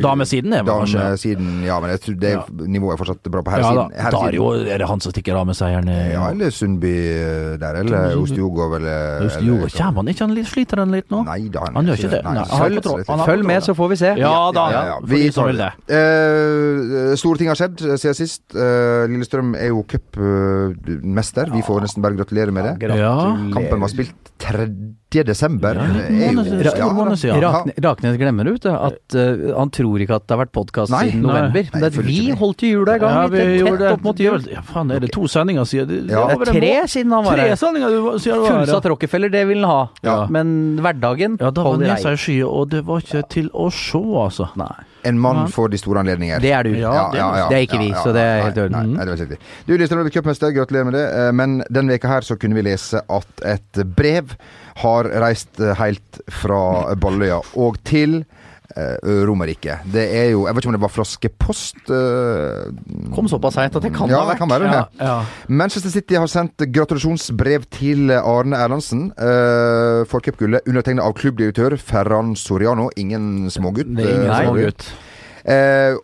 Damesiden 0.00 0.54
er 0.56 0.62
Damesiden, 0.64 1.58
ja, 1.66 1.74
men 1.78 1.90
jeg 1.92 2.00
tror 2.00 2.14
det 2.22 2.30
Ja. 2.32 2.40
nivået 2.64 2.94
er 2.94 3.00
fortsatt 3.04 3.28
bra 3.30 3.42
på 3.44 3.50
Ja 3.52 3.58
da. 3.74 3.88
herresiden. 3.92 4.10
Da 4.12 4.20
er 4.72 4.78
det 4.78 4.80
er 4.80 4.86
han 4.88 5.00
som 5.00 5.12
stikker 5.12 5.36
av 5.36 5.46
med 5.46 5.54
seieren. 5.56 5.88
eh, 5.90 6.12
Ja, 6.14 6.30
eller 6.30 6.48
Sundby 6.50 6.88
eh, 6.88 7.56
der, 7.60 7.74
eller 7.82 8.16
Ostjogov, 8.16 8.76
eller 8.76 9.26
Ostjogov, 9.26 9.68
Kommer 9.76 9.96
han 10.00 10.08
ikke? 10.08 10.24
Han 10.26 10.44
sliter 10.46 10.78
han 10.78 10.90
litt 10.90 11.10
nå? 11.10 11.22
Nei 11.26 11.48
da, 11.52 11.66
Han 11.74 11.84
gjør 11.86 11.98
ikke 12.00 12.10
det. 12.10 12.22
Nei, 12.24 12.34
han 12.34 12.46
Følg. 12.62 13.06
Han 13.08 13.18
har 13.18 13.26
Følg 13.26 13.44
med, 13.44 13.62
så 13.62 13.74
får 13.76 13.88
vi 13.90 13.96
se. 13.96 14.14
Ja 14.16 14.50
da, 14.52 14.70
ja, 14.70 14.84
ja. 14.86 14.98
Vi 15.04 15.28
tar 15.30 15.52
det. 15.52 15.72
Eh, 15.92 17.14
store 17.16 17.36
ting 17.38 17.48
har 17.48 17.56
skjedd 17.60 17.76
siden 18.00 18.14
sist. 18.16 18.42
Eh, 18.56 19.04
Lillestrøm 19.12 19.54
er 19.54 19.68
jo 19.68 19.84
cupmester. 19.84 21.52
Vi 21.52 21.60
får 21.60 21.82
nesten 21.84 22.00
bare 22.02 22.16
gratulere 22.16 22.50
med 22.52 22.64
det. 22.80 22.96
Ja. 22.96 23.36
Kampen 23.52 23.80
var 23.80 23.88
spilt 23.88 24.32
3. 25.12 25.24
desember. 25.28 25.74
Ja, 25.76 26.88
måned- 26.92 27.18
siden. 27.18 27.42
Raknes 27.82 28.16
glemmer 28.18 28.48
ut 28.52 28.62
det, 28.62 28.72
at 28.72 29.16
uh, 29.16 29.52
han 29.58 29.70
tror 29.74 30.00
ikke 30.04 30.16
at 30.18 30.26
det 30.26 30.36
har 30.36 30.40
vært 30.44 30.52
podkast 30.56 30.92
siden 30.92 31.20
nei. 31.22 31.26
november. 31.26 31.62
Nei, 31.62 31.80
Men 31.80 31.82
det, 31.92 32.04
vi 32.06 32.30
holdt 32.40 32.64
jo 32.66 32.70
jula 32.80 32.96
i 32.96 33.02
gang 33.02 33.12
Ja, 33.14 33.22
litt 33.26 33.32
vi 33.32 33.38
tett 33.42 33.58
gjorde 33.62 33.78
det. 33.82 33.92
opp 33.96 34.02
mot 34.08 34.16
Det 34.16 34.24
jul. 34.28 34.46
Ja, 34.52 34.60
faen, 34.72 34.92
er 34.96 35.00
det 35.06 35.12
to 35.12 35.26
sendinger 35.28 35.64
siden? 35.68 36.06
Det- 36.06 36.12
Ja. 36.16 36.26
det 36.28 36.48
er 36.48 36.52
tre 36.52 36.72
siden 36.88 37.12
han 37.12 37.24
var 37.24 37.36
Tre 37.36 37.48
her. 37.48 37.56
sendinger 37.56 37.88
siden 37.88 38.36
du 38.36 38.40
var 38.42 38.50
her. 38.50 38.66
Fullsatt 38.66 38.84
Rockefeller, 38.92 39.28
det 39.30 39.46
vil 39.48 39.60
han 39.64 39.70
ha. 39.70 39.88
Ja. 40.02 40.26
Men 40.28 40.78
hverdagen 40.80 41.36
Ja, 41.40 41.50
da 41.50 41.62
var 41.62 41.76
nesa 41.78 42.12
i 42.12 42.16
sky, 42.16 42.42
og 42.42 42.70
det 42.70 42.84
var 42.86 43.00
ikke 43.00 43.28
til 43.28 43.48
å 43.50 43.70
se, 43.72 43.98
altså. 43.98 44.48
Nei. 44.56 44.72
En 45.04 45.18
mann 45.18 45.36
Ja. 45.36 45.46
for 45.46 45.66
de 45.68 45.76
store 45.76 45.98
anledninger. 45.98 46.38
Det 46.40 46.52
er 46.52 46.62
du. 46.62 46.70
Ja, 46.78 47.10
det 47.10 47.18
er- 47.20 47.48
Det 47.48 47.56
er 47.58 47.66
ikke 47.66 47.78
vi, 47.78 47.90
så 47.92 48.12
det 48.12 48.22
er 48.22 48.42
helt 48.42 48.56
i 48.56 48.60
orden. 48.60 48.72
Nei, 48.94 49.04
nei, 49.04 49.04
det 49.04 49.18
riktig. 49.20 49.38
Du, 49.66 49.74
er 49.74 49.78
blitt 50.04 50.12
cupmester, 50.14 50.52
gratulerer 50.52 50.84
med 50.84 50.92
det. 50.94 51.12
Eh, 51.12 51.32
Men 51.32 51.62
denne 51.72 51.88
veka 51.98 52.06
her 52.08 52.20
så 52.20 52.38
kunne 52.38 52.54
vi 52.54 52.62
lese 52.62 53.00
at 53.10 53.26
et 53.44 53.96
brev 53.96 54.36
har 54.80 55.04
reist 55.20 55.60
eh, 55.60 55.74
helt 55.76 56.22
fra 56.32 56.94
Balløya 56.96 57.42
og 57.60 57.76
til 57.84 58.22
eh, 58.76 58.96
Romerike. 59.28 59.78
Det 59.92 60.04
er 60.16 60.30
jo 60.32 60.46
Jeg 60.46 60.54
vet 60.56 60.62
ikke 60.64 60.70
om 60.72 60.76
det 60.78 60.82
var 60.86 60.92
flaskepost? 60.94 61.82
eh, 61.92 63.12
Kom 63.12 63.28
såpass 63.28 63.54
seint 63.58 63.76
at 63.76 63.84
det 63.84 63.92
kan 63.94 64.08
ja, 64.08 64.22
ha 64.24 64.30
det 64.32 64.38
kan 64.40 64.48
være 64.50 64.70
det. 64.70 64.80
Ja, 65.02 65.06
ja. 65.10 65.46
Manchester 65.48 65.90
City 65.92 66.16
har 66.16 66.26
sendt 66.32 66.64
gratulasjonsbrev 66.72 67.68
til 67.76 68.10
Arne 68.16 68.56
Erlandsen 68.56 69.10
uh, 69.20 70.02
for 70.08 70.24
cupgullet, 70.24 70.64
undertegnet 70.68 71.04
av 71.04 71.12
klubbdirektør 71.18 71.76
Ferran 71.76 72.32
Soriano. 72.38 72.88
Ingen 72.96 73.50
smågutt. 73.52 73.92
Det 73.98 74.08
er 74.08 74.22
ingen 74.22 74.36
smågutt. 74.48 74.88
Eh, 75.44 75.96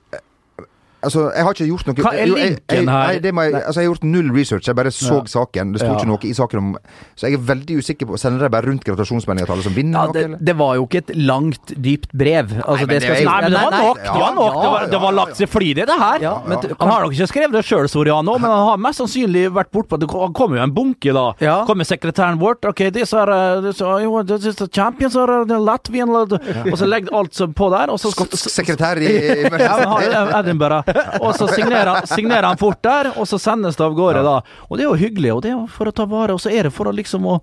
Altså, 0.99 1.29
jeg 1.31 1.45
har 1.47 1.55
ikke 1.55 1.67
gjort 1.69 1.87
noe 1.87 1.95
Hva 2.03 2.11
er 2.19 2.27
linken 2.27 2.89
her? 2.91 3.19
Nei, 3.23 3.45
jeg, 3.49 3.55
altså, 3.63 3.81
jeg 3.81 3.87
har 3.87 3.93
gjort 3.93 4.05
null 4.09 4.31
research. 4.35 4.67
Jeg 4.67 4.75
bare 4.75 4.91
så 4.91 5.21
saken. 5.31 5.73
Det 5.75 5.79
sto 5.83 5.93
Ja. 5.93 5.99
ikke 6.01 6.09
noe 6.11 6.19
i 6.27 6.33
saken 6.35 6.59
om 6.59 6.73
Så 7.15 7.29
jeg 7.29 7.39
er 7.39 7.45
veldig 7.47 7.77
usikker 7.79 8.09
på 8.11 8.19
Sender 8.19 8.43
de 8.43 8.49
bare 8.51 8.67
rundt 8.67 8.83
gratulasjonsmeldinga 8.83 9.47
til 9.47 9.55
alle 9.55 9.63
som 9.69 9.77
vinner 9.77 9.95
Ja, 9.99 10.05
noe, 10.09 10.13
det, 10.17 10.25
eller? 10.27 10.39
det 10.49 10.57
var 10.59 10.73
jo 10.75 10.87
ikke 10.89 10.99
et 11.05 11.13
langt, 11.17 11.75
dypt 11.87 12.11
brev. 12.19 12.51
Altså, 12.65 12.87
men 12.87 12.89
det 12.89 13.03
skal 13.03 13.15
er 13.15 13.29
Nei, 13.29 13.41
men 13.43 13.53
det 13.53 13.63
var 13.63 13.77
nok. 13.79 14.01
Det 14.03 14.19
var 14.25 14.35
nok. 14.35 14.59
Det 14.59 14.71
var, 14.75 14.87
det 14.97 15.01
var 15.07 15.13
lagt 15.21 15.37
seg 15.39 15.49
flid 15.53 15.79
i 15.79 15.87
det 15.93 15.99
her. 16.03 16.19
Ja, 16.27 16.35
men 16.49 16.59
han 16.81 16.91
har 16.91 17.07
nok 17.07 17.15
ikke 17.15 17.29
skrevet 17.31 17.53
det 17.55 17.65
sjøl, 17.69 17.89
Soriano, 17.89 18.35
men 18.43 18.51
han 18.51 18.67
har 18.73 18.83
mest 18.89 18.99
sannsynlig 19.03 19.47
vært 19.55 19.71
bortpå 19.75 19.99
Det 20.03 20.09
kom- 20.11 20.33
kommer 20.35 20.59
jo 20.59 20.63
en 20.67 20.75
bunke, 20.75 21.13
da. 21.15 21.27
Ja. 21.41 21.57
Kommer 21.69 21.85
sekretæren 21.87 22.39
vårt 22.43 22.65
Ok, 22.69 22.83
disse 22.91 23.15
er, 23.15 23.63
know, 23.71 24.23
this 24.23 24.47
is 24.51 24.57
champions 24.75 25.15
are 25.17 25.45
the 25.47 25.59
Latvian 25.63 26.11
Og 26.11 26.75
så 26.79 26.87
legger 26.91 27.15
alt 27.15 27.39
på 27.55 27.71
der, 27.71 27.91
og 27.95 27.99
så 28.03 28.11
Skotsk 28.11 28.51
sekretær 28.51 28.99
i 28.99 29.09
ja, 29.63 29.77
er 29.79 30.33
Edinburgh. 30.43 30.88
Og 31.25 31.33
så 31.37 31.47
signerer, 31.53 32.07
signerer 32.07 32.47
han 32.49 32.59
fort 32.61 32.83
der, 32.85 33.13
og 33.19 33.27
så 33.29 33.39
sendes 33.39 33.77
det 33.77 33.85
av 33.85 33.95
gårde, 33.97 34.23
da. 34.25 34.37
Og 34.69 34.79
det 34.79 34.85
er 34.85 34.89
jo 34.91 34.99
hyggelig, 35.01 35.33
og 35.35 35.43
det 35.45 35.51
er 35.53 35.57
jo 35.59 35.65
for 35.73 35.91
å 35.91 35.95
ta 35.95 36.07
vare, 36.09 36.37
og 36.37 36.41
så 36.43 36.51
er 36.55 36.69
det 36.69 36.73
for 36.75 36.91
å 36.91 36.95
liksom 36.95 37.27
å 37.29 37.39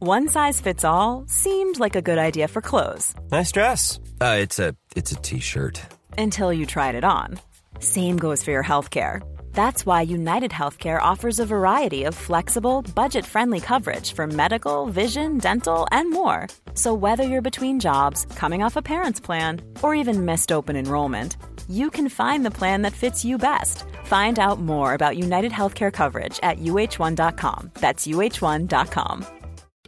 One 0.00 0.26
size 0.26 0.60
fits 0.60 0.84
all 0.84 1.24
seemed 1.28 1.78
like 1.78 1.94
a 1.94 2.02
good 2.02 2.18
idea 2.18 2.48
for 2.48 2.60
clothes 2.60 3.14
Nice 3.30 3.52
dress. 3.52 4.00
Uh, 4.20 4.36
it's 4.40 4.58
a 4.58 4.74
it's 4.96 5.12
a 5.12 5.16
t-shirt. 5.22 5.80
until 6.18 6.52
you 6.52 6.66
tried 6.66 6.94
it 6.96 7.04
on. 7.04 7.38
Same 7.78 8.16
goes 8.16 8.42
for 8.42 8.50
your 8.50 8.64
healthcare. 8.64 9.22
That's 9.54 9.86
why 9.86 10.02
United 10.02 10.50
Healthcare 10.50 11.00
offers 11.00 11.38
a 11.38 11.46
variety 11.46 12.04
of 12.04 12.14
flexible, 12.14 12.82
budget 12.94 13.24
friendly 13.26 13.60
coverage 13.60 14.12
for 14.14 14.26
medical, 14.26 14.86
vision, 14.86 15.38
dental, 15.38 15.86
and 15.92 16.10
more. 16.10 16.48
So, 16.74 16.94
whether 16.94 17.22
you're 17.22 17.42
between 17.42 17.78
jobs, 17.80 18.26
coming 18.34 18.62
off 18.62 18.76
a 18.76 18.82
parent's 18.82 19.20
plan, 19.20 19.60
or 19.82 19.94
even 19.94 20.24
missed 20.24 20.50
open 20.52 20.74
enrollment, 20.76 21.36
you 21.68 21.90
can 21.90 22.08
find 22.08 22.44
the 22.44 22.50
plan 22.50 22.82
that 22.82 22.92
fits 22.92 23.24
you 23.24 23.38
best. 23.38 23.84
Find 24.04 24.38
out 24.38 24.58
more 24.58 24.94
about 24.94 25.16
United 25.16 25.52
Healthcare 25.52 25.92
coverage 25.92 26.40
at 26.42 26.58
uh1.com. 26.58 27.70
That's 27.74 28.06
uh1.com. 28.06 29.26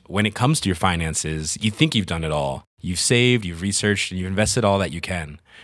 when 0.07 0.27
it 0.27 0.35
comes 0.35 0.61
to 0.61 0.69
your 0.69 0.77
finances, 0.77 1.57
you 1.61 1.71
think 1.71 1.95
you've 1.95 2.07
done 2.07 2.25
it 2.25 2.33
all. 2.33 2.65
You've 2.81 3.01
saved, 3.01 3.45
you've 3.47 3.63
researched, 3.63 4.11
and 4.13 4.21
you've 4.21 4.29
invested 4.29 4.63
all 4.65 4.79
that 4.79 4.93
you 4.93 5.01
can. 5.01 5.41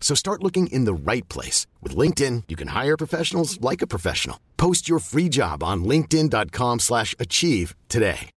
So 0.00 0.14
start 0.14 0.42
looking 0.42 0.68
in 0.68 0.84
the 0.84 0.94
right 0.94 1.28
place. 1.28 1.66
With 1.82 1.96
LinkedIn, 1.96 2.44
you 2.48 2.56
can 2.56 2.68
hire 2.68 2.96
professionals 2.96 3.58
like 3.60 3.82
a 3.82 3.86
professional. 3.86 4.38
Post 4.56 4.88
your 4.88 5.00
free 5.00 5.28
job 5.28 5.62
on 5.62 5.84
linkedin.com 5.84 6.78
slash 6.78 7.14
achieve 7.18 7.74
today. 7.88 8.30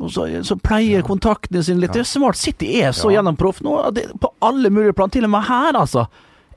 Og 0.00 0.10
så, 0.10 0.24
så 0.42 0.56
pleier 0.58 1.04
kontaktene 1.06 1.62
sine 1.62 1.82
litt. 1.84 1.92
Det 1.94 2.00
er 2.02 2.08
smart. 2.08 2.36
City 2.40 2.72
er 2.82 2.92
så 2.96 3.12
gjennomproff 3.12 3.60
nå. 3.62 3.76
det- 3.94 4.08
På 4.20 4.32
alle 4.42 4.70
mulige 4.70 4.92
plan. 4.98 5.10
Til 5.10 5.24
og 5.24 5.30
med 5.30 5.44
her, 5.46 5.76
altså. 5.78 6.06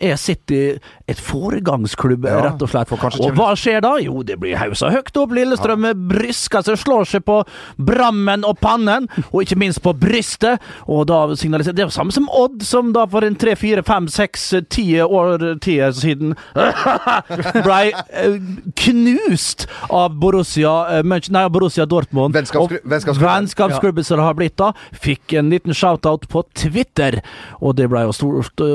Er 0.02 0.16
City 0.16 0.78
et 1.08 1.20
foregangsklubb, 1.22 2.26
Ja, 2.26 2.40
rett 2.48 2.62
og 2.66 2.70
slett. 2.72 2.90
Og 2.92 3.36
hva 3.38 3.52
skjer 3.54 3.84
da? 3.86 3.92
Jo, 4.02 4.24
det 4.26 4.40
blir 4.42 4.58
hausa 4.58 4.90
høyt 4.90 5.14
opp. 5.22 5.36
Lillestrøm 5.38 5.86
brysker 6.10 6.64
seg, 6.66 6.80
slår 6.82 7.06
seg 7.06 7.26
på 7.28 7.44
brammen 7.78 8.42
og 8.48 8.58
pannen, 8.58 9.06
og 9.30 9.44
ikke 9.44 9.58
minst 9.62 9.84
på 9.86 9.94
brystet. 9.94 10.64
Og 10.90 11.06
da 11.12 11.20
signaliserer 11.38 11.76
Det 11.78 11.84
er 11.84 11.90
jo 11.92 11.94
samme 11.94 12.16
som 12.16 12.26
Odd, 12.34 12.64
som 12.66 12.90
da 12.96 13.06
for 13.06 13.22
en 13.28 13.36
tre, 13.38 13.54
fire, 13.60 13.84
fem, 13.86 14.08
seks, 14.10 14.48
ti 14.74 14.88
år 15.04 15.60
tider 15.62 15.94
siden 15.94 16.34
blei 17.66 17.92
eh, 17.94 18.40
knust 18.82 19.68
av 19.94 20.16
Borussia, 20.20 20.74
eh, 20.98 21.04
nei, 21.06 21.46
Borussia 21.54 21.86
Dortmund. 21.86 22.34
Vennskapsklu- 22.36 22.82
vennskapsklubben. 22.84 24.04
Som 24.06 24.18
det 24.18 24.26
har 24.26 24.38
blitt 24.38 24.58
da, 24.58 24.72
fikk 24.92 25.38
en 25.38 25.50
liten 25.54 25.74
shout-out 25.78 26.26
på 26.32 26.44
Twitter, 26.58 27.22
og 27.62 27.76
det 27.78 27.90
ble 27.94 28.06
jo 28.08 28.16
stort, 28.16 28.66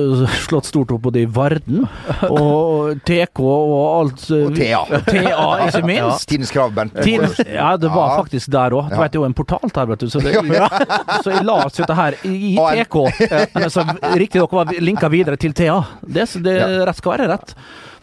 slått 0.46 0.70
stort 0.70 0.94
opp 0.94 1.02
både 1.08 1.24
i 1.24 1.28
Varden 1.30 1.86
og 2.40 3.00
TK 3.06 3.40
og 3.40 4.00
alt. 4.00 4.24
øh, 4.30 4.46
Og 4.46 4.54
TA. 4.56 4.82
TA, 5.10 5.66
ikke 5.66 5.82
minst. 5.86 6.28
Tidens 6.28 6.50
krav, 6.54 6.72
Bent. 6.74 6.94
Tiden, 7.02 7.28
ja, 7.46 7.76
det 7.76 7.90
var 7.90 8.08
Ja. 8.16 8.22
faktisk 8.22 8.50
der 8.50 8.70
òg. 8.70 8.88
Du 8.90 8.94
Ja. 8.94 9.00
vet, 9.02 9.12
det 9.12 9.18
er 9.18 9.22
jo 9.22 9.24
en 9.24 9.34
portal 9.34 9.70
der, 9.74 9.86
vet 9.86 9.98
du. 10.00 10.08
Så, 10.10 10.20
det, 10.20 10.34
så 11.24 11.30
jeg 11.34 11.44
la 11.44 11.58
oss 11.66 11.72
dette 11.80 11.94
her 11.94 12.14
i 12.24 12.56
TK, 12.56 12.96
men 13.54 13.70
så 13.70 13.84
riktignok 14.16 14.52
var 14.52 14.64
linka 14.80 15.08
videre 15.08 15.36
til 15.36 15.52
TA. 15.52 15.80
Det, 16.06 16.28
det 16.42 16.56
Ja. 16.60 16.84
rett 16.86 16.96
skal 16.96 17.16
være 17.18 17.28
rett. 17.32 17.54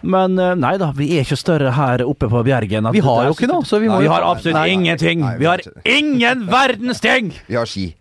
Men 0.04 0.38
øh, 0.40 0.54
nei 0.56 0.78
da, 0.78 0.92
vi 0.94 1.08
er 1.18 1.24
ikke 1.26 1.36
større 1.38 1.72
her 1.74 2.04
oppe 2.06 2.28
på 2.30 2.44
Bjergen. 2.46 2.86
at 2.86 2.94
Vi 2.94 3.00
har 3.02 3.24
jo 3.26 3.32
ikke 3.34 3.48
noe, 3.50 3.66
så 3.66 3.80
vi 3.82 3.88
må 3.90 3.98
vi 4.00 4.08
har 4.08 4.22
absolutt 4.22 4.54
Nei, 4.54 4.68
nei, 4.70 4.74
ingenting. 4.78 5.20
nei, 5.22 5.38
Vi 5.40 5.46
har 5.46 5.58
vi 5.58 5.70
har 5.74 5.98
ingen 5.98 6.46
verdens 6.48 7.00
ting! 7.02 7.34
Vi 7.48 7.56
har 7.58 7.66
ski. 7.66 7.96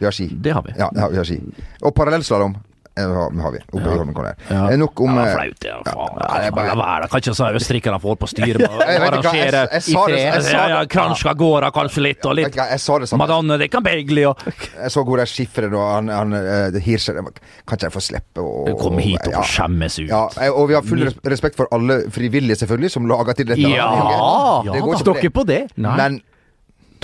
Vi 0.00 0.04
har 0.04 0.12
ski. 0.12 0.26
Det 0.28 0.52
har 0.52 0.62
vi. 0.66 0.72
Ja, 0.76 0.90
ja 0.94 1.06
vi 1.08 1.16
har 1.16 1.24
ski. 1.24 1.38
Og 1.82 1.94
parallellslalåm 1.94 2.56
eh, 2.56 2.60
har, 3.02 3.42
har 3.42 3.52
vi. 3.52 3.60
Oppe 3.72 3.84
i 3.84 3.96
Holmenkollen. 3.98 4.34
Ja. 4.48 4.70
Eh, 4.70 4.78
Nok 4.78 5.00
om 5.00 5.16
ja, 5.18 5.26
eh, 5.26 5.34
flaut, 5.34 5.60
det. 5.60 5.74
Faen. 5.84 6.20
Ja, 6.44 6.50
bare- 6.50 6.66
La 6.66 6.76
være. 6.80 7.08
Kan 7.12 7.20
ikke 7.20 7.34
så 7.36 7.50
østerrikerne 7.58 8.00
få 8.00 8.12
holde 8.12 8.20
på 8.22 8.28
å 8.28 8.32
styre 8.32 8.58
med 8.62 8.70
å 8.70 8.86
Jeg 8.86 9.00
vet 9.02 9.16
ikke 9.16 9.22
hva, 9.22 9.34
jeg, 9.36 9.54
arrangere 9.54 9.80
sa 9.82 10.04
ja, 10.52 10.68
ja, 10.72 11.34
gårda 11.42 11.70
kanskje 11.74 12.02
litt, 12.02 12.26
og 12.26 12.36
litt 12.38 12.56
jeg 12.56 12.80
sa 12.80 12.98
det 12.98 13.08
samme. 13.10 13.26
Madonna 13.26 13.58
de 13.60 13.68
Cambegli 13.68 14.24
og 14.28 14.40
Jeg 14.46 14.92
så 14.94 15.04
hvor 15.04 15.20
de 15.20 15.26
skifrer 15.28 15.74
og 15.74 15.84
han, 15.94 16.08
han 16.12 16.36
uh, 16.36 16.78
Hirscher 16.82 17.18
Kan 17.20 17.76
ikke 17.76 17.88
jeg 17.88 17.94
få 17.94 18.04
slippe 18.04 18.44
å 18.44 18.76
Kom 18.80 18.98
hit 19.02 19.26
og 19.26 19.34
ja. 19.34 19.42
skjemmes 19.46 19.98
ut. 19.98 20.08
Ja, 20.08 20.22
eh, 20.40 20.52
og 20.52 20.68
vi 20.70 20.76
har 20.78 20.86
full 20.86 21.04
respekt 21.26 21.56
for 21.58 21.68
alle 21.74 22.04
frivillige, 22.12 22.60
selvfølgelig, 22.62 22.90
som 22.92 23.06
lager 23.08 23.36
til 23.38 23.50
dette. 23.50 23.68
Ja, 23.72 24.62
det 24.64 24.80
går 24.84 25.00
ikke 25.16 25.34
på 25.34 25.46
det. 25.48 25.62
Nei. 25.76 25.96
Men 25.98 26.20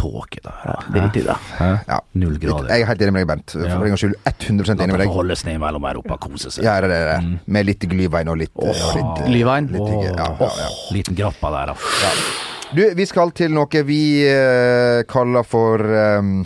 Tåke 0.02 0.40
der. 0.42 0.84
Det 0.90 0.98
er 0.98 1.04
litt 1.06 1.18
i 1.20 1.24
det. 1.28 1.36
ja, 1.88 1.98
Null 2.18 2.38
grader. 2.42 2.68
jeg 2.72 2.82
er 2.82 2.88
helt 2.90 3.02
enig 3.06 3.12
med 3.14 3.22
deg, 3.22 3.28
Bent. 3.32 3.54
For 3.54 3.66
Ja. 3.68 3.74
en 3.78 3.92
gangs 3.92 4.02
skyld 4.02 4.16
100 4.26 4.72
enig 4.74 4.88
med 4.90 4.98
deg. 4.98 5.06
det 5.06 5.14
holdes 5.14 5.44
ned 5.46 5.60
mellom 5.62 5.84
Europa 5.92 6.16
kose 6.26 6.50
seg. 6.50 6.64
Ja, 6.66 6.80
det 6.82 6.90
er 6.96 7.10
det. 7.12 7.38
Med 7.46 7.66
litt 7.70 7.86
glyvein 7.92 8.28
og 8.32 8.40
litt, 8.42 8.50
og 8.56 8.72
litt 8.72 9.20
eh, 9.22 9.28
Glyvein. 9.28 9.68
litt 9.70 9.86
hygge. 9.92 10.14
Ja, 10.16 10.26
ja, 10.40 10.50
ja. 10.64 10.70
Liten 10.96 11.14
grappa 11.18 11.52
der, 11.54 11.72
da. 11.72 11.76
Du, 12.72 12.82
vi 12.96 13.04
skal 13.06 13.30
til 13.36 13.52
noe 13.52 13.82
vi 13.84 14.00
uh, 14.24 15.02
kaller 15.04 15.44
for 15.44 15.78
ehm, 15.84 16.38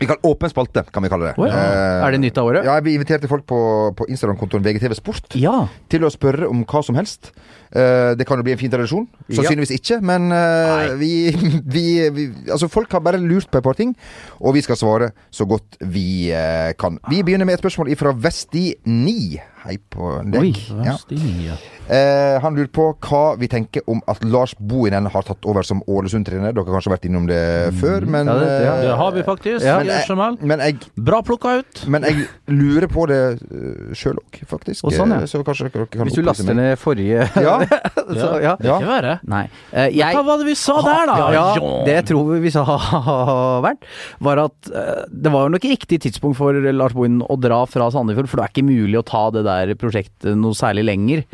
Vi 0.00 0.06
kaller 0.08 0.24
åpen 0.26 0.50
spalte, 0.50 0.82
kan 0.90 1.04
vi 1.04 1.10
kalle 1.12 1.30
det. 1.30 1.34
Oh, 1.38 1.46
ja. 1.46 1.52
Eh, 1.54 2.06
Er 2.08 2.14
det 2.16 2.20
nytt 2.22 2.38
av 2.40 2.48
året? 2.48 2.64
Ja, 2.64 2.78
vi 2.80 2.94
inviterte 2.96 3.28
folk 3.28 3.44
på, 3.46 3.58
på 3.98 4.06
Instagram-kontoen 4.08 4.64
VGTV 4.64 4.94
Sport 4.96 5.36
Ja. 5.36 5.66
til 5.92 6.06
å 6.08 6.10
spørre 6.12 6.48
om 6.48 6.64
hva 6.64 6.80
som 6.86 6.96
helst. 6.96 7.30
Eh, 7.70 8.14
det 8.18 8.26
kan 8.26 8.40
jo 8.40 8.46
bli 8.46 8.54
en 8.56 8.58
fin 8.58 8.72
tradisjon. 8.72 9.04
Sannsynligvis 9.28 9.74
ikke, 9.76 10.00
men 10.02 10.32
eh, 10.34 10.94
vi, 10.98 11.12
vi, 11.76 11.84
vi 12.16 12.24
Altså, 12.50 12.66
folk 12.72 12.90
har 12.96 13.04
bare 13.04 13.20
lurt 13.20 13.50
på 13.52 13.60
et 13.60 13.66
par 13.68 13.76
ting, 13.78 13.92
og 14.40 14.56
vi 14.56 14.64
skal 14.64 14.80
svare 14.80 15.12
så 15.30 15.46
godt 15.46 15.76
vi 15.92 16.32
eh, 16.34 16.72
kan. 16.80 16.96
Vi 17.12 17.20
begynner 17.22 17.46
med 17.46 17.58
et 17.58 17.62
spørsmål 17.62 17.92
fra 18.00 18.16
Vesti9. 18.16 19.38
Hei 19.60 19.74
på 19.92 20.06
Oi, 20.22 20.24
deg. 20.32 20.56
Ja. 20.86 20.94
Stig. 20.96 21.50
Eh, 21.90 22.36
han 22.40 22.54
lurer 22.56 22.70
på 22.72 22.84
hva 23.04 23.34
vi 23.36 23.44
tenker 23.50 23.82
om 23.92 23.98
at 24.08 24.22
Lars 24.24 24.54
Bohinen 24.56 25.04
har 25.12 25.24
tatt 25.26 25.44
over 25.44 25.66
som 25.66 25.82
Ålesund-trener. 25.90 26.54
Dere 26.56 26.64
har 26.64 26.76
kanskje 26.78 26.92
vært 26.94 27.04
innom 27.10 27.26
det 27.28 27.40
før, 27.76 28.06
men 28.08 28.26
Ja, 28.30 28.36
det- 28.38 28.46
ja. 28.64 28.72
eh, 28.76 28.82
Det 28.86 28.94
har 28.96 29.12
vi 29.12 29.22
faktisk. 29.26 29.64
Ja. 29.66 29.80
i 29.84 29.90
Arsenal. 29.90 30.38
Men 30.40 30.60
jeg, 30.60 30.78
Bra 30.96 31.20
plukka 31.20 31.58
ut. 31.60 31.84
men 31.88 32.02
jeg 32.04 32.26
lurer 32.48 32.86
på 32.88 33.04
det 33.10 33.42
uh, 33.52 33.92
sjøl 33.92 34.16
òg, 34.22 34.38
faktisk. 34.48 34.84
Og 34.84 34.92
sånn, 34.96 35.10
ja. 35.12 35.20
Eh, 35.20 35.26
Så 35.26 35.42
kanskje 35.44 35.68
dere 35.70 35.86
kan 35.92 36.06
Hvis 36.08 36.14
du 36.16 36.22
laster 36.22 36.54
ned 36.54 36.78
forrige 36.78 37.28
Ja, 37.36 37.58
så, 38.16 38.40
ja. 38.40 38.56
ja. 38.64 38.78
Ikke 38.80 38.88
verre. 38.88 39.18
Nei. 39.28 39.44
Eh, 39.74 39.90
jeg, 39.92 40.14
Hva 40.16 40.24
var 40.24 40.38
det 40.38 40.46
vi 40.46 40.54
sa 40.54 40.80
der, 40.80 41.04
da? 41.06 41.32
Ja, 41.36 41.54
det 41.84 41.94
jeg 42.00 42.06
tror 42.14 42.40
vi 42.40 42.50
sa 42.50 42.64
har 42.64 43.60
vært, 43.68 43.84
var 44.20 44.38
at 44.46 44.72
eh, 44.72 45.04
det 45.12 45.30
var 45.36 45.50
nok 45.52 45.68
riktig 45.68 46.00
tidspunkt 46.00 46.38
for 46.40 46.54
Lars 46.72 46.96
Bohinen 46.96 47.20
å 47.28 47.36
dra 47.38 47.66
fra 47.68 47.90
Sandefjord, 47.92 48.26
for 48.30 48.40
det 48.40 48.48
er 48.48 48.54
ikke 48.56 48.64
mulig 48.70 48.96
å 48.96 49.04
ta 49.04 49.28
det 49.30 49.44
der 49.44 49.49
prosjektet 49.80 50.36
noe 50.38 50.56
særlig 50.58 50.84
lenger. 50.88 51.24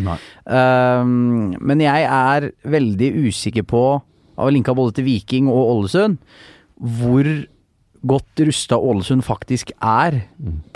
Um, 0.46 1.54
men 1.60 1.82
jeg 1.84 2.06
er 2.08 2.50
veldig 2.76 3.10
usikker 3.28 3.66
på, 3.68 3.82
av 4.36 4.50
linka 4.52 4.74
både 4.76 4.98
til 4.98 5.06
Viking 5.08 5.48
og 5.52 5.72
Ålesund, 5.76 6.18
hvor 7.00 7.30
godt 8.06 8.44
rusta 8.46 8.76
Ålesund 8.78 9.24
faktisk 9.26 9.72
er 9.82 10.20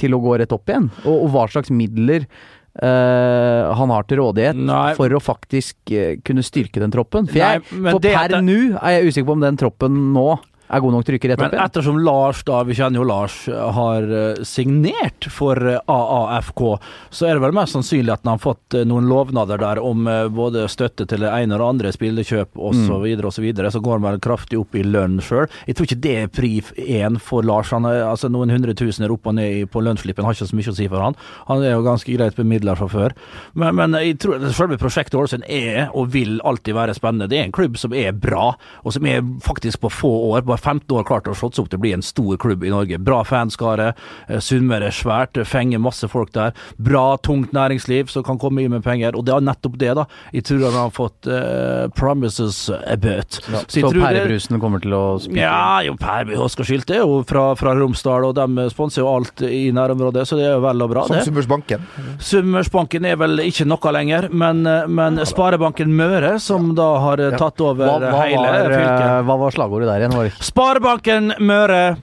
til 0.01 0.17
å 0.17 0.23
gå 0.25 0.39
rett 0.41 0.55
opp 0.57 0.71
igjen, 0.73 0.89
og, 1.05 1.15
og 1.27 1.29
hva 1.37 1.49
slags 1.53 1.73
midler 1.75 2.27
Uh, 2.71 3.67
han 3.75 3.91
har 3.91 4.05
til 4.07 4.21
rådighet 4.21 4.55
Nei. 4.63 4.93
for 4.95 5.11
å 5.11 5.19
faktisk 5.21 5.91
uh, 5.91 6.13
kunne 6.23 6.45
styrke 6.47 6.79
den 6.79 6.93
troppen. 6.95 7.27
For, 7.27 7.37
jeg, 7.41 7.65
Nei, 7.75 7.91
for 7.91 7.99
per 8.05 8.31
det- 8.31 8.39
nå 8.47 8.59
er 8.79 8.95
jeg 8.95 9.09
usikker 9.11 9.27
på 9.27 9.35
om 9.35 9.43
den 9.43 9.59
troppen 9.59 9.97
nå 10.15 10.27
er 10.71 10.83
god 10.85 10.95
nok 10.95 11.07
til 11.07 11.15
å 11.15 11.17
rykke 11.17 11.31
rett 11.31 11.41
Men 11.41 11.49
opp 11.49 11.55
igjen. 11.57 11.65
ettersom 11.67 11.99
Lars, 12.07 12.43
da, 12.47 12.63
vi 12.67 12.77
kjenner 12.79 13.01
jo 13.01 13.07
Lars, 13.09 13.37
har 13.51 14.07
eh, 14.21 14.43
signert 14.47 15.29
for 15.33 15.59
eh, 15.67 15.81
AAFK, 15.91 16.63
så 17.11 17.27
er 17.27 17.37
det 17.37 17.45
vel 17.45 17.57
mest 17.57 17.77
sannsynlig 17.77 18.15
at 18.15 18.25
han 18.25 18.37
har 18.37 18.43
fått 18.43 18.77
eh, 18.79 18.87
noen 18.89 19.09
lovnader 19.11 19.61
der 19.61 19.81
om 19.83 20.09
eh, 20.11 20.29
både 20.33 20.67
støtte 20.71 21.07
til 21.11 21.25
det 21.25 21.33
ene 21.35 21.57
og 21.57 21.63
det 21.63 21.71
andre, 21.75 21.95
spillekjøp 21.97 22.59
osv., 22.59 22.87
så, 22.91 22.99
videre, 23.03 23.29
og 23.29 23.35
så, 23.35 23.43
videre. 23.45 23.71
så 23.71 23.83
går 23.85 23.99
han 23.99 24.07
vel 24.07 24.21
kraftig 24.23 24.59
opp 24.59 24.75
i 24.79 24.83
lønn 24.87 25.21
sjøl. 25.23 25.47
Jeg 25.69 25.77
tror 25.77 25.89
ikke 25.89 26.01
det 26.07 26.15
er 26.23 26.31
pri 26.33 26.51
én 26.81 27.19
for 27.23 27.47
Lars. 27.47 27.71
Han 27.75 27.87
er, 27.89 28.03
altså 28.09 28.31
Noen 28.31 28.53
hundretusener 28.53 29.13
opp 29.13 29.29
og 29.31 29.37
ned 29.39 29.69
på 29.73 29.83
lønnsslippen 29.85 30.27
har 30.27 30.37
ikke 30.37 30.49
så 30.49 30.59
mye 30.59 30.73
å 30.73 30.77
si 30.77 30.89
for 30.91 31.05
han. 31.05 31.19
Han 31.51 31.65
er 31.65 31.75
jo 31.75 31.85
ganske 31.87 32.15
greit 32.15 32.39
bemidla 32.39 32.77
fra 32.79 32.89
før. 32.91 33.15
Men, 33.59 33.77
men 33.79 33.97
jeg 34.01 34.19
tror 34.23 34.43
selve 34.57 34.79
prosjektet 34.81 35.19
Ålesund 35.19 35.47
er, 35.51 35.91
og 35.97 36.11
vil 36.15 36.39
alltid 36.47 36.77
være 36.77 36.97
spennende. 36.97 37.29
Det 37.31 37.41
er 37.41 37.49
en 37.49 37.55
klubb 37.55 37.79
som 37.81 37.95
er 37.97 38.15
bra, 38.17 38.53
og 38.85 38.97
som 38.97 39.07
er 39.09 39.23
faktisk 39.45 39.83
på 39.85 39.93
få 39.93 40.13
år, 40.31 40.45
bare 40.49 40.60
15 40.61 40.97
år, 40.97 41.07
klart 41.09 41.29
å 41.31 41.37
slått 41.37 41.57
seg 41.57 41.65
opp 41.65 41.73
til 41.73 41.81
å 41.81 41.85
bli 41.85 41.93
en 41.97 42.05
stor 42.05 42.37
klubb 42.41 42.65
i 42.65 42.73
Norge. 42.73 42.99
Bra 43.03 43.23
fanskare, 43.27 43.93
eh, 44.29 44.41
Sunnmøre 44.45 44.91
er 44.91 44.97
svært, 44.97 45.41
fenger 45.49 45.83
masse 45.83 46.09
folk 46.11 46.33
der. 46.37 46.55
Bra, 46.79 47.17
tungt 47.25 47.55
næringsliv 47.57 48.11
som 48.13 48.25
kan 48.27 48.39
komme 48.41 48.63
inn 48.65 48.75
med 48.75 48.85
penger, 48.85 49.17
og 49.17 49.27
det 49.27 49.35
er 49.35 49.47
nettopp 49.47 49.79
det, 49.81 49.95
da. 49.99 50.07
Jeg 50.35 50.47
tror 50.49 50.67
han 50.69 50.79
har 50.79 50.93
fått 50.95 51.29
uh, 51.31 51.89
promises 51.97 52.69
about. 52.87 53.41
Så, 53.41 53.65
så 53.69 53.93
pærebrusen 53.95 54.61
kommer 54.63 54.83
til 54.83 54.95
å 54.97 55.05
spille 55.23 55.43
ja, 55.45 55.81
jo, 55.87 55.97
Per 56.01 56.31
Oskar 56.41 56.67
Skilt 56.69 56.91
er 56.93 57.03
jo 57.03 57.21
fra, 57.29 57.51
fra 57.59 57.75
Romsdal, 57.79 58.27
og 58.29 58.37
de 58.39 58.69
sponser 58.73 59.03
jo 59.03 59.11
alt 59.11 59.43
i 59.47 59.69
nærområdet, 59.75 60.27
så 60.29 60.39
det 60.39 60.47
er 60.49 60.55
jo 60.57 60.65
vel 60.65 60.85
og 60.85 60.93
bra, 60.93 61.05
Som 61.09 61.17
det. 61.17 61.25
Summersbanken. 61.29 61.87
Summersbanken 62.31 63.07
er 63.09 63.19
vel 63.21 63.43
ikke 63.45 63.67
noe 63.69 63.95
lenger, 63.95 64.29
men, 64.33 64.63
eh, 64.69 64.87
men 64.91 65.21
Sparebanken 65.29 65.93
Møre, 65.97 66.37
som 66.43 66.73
da 66.79 66.89
har 67.05 67.23
eh, 67.23 67.37
tatt 67.41 67.61
over 67.65 67.87
hva, 67.87 67.99
hva, 68.05 68.25
hele 68.27 68.45
var, 68.45 68.59
eh, 68.61 68.77
fylket 68.77 69.29
hva 69.29 69.39
var 69.45 69.55
slagordet 69.57 69.91
der 69.91 70.05
igjen? 70.05 70.17
Var 70.17 70.29
det 70.29 70.35
ikke- 70.35 70.50
Sparebanken 70.51 71.35
Møre 71.39 71.97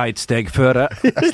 ett 0.00 0.20
steg 0.22 0.48
føre. 0.54 0.84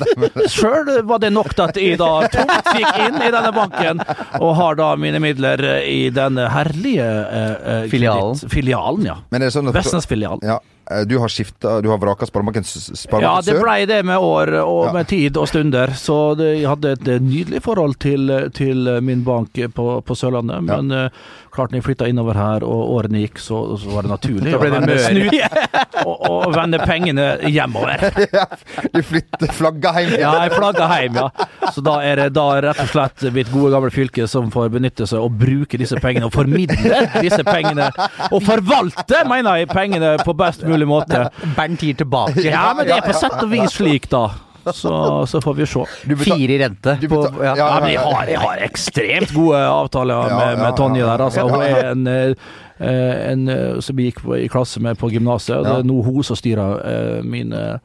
Sjøl 0.51 0.87
var 1.07 1.21
det 1.21 1.29
nok 1.31 1.51
til 1.53 1.63
at 1.67 1.77
jeg 1.77 1.99
da 2.01 2.07
tungt 2.33 2.71
gikk 2.73 2.97
inn 3.05 3.19
i 3.21 3.29
denne 3.31 3.51
banken, 3.55 4.01
og 4.41 4.55
har 4.57 4.79
da 4.79 4.87
mine 4.99 5.21
midler 5.23 5.61
i 5.85 6.07
denne 6.11 6.47
herlige 6.51 7.05
eh, 7.05 7.53
eh, 7.53 7.85
Filialen. 7.91 8.41
Filialen, 8.51 9.05
ja. 9.07 9.19
Men 9.29 9.45
er 9.45 9.51
det 9.51 9.55
sånn 9.55 9.69
at 9.69 9.77
Vestlandsfilialen. 9.77 10.41
ja, 10.49 10.57
eh, 10.89 11.05
du 11.07 11.15
har 11.21 11.31
skifta 11.31 11.77
Du 11.85 11.91
har 11.93 12.01
vraka 12.01 12.27
Sparebanken 12.27 12.65
Sør? 12.67 13.21
Ja, 13.23 13.37
det 13.45 13.59
blei 13.61 13.85
det 13.87 14.01
med 14.09 14.17
år 14.25 14.51
og 14.65 14.89
Ja. 14.97 15.05
tid 15.13 15.37
og 15.37 15.47
stunder. 15.53 15.93
Så 15.95 16.17
det, 16.41 16.55
jeg 16.57 16.67
hadde 16.73 16.95
et 16.97 17.07
eh, 17.13 17.21
nydelig 17.23 17.61
forhold 17.69 17.99
til, 18.03 18.49
til 18.57 18.89
min 19.05 19.21
bank 19.23 19.53
på, 19.77 19.87
på 20.01 20.17
Sørlandet. 20.17 20.65
Men 20.65 20.91
eh, 20.91 21.09
klart 21.53 21.71
når 21.71 21.81
jeg 21.81 21.85
flytta 21.89 22.07
innover 22.09 22.37
her 22.37 22.65
og 22.67 22.93
årene 22.97 23.21
gikk, 23.23 23.41
så, 23.41 23.61
så 23.79 23.91
var 23.93 24.05
det 24.05 24.13
naturlig 24.13 24.55
å 24.55 24.61
vende 24.61 24.97
snu 25.01 25.25
og, 26.07 26.15
og 26.29 26.55
vende 26.55 26.79
pengene 26.83 27.27
hjemover. 27.47 28.07
ja, 28.37 28.45
du 28.93 28.99
flytter 29.05 29.53
flagga 29.55 29.93
hjem. 29.97 30.15
Ja, 30.21 30.33
jeg 30.45 30.55
flagga 30.55 30.89
hjem, 30.93 31.19
ja. 31.21 31.47
Så 31.73 31.83
da 31.85 31.97
er 32.05 32.21
det 32.21 32.29
da 32.37 32.47
rett 32.63 32.81
og 32.83 32.91
slett 32.91 33.27
mitt 33.35 33.51
gode 33.53 33.73
gamle 33.75 33.91
fylke 33.93 34.27
som 34.29 34.51
får 34.53 34.71
benytte 34.77 35.07
seg 35.09 35.23
og 35.23 35.37
bruke 35.39 35.79
disse 35.79 35.99
pengene 36.03 36.29
og 36.29 36.35
formidle 36.35 37.03
disse 37.21 37.43
pengene. 37.47 37.89
Og 38.31 38.41
forvalte, 38.45 39.23
mener 39.29 39.61
jeg, 39.61 39.71
pengene 39.71 40.15
på 40.23 40.35
best 40.37 40.65
mulig 40.67 40.87
måte. 40.89 41.27
Bernt 41.57 41.83
gir 41.83 41.97
tilbake. 41.99 42.43
Ja, 42.45 42.69
men 42.77 42.87
det 42.89 42.97
er 42.99 43.05
på 43.05 43.15
sett 43.17 43.39
og 43.41 43.51
vis 43.53 43.77
slik, 43.77 44.09
da. 44.11 44.27
Så, 44.75 45.25
så 45.27 45.41
får 45.43 45.53
vi 45.55 45.65
se. 45.65 45.83
Du 46.07 46.15
betal- 46.15 46.37
Fire 46.37 46.53
i 46.53 46.59
rente. 46.63 46.97
Du 47.01 47.07
På, 47.07 47.23
ja. 47.43 47.55
ja. 47.55 47.55
Ja, 47.55 47.79
men 47.79 47.91
jeg 47.91 47.99
har, 47.99 48.25
jeg 48.27 48.39
har 48.39 48.57
ekstremt 48.67 49.33
gode 49.35 49.57
avtaler 49.67 50.29
med, 50.37 50.57
med 50.63 50.75
Tonje 50.77 51.03
der. 51.05 51.23
Altså. 51.27 51.47
Hun 51.49 51.61
er 51.61 51.91
en, 51.91 52.07
eh, 52.07 53.31
en 53.31 53.47
eh, 53.49 53.79
som 53.81 53.95
vi 53.97 54.09
gikk 54.11 54.23
på, 54.25 54.35
i 54.37 54.47
klasse 54.47 54.79
med 54.83 54.97
på 54.97 55.09
gymnaset. 55.13 55.55
og 55.57 55.63
Det 55.65 55.75
er 55.79 55.87
nå 55.87 56.01
hun 56.05 56.23
som 56.23 56.35
styrer 56.35 56.81
eh, 56.85 57.21
mine 57.23 57.79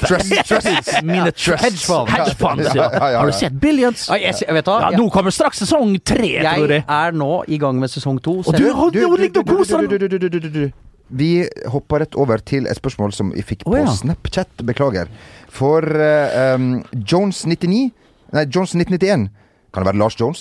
Trust, 0.00 0.32
trust. 0.48 1.02
Mine 1.02 1.30
Hedge 1.32 1.56
funds. 1.56 1.86
Hedge 2.12 2.34
funds, 2.36 2.74
ja. 2.74 2.82
Ja, 2.82 2.90
ja, 2.92 3.10
ja. 3.12 3.18
Har 3.18 3.26
du 3.26 3.32
sett 3.32 3.52
Billions? 3.60 4.08
Ja, 4.10 4.18
jeg, 4.20 4.34
jeg 4.42 4.54
vet 4.58 4.66
Ja, 4.68 4.90
nå 4.98 5.06
kommer 5.14 5.32
straks 5.32 5.62
sesong 5.62 5.94
tre, 6.04 6.32
tror 6.44 6.68
jeg 6.68 6.82
jeg. 6.82 6.84
er 6.88 7.16
nå 7.16 7.30
i 7.48 7.56
gang 7.62 7.78
med 7.80 7.88
sesong 7.88 8.18
to. 8.20 8.38
Og 8.44 8.52
du 8.52 8.66
du, 8.66 8.90
du, 8.92 9.06
du, 9.16 9.28
du, 9.30 9.98
du, 9.98 10.08
du, 10.08 10.28
du, 10.28 10.28
du, 10.40 10.48
du. 10.50 10.64
Vi 11.10 11.46
hopper 11.70 12.02
rett 12.02 12.16
over 12.18 12.38
til 12.42 12.66
et 12.66 12.76
spørsmål 12.78 13.12
som 13.14 13.30
vi 13.34 13.42
fikk 13.46 13.62
på 13.64 13.76
ja. 13.78 13.86
Snapchat. 13.94 14.48
Beklager. 14.66 15.06
For 15.48 15.82
um, 15.86 16.82
Jones99 16.92 17.90
Nei, 18.34 18.42
Jones 18.50 18.74
1991. 18.74 19.28
Kan 19.72 19.84
det 19.84 19.90
være 19.92 20.00
Lars 20.00 20.16
Jones? 20.18 20.40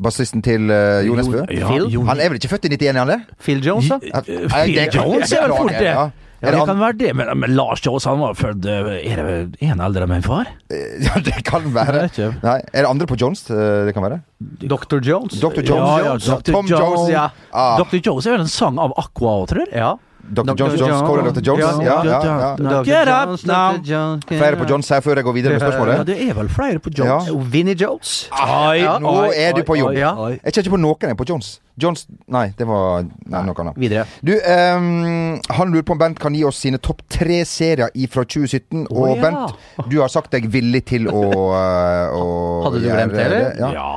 Bassisten 0.00 0.40
til 0.46 0.70
uh, 0.72 1.02
Jo 1.04 1.16
Nesbø? 1.18 1.42
Ja, 1.52 1.68
Han 1.68 2.20
er 2.22 2.30
vel 2.30 2.38
ikke 2.40 2.48
født 2.54 2.64
i 2.68 2.70
91, 2.72 2.86
er 2.94 3.00
han 3.02 3.10
det? 3.12 3.18
Phil 3.42 3.60
Jones, 3.66 3.90
da? 3.92 3.98
Ja, 4.06 4.22
Eh, 4.24 4.46
Phil 4.48 4.72
det 4.78 4.86
kan- 4.94 5.02
Jones 5.10 5.32
er 5.36 5.42
vel 5.44 5.56
fort 5.58 5.74
det. 5.76 5.82
Ja. 5.90 6.06
Ja, 6.36 6.48
Er 6.48 6.52
det 6.52 6.64
kan 6.68 6.78
være 6.78 6.96
det, 7.00 7.10
men, 7.16 7.30
men 7.40 7.54
Lars 7.56 7.80
Jones 7.80 8.04
han 8.04 8.18
var 8.20 8.34
født 8.36 8.66
Er 8.68 8.84
det 9.00 9.56
en 9.64 9.80
eldre 9.80 10.04
enn 10.04 10.10
min 10.12 10.22
far? 10.24 10.48
Ja, 10.70 11.14
det 11.24 11.38
kan 11.48 11.64
være. 11.74 12.02
Vet. 12.06 12.18
Nei, 12.44 12.58
er 12.72 12.84
det 12.84 12.90
andre 12.90 13.06
på 13.08 13.16
Jones 13.20 13.42
det 13.48 13.94
kan 13.96 14.04
være? 14.04 14.18
Dr. 14.60 15.00
Jones. 15.00 15.38
Dr. 15.40 15.62
Jones? 15.64 15.72
Ja, 15.72 15.96
ja, 16.04 16.16
Dr. 16.20 16.52
Tom 16.52 16.66
Jones, 16.68 16.84
Jones. 16.84 17.10
ja. 17.14 17.28
Ah, 17.52 17.78
Dr. 17.80 17.96
Jones 18.04 18.26
er 18.28 18.36
vel 18.36 18.44
en 18.44 18.52
sang 18.52 18.78
av 18.78 18.92
Aqua 19.00 19.32
òg, 19.42 19.48
tror 19.52 19.64
jeg? 19.64 19.72
Ja. 19.80 19.94
Dr. 20.30 20.54
Jones, 20.58 20.80
Jones, 20.80 21.02
Colin 21.06 21.24
Dr. 21.24 21.42
Jones. 21.42 21.62
Ja, 21.84 22.02
ja, 22.04 22.20
ja. 22.58 22.82
Get 22.82 23.08
up 23.08 23.28
Jones, 23.28 23.46
now. 23.46 23.76
Jones, 23.84 24.24
Flere 24.26 24.56
på 24.56 24.64
Jones 24.70 24.88
her 24.88 25.00
før 25.00 25.20
jeg 25.20 25.24
går 25.24 25.32
videre 25.32 25.52
med 25.52 25.60
spørsmålet? 25.60 25.98
Ja, 25.98 26.08
det 26.08 26.16
er 26.28 26.34
vel 26.34 26.48
flere 26.48 26.78
på 26.78 26.90
Jones. 26.98 27.28
Ja. 27.28 27.36
Vinnie 27.52 27.76
Jones. 27.80 28.16
Nå 29.00 29.14
er 29.34 29.52
du 29.52 29.62
på 29.62 29.78
jobb. 29.78 29.94
Jeg 29.94 30.10
kjenner 30.42 30.66
ikke 30.66 30.76
på 30.76 30.82
noen 30.82 31.14
jeg 31.14 31.20
på 31.22 31.28
Jones. 31.28 31.56
Jones 31.76 32.06
Nei, 32.32 32.46
det 32.56 32.64
var 32.64 33.04
nei, 33.04 33.40
noe 33.44 33.60
annet. 33.60 33.76
Videre. 33.76 34.06
Du, 34.24 34.32
um, 34.32 35.36
han 35.58 35.72
lurer 35.72 35.84
på 35.86 35.92
om 35.92 36.00
Bent 36.00 36.20
kan 36.20 36.34
gi 36.34 36.40
oss 36.48 36.62
sine 36.64 36.80
topp 36.80 37.02
tre 37.12 37.42
serier 37.48 37.92
fra 38.12 38.24
2017. 38.24 38.86
Og 38.88 39.10
ja. 39.12 39.18
Bent, 39.20 39.56
du 39.90 39.98
har 40.00 40.10
sagt 40.12 40.32
deg 40.32 40.48
villig 40.52 40.86
til 40.88 41.10
å, 41.12 41.22
eh, 41.60 42.16
å 42.16 42.24
Hadde 42.66 42.82
du 42.82 42.88
glemt 42.90 43.14
det, 43.16 43.26
eller? 43.26 43.46
Ja. 43.60 43.70
Ja. 43.72 43.90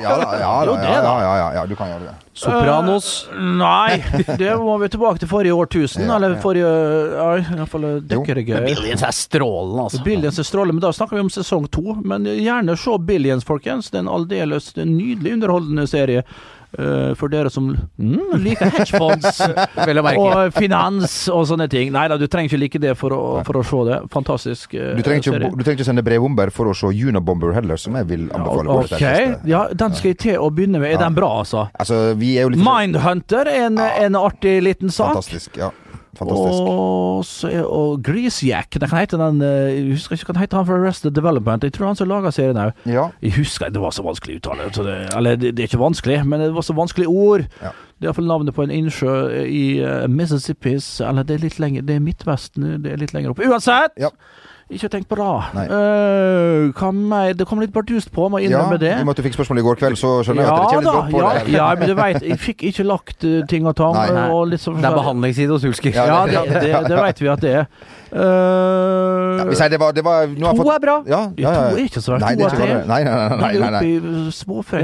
Ja, 0.00 0.14
da, 0.18 0.28
ja, 0.40 0.54
da, 0.64 0.76
ja, 0.80 0.94
ja, 1.04 1.32
ja, 1.38 1.48
ja, 1.58 1.64
du 1.68 1.74
kan 1.78 1.90
gjøre 1.92 2.06
det. 2.06 2.14
Sopranos. 2.34 3.08
Nei, 3.38 4.00
det 4.40 4.56
må 4.58 4.74
vi 4.82 4.88
tilbake 4.90 5.22
til 5.22 5.30
forrige 5.30 5.54
årtusen. 5.54 6.08
Eller 6.10 6.34
forrige 6.42 6.70
ja, 7.12 7.28
I 7.38 7.58
hvert 7.60 7.70
fall 7.70 7.86
dykkergøy. 8.10 8.56
Billions 8.66 9.04
er 9.06 9.14
strålende, 9.14 9.84
altså. 9.86 10.02
Billions 10.06 10.40
er 10.42 10.48
strålende, 10.48 10.80
men 10.80 10.86
da 10.86 10.90
snakker 10.96 11.18
vi 11.18 11.26
om 11.26 11.30
sesong 11.30 11.68
to. 11.74 11.98
Men 12.02 12.26
gjerne 12.26 12.74
se 12.80 12.98
Billions, 13.06 13.46
folkens. 13.46 13.92
Det 13.92 14.00
er 14.00 14.06
en 14.08 14.12
aldeles 14.16 14.72
nydelig 14.80 15.36
underholdende 15.38 15.86
serie. 15.90 16.26
Eh, 16.78 17.12
for 17.18 17.32
dere 17.32 17.50
som 17.52 17.70
mm, 17.72 18.34
liker 18.42 18.72
hedgefonds 18.74 19.40
og 20.24 20.54
finans 20.56 21.16
og 21.32 21.46
sånne 21.50 21.68
ting. 21.72 21.92
Nei 21.94 22.06
da, 22.10 22.18
du 22.20 22.26
trenger 22.30 22.52
ikke 22.52 22.62
like 22.62 22.82
det 22.82 22.94
for 23.00 23.14
å, 23.14 23.22
for 23.46 23.60
å 23.60 23.64
se 23.66 23.82
det. 23.90 24.00
Fantastisk 24.14 24.76
uh, 24.78 24.92
Du 24.98 25.04
trenger 25.06 25.22
ikke, 25.22 25.52
du 25.54 25.62
trenger 25.62 25.78
ikke 25.78 25.88
sende 25.90 26.04
brevbomber 26.06 26.52
for 26.54 26.72
å 26.72 26.76
se 26.76 26.92
Unabomber 27.04 27.54
heller, 27.56 27.80
som 27.80 27.96
jeg 27.98 28.08
vil 28.10 28.26
anbefale. 28.34 28.74
Ja, 28.74 28.98
okay. 28.98 29.30
Ja, 29.50 29.62
den 29.72 29.96
skal 29.98 30.14
jeg 30.14 30.20
til 30.24 30.40
å 30.40 30.50
begynne 30.54 30.80
med. 30.80 30.92
Er 30.94 30.98
Ja. 30.98 31.04
den 31.06 31.16
bra, 31.16 31.30
altså? 31.42 31.68
Altså, 31.78 32.14
er 32.14 32.54
Mindhunter 32.54 33.48
er 33.50 33.66
en, 33.68 33.78
en 33.78 34.18
artig 34.18 34.60
liten 34.64 34.90
sak. 34.90 35.14
Fantastisk. 35.14 35.58
Ja. 35.60 35.72
Fantastisk. 36.18 36.68
Og, 36.68 37.24
så 37.28 37.50
og 37.64 38.02
Greasejack. 38.04 38.78
Den 38.80 38.92
hete 38.92 39.20
den 39.20 39.42
eh, 39.44 39.72
Jeg 39.74 39.86
husker 39.94 40.18
ikke 40.18 40.30
hva 40.30 40.36
den 40.36 40.44
heter, 40.44 40.60
han 40.60 40.68
fra 40.68 40.78
Arrested 40.80 41.16
Development. 41.16 41.64
Jeg 41.64 41.76
tror 41.76 41.90
han 41.90 41.98
som 41.98 42.10
laga 42.10 42.32
serien 42.34 42.60
òg. 42.60 42.72
Ja. 42.88 43.08
Jeg 43.22 43.36
husker 43.38 43.72
Det 43.74 43.82
var 43.82 43.94
så 43.94 44.04
vanskelig 44.06 44.38
å 44.38 44.42
uttale. 44.42 44.70
Så 44.74 44.86
det, 44.86 44.96
eller 45.16 45.40
det, 45.40 45.54
det 45.56 45.66
er 45.66 45.72
ikke 45.72 45.82
vanskelig, 45.82 46.20
men 46.28 46.44
det 46.44 46.52
var 46.54 46.66
så 46.66 46.76
vanskelig 46.76 47.10
ord. 47.10 47.46
Ja. 47.62 47.74
Det 47.94 48.08
er 48.08 48.10
iallfall 48.10 48.26
navnet 48.28 48.56
på 48.56 48.64
en 48.64 48.72
innsjø 48.74 49.12
i 49.46 49.64
uh, 49.80 50.08
Mississippis 50.10 50.98
Eller 51.00 51.22
det 51.24 51.36
er 51.36 51.44
litt 51.44 51.60
lenger 51.62 51.84
Det 51.86 51.94
er 51.94 52.02
Midtvesten, 52.02 52.66
det 52.82 52.90
er 52.90 52.98
litt 53.00 53.14
lenger 53.14 53.32
opp. 53.32 53.42
Uansett! 53.46 53.94
Ja. 54.00 54.10
Ikke 54.72 54.88
tenkt 54.88 55.08
på 55.10 55.16
det. 55.18 55.24
Uh, 55.68 56.72
jeg. 56.72 57.36
Det 57.36 57.46
kom 57.46 57.60
litt 57.60 57.72
bardust 57.74 58.08
på, 58.14 58.28
må 58.32 58.40
innrømme 58.40 58.78
Ja, 58.78 58.80
det. 58.80 58.92
I 58.96 59.00
og 59.02 59.08
med 59.10 59.12
at 59.12 59.20
du 59.20 59.26
fikk 59.26 59.36
spørsmål 59.36 59.60
i 59.60 59.64
går 59.66 59.76
kveld, 59.82 59.98
så 60.00 60.12
skjønner 60.24 60.46
jeg 60.46 60.48
at 60.48 60.56
det 60.56 60.62
Ja 60.62 60.68
kommer 60.70 60.80
litt 60.80 60.94
brått 60.94 61.10
på 61.12 61.20
ja, 61.20 61.32
det. 61.36 61.52
ja, 61.52 61.66
men 61.80 61.90
du 61.90 61.94
veit, 61.98 62.22
jeg 62.30 62.40
fikk 62.40 62.64
ikke 62.70 62.86
lagt 62.88 63.26
eh, 63.28 63.42
ting 63.50 63.68
og 63.68 63.76
tang. 63.76 63.92
Nei. 63.98 64.24
Og 64.32 64.48
litt 64.54 64.64
sånn 64.64 64.80
Det 64.80 64.88
er 64.88 64.96
behandlingsside 64.96 65.52
hos 65.52 65.66
Hulsker. 65.68 65.92
Ja, 65.92 66.06
Ja, 66.08 66.22
det- 66.24 66.46
det, 66.48 66.62
det, 66.64 66.80
det 66.88 67.02
veit 67.02 67.20
vi 67.20 67.28
at 67.34 67.44
det 67.44 67.52
er. 67.60 67.68
Eh, 68.14 69.24
Ja, 69.34 69.44
vi 69.44 69.68
det 69.68 69.78
var, 69.78 69.92
det 69.92 70.04
var 70.04 70.26
To 70.26 70.62
fått- 70.62 70.74
er 70.74 70.80
bra. 70.80 71.02
Ja, 71.06 71.20
ja, 71.36 71.52
ja. 71.52 71.70
To 71.70 71.76
er 71.76 71.84
ikke 71.84 72.00
så 72.00 72.12
verst. 72.14 72.38
To 72.38 72.44
er 72.44 72.50
tre. 72.50 72.86
nei, 72.86 73.02
nei, 73.04 73.14
nei, 73.14 73.36
nei, 73.36 73.58
nei, 73.58 73.70
nei. 73.70 73.96
Eh, 73.96 74.00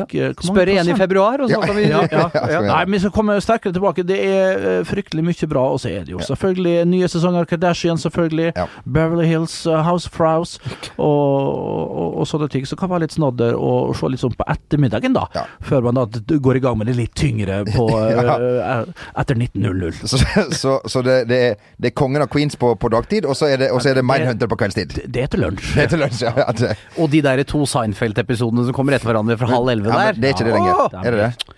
mange 0.01 0.35
Spør 0.51 0.69
igjen 0.73 0.88
i 0.90 0.97
februar, 0.99 1.40
og 1.40 1.51
så 1.51 1.61
kan 1.62 1.77
vi 1.77 1.85
ja, 1.88 2.01
ja, 2.11 2.29
skal. 2.31 2.66
Nei, 2.66 2.85
vi 2.90 2.99
skal 2.99 3.11
komme 3.14 3.40
sterkere 3.40 3.73
tilbake. 3.73 4.05
Det 4.07 4.19
er 4.19 4.66
eh, 4.81 4.85
fryktelig 4.88 5.25
mye 5.25 5.49
bra, 5.51 5.64
og 5.75 5.81
så 5.81 5.90
er 5.93 6.05
det 6.05 6.14
jo 6.16 6.19
selvfølgelig 6.25 6.87
nye 6.90 7.09
sesonger 7.09 7.47
Kardashian, 7.51 7.99
selvfølgelig. 7.99 8.53
Ja. 8.57 8.67
Beverly 8.85 9.27
Hills, 9.27 9.67
uh, 9.67 9.81
House 9.87 10.09
Frows 10.11 10.59
og, 10.96 11.07
og, 11.07 12.19
og 12.21 12.27
sånne 12.27 12.50
ting. 12.50 12.67
Så 12.67 12.77
kan 12.77 12.90
være 12.90 13.07
litt 13.07 13.15
snadder 13.17 13.54
og 13.57 13.94
se 13.98 14.11
litt 14.11 14.23
sånn 14.23 14.35
på 14.37 14.46
ettermiddagen, 14.50 15.15
da. 15.17 15.27
Ja. 15.37 15.46
Før 15.67 15.87
man 15.88 16.00
da 16.00 16.07
går 16.40 16.61
i 16.61 16.65
gang 16.65 16.79
med 16.81 16.90
det 16.90 16.96
litt 16.98 17.15
tyngre 17.19 17.63
på 17.71 17.87
eh, 18.00 18.85
etter 19.21 19.38
19.00. 19.38 20.02
Så, 20.11 20.19
så, 20.57 20.77
så 20.87 21.02
det, 21.07 21.25
det, 21.31 21.40
er, 21.50 21.73
det 21.81 21.92
er 21.92 21.96
kongen 21.96 22.25
av 22.25 22.31
Queens 22.33 22.57
på, 22.61 22.75
på 22.81 22.90
dagtid, 22.92 23.19
og 23.29 23.37
så 23.38 23.50
er 23.50 23.64
det, 23.64 23.71
og 23.75 23.83
så 23.83 23.92
er 23.92 24.00
det 24.00 24.04
Mindhunter 24.06 24.50
på 24.50 24.58
kveldstid. 24.60 24.94
Det, 24.96 25.04
det 25.12 25.27
er 25.27 25.33
til 25.33 25.44
lunsj. 25.44 25.75
Det 25.75 25.85
er 25.85 25.92
til 25.92 26.02
lunsj, 26.04 26.23
ja. 26.27 26.33
ja, 26.42 26.48
det, 26.56 26.73
Og 26.96 27.10
de 27.12 27.23
der 27.27 27.44
to 27.48 27.64
Seinfeld-episodene 27.68 28.66
som 28.68 28.77
kommer 28.77 28.96
etter 28.96 29.10
hverandre 29.10 29.38
fra 29.40 29.50
halv 29.50 29.73
elleve 29.75 29.92
der. 29.92 30.10
Ja, 30.12 30.16
det 30.16 30.31
er 30.31 30.37
ikke 30.37 30.48
det 30.48 30.56
lenger. 30.56 30.83
Åh! 30.87 31.00
Er 31.04 31.16
det 31.16 31.29
det? 31.29 31.56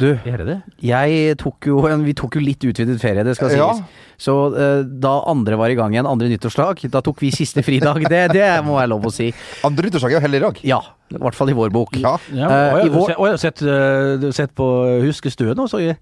Du, 0.00 0.08
det 0.24 0.46
det? 0.48 0.56
jeg 0.82 1.34
tok 1.38 1.66
jo 1.68 1.82
en, 1.86 2.00
Vi 2.06 2.14
tok 2.16 2.38
jo 2.38 2.42
litt 2.42 2.64
utvidet 2.64 2.96
ferie, 3.02 3.24
det 3.26 3.36
skal 3.38 3.52
Ja. 3.54 3.68
Så 4.22 4.34
uh, 4.54 4.82
da 4.82 5.12
andre 5.30 5.58
var 5.58 5.72
i 5.72 5.76
gang 5.78 5.94
igjen, 5.94 6.06
andre 6.06 6.30
nyttårsdag, 6.30 6.84
da 6.92 7.02
tok 7.04 7.20
vi 7.22 7.32
siste 7.34 7.62
fridag. 7.66 8.04
Det, 8.12 8.22
det 8.34 8.46
må 8.66 8.76
være 8.78 8.92
lov 8.92 9.08
å 9.08 9.12
si. 9.12 9.32
Andre 9.66 9.88
nyttårsdag 9.88 10.14
er 10.14 10.18
jo 10.18 10.22
hellig 10.26 10.42
dag. 10.44 10.60
Ja. 10.66 10.78
I 11.12 11.20
hvert 11.20 11.36
fall 11.36 11.50
i 11.52 11.56
vår 11.56 11.74
bok. 11.74 11.98
Ja. 12.00 12.16
Ja, 12.32 12.48
Eh, 12.52 12.88
og 12.94 13.10
jeg, 13.10 13.18
har 13.18 13.40
sett 13.40 13.62
har 13.66 14.32
sett 14.36 14.54
på 14.56 14.66
Huskestuen 15.04 15.58
nå, 15.58 15.66
så 15.70 15.82
jeg. 15.82 15.98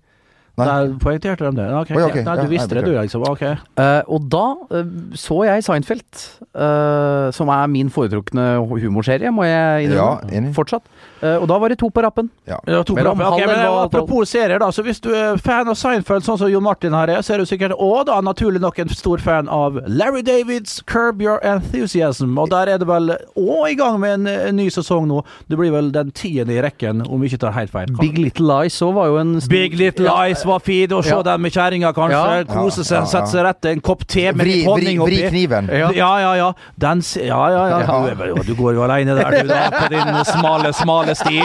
Nei. 0.69 0.99
Poengterte 1.03 1.47
de 1.47 1.53
det. 1.57 1.69
Ok, 1.81 1.93
Oi, 1.97 2.03
okay. 2.05 2.25
Nei, 2.25 2.37
Ja, 2.37 2.45
du 2.45 2.53
visste 2.53 2.75
nei, 2.75 2.83
det, 2.83 2.91
du, 2.91 2.99
liksom. 2.99 3.25
Ok. 3.31 3.45
Uh, 3.79 4.01
og 4.17 4.27
da 4.33 4.45
uh, 4.77 4.93
så 5.19 5.41
jeg 5.49 5.65
Seinfeld, 5.67 6.25
uh, 6.55 7.31
som 7.37 7.53
er 7.55 7.71
min 7.73 7.93
foretrukne 7.93 8.49
humorserie, 8.85 9.33
må 9.35 9.49
jeg 9.49 9.89
innrømme. 9.89 10.29
Ja, 10.31 10.39
enig. 10.41 10.55
Fortsatt. 10.57 10.87
Eh, 11.23 11.37
og 11.37 11.47
da 11.51 11.59
var 11.61 11.69
det 11.69 11.79
to 11.79 11.91
på 11.93 12.03
rappen. 12.03 12.31
Ja. 12.49 12.59
Ja, 12.67 12.83
to 12.83 12.95
på 12.97 13.05
rappen. 13.05 13.27
Okay, 13.27 13.47
men. 13.47 13.59
Apropos 13.81 14.31
serier, 14.31 14.59
da. 14.59 14.71
Så 14.73 14.83
hvis 14.87 15.01
du 15.05 15.11
er 15.15 15.37
fan 15.37 15.69
av 15.69 15.77
Seinfeld, 15.77 16.25
sånn 16.25 16.39
som 16.41 16.49
Jon 16.51 16.63
Martin 16.65 16.95
her 16.97 17.09
er, 17.13 17.21
så 17.27 17.35
er 17.35 17.43
du 17.43 17.49
sikkert 17.49 17.75
òg 17.77 18.07
da 18.09 18.21
naturlig 18.25 18.61
nok 18.63 18.79
en 18.79 18.89
stor 18.89 19.19
fan 19.21 19.49
av 19.49 19.79
Larry 19.87 20.23
Davids 20.23 20.81
Curb 20.87 21.21
Your 21.23 21.41
Enthusiasm. 21.47 22.39
Og 22.41 22.51
der 22.51 22.73
er 22.75 22.79
det 22.81 22.89
vel 22.89 23.13
òg 23.37 23.71
i 23.71 23.77
gang 23.79 23.99
med 24.01 24.15
en, 24.21 24.27
en 24.33 24.57
ny 24.57 24.69
sesong 24.73 25.07
nå. 25.11 25.21
Det 25.51 25.59
blir 25.61 25.73
vel 25.75 25.91
den 25.95 26.11
tiende 26.17 26.57
i 26.57 26.63
rekken, 26.65 27.05
om 27.07 27.21
vi 27.21 27.29
ikke 27.31 27.43
tar 27.45 27.53
helt 27.57 27.73
feil. 27.75 27.93
Big 28.01 28.19
Little 28.19 28.47
Lies 28.49 28.81
òg 28.85 28.95
var 28.97 29.11
jo 29.13 29.19
en 29.21 29.37
stor- 29.41 29.53
Big 29.53 29.77
Little 29.79 30.09
Lies 30.09 30.45
var 30.49 30.61
fin. 30.65 30.89
Å 30.91 31.03
se 31.05 31.11
Ja. 31.15 31.23
den 31.23 31.43
med 31.43 31.53
kjerringa, 31.53 31.93
kanskje. 31.93 32.17
Ja. 32.17 32.45
Kose 32.49 32.85
seg, 32.85 32.97
Ja, 32.97 33.01
ja, 33.01 33.05
ja. 33.05 33.11
sette 33.13 33.31
seg 33.35 33.45
rett 33.45 33.65
en 33.71 33.81
kopp 33.81 34.07
te 34.07 34.25
med 34.33 34.41
Vri, 34.47 34.55
litt 34.61 34.67
honning 34.67 34.99
vri 35.05 35.21
kniven. 35.29 35.69
Ja, 35.69 35.91
ja, 36.21 36.35
ja. 36.39 36.53
Den, 36.79 37.03
ja, 37.21 37.43
ja, 37.51 37.69
ja. 37.69 37.79
Ja. 37.85 38.35
Du, 38.35 38.43
du 38.49 38.55
går 38.55 38.75
jo 38.75 38.83
alene 38.87 39.15
der, 39.19 39.31
du, 39.43 39.49
da, 39.49 39.71
på 39.71 39.89
din 39.93 40.25
smale, 40.25 40.73
smale 40.73 41.10
sti. 41.19 41.41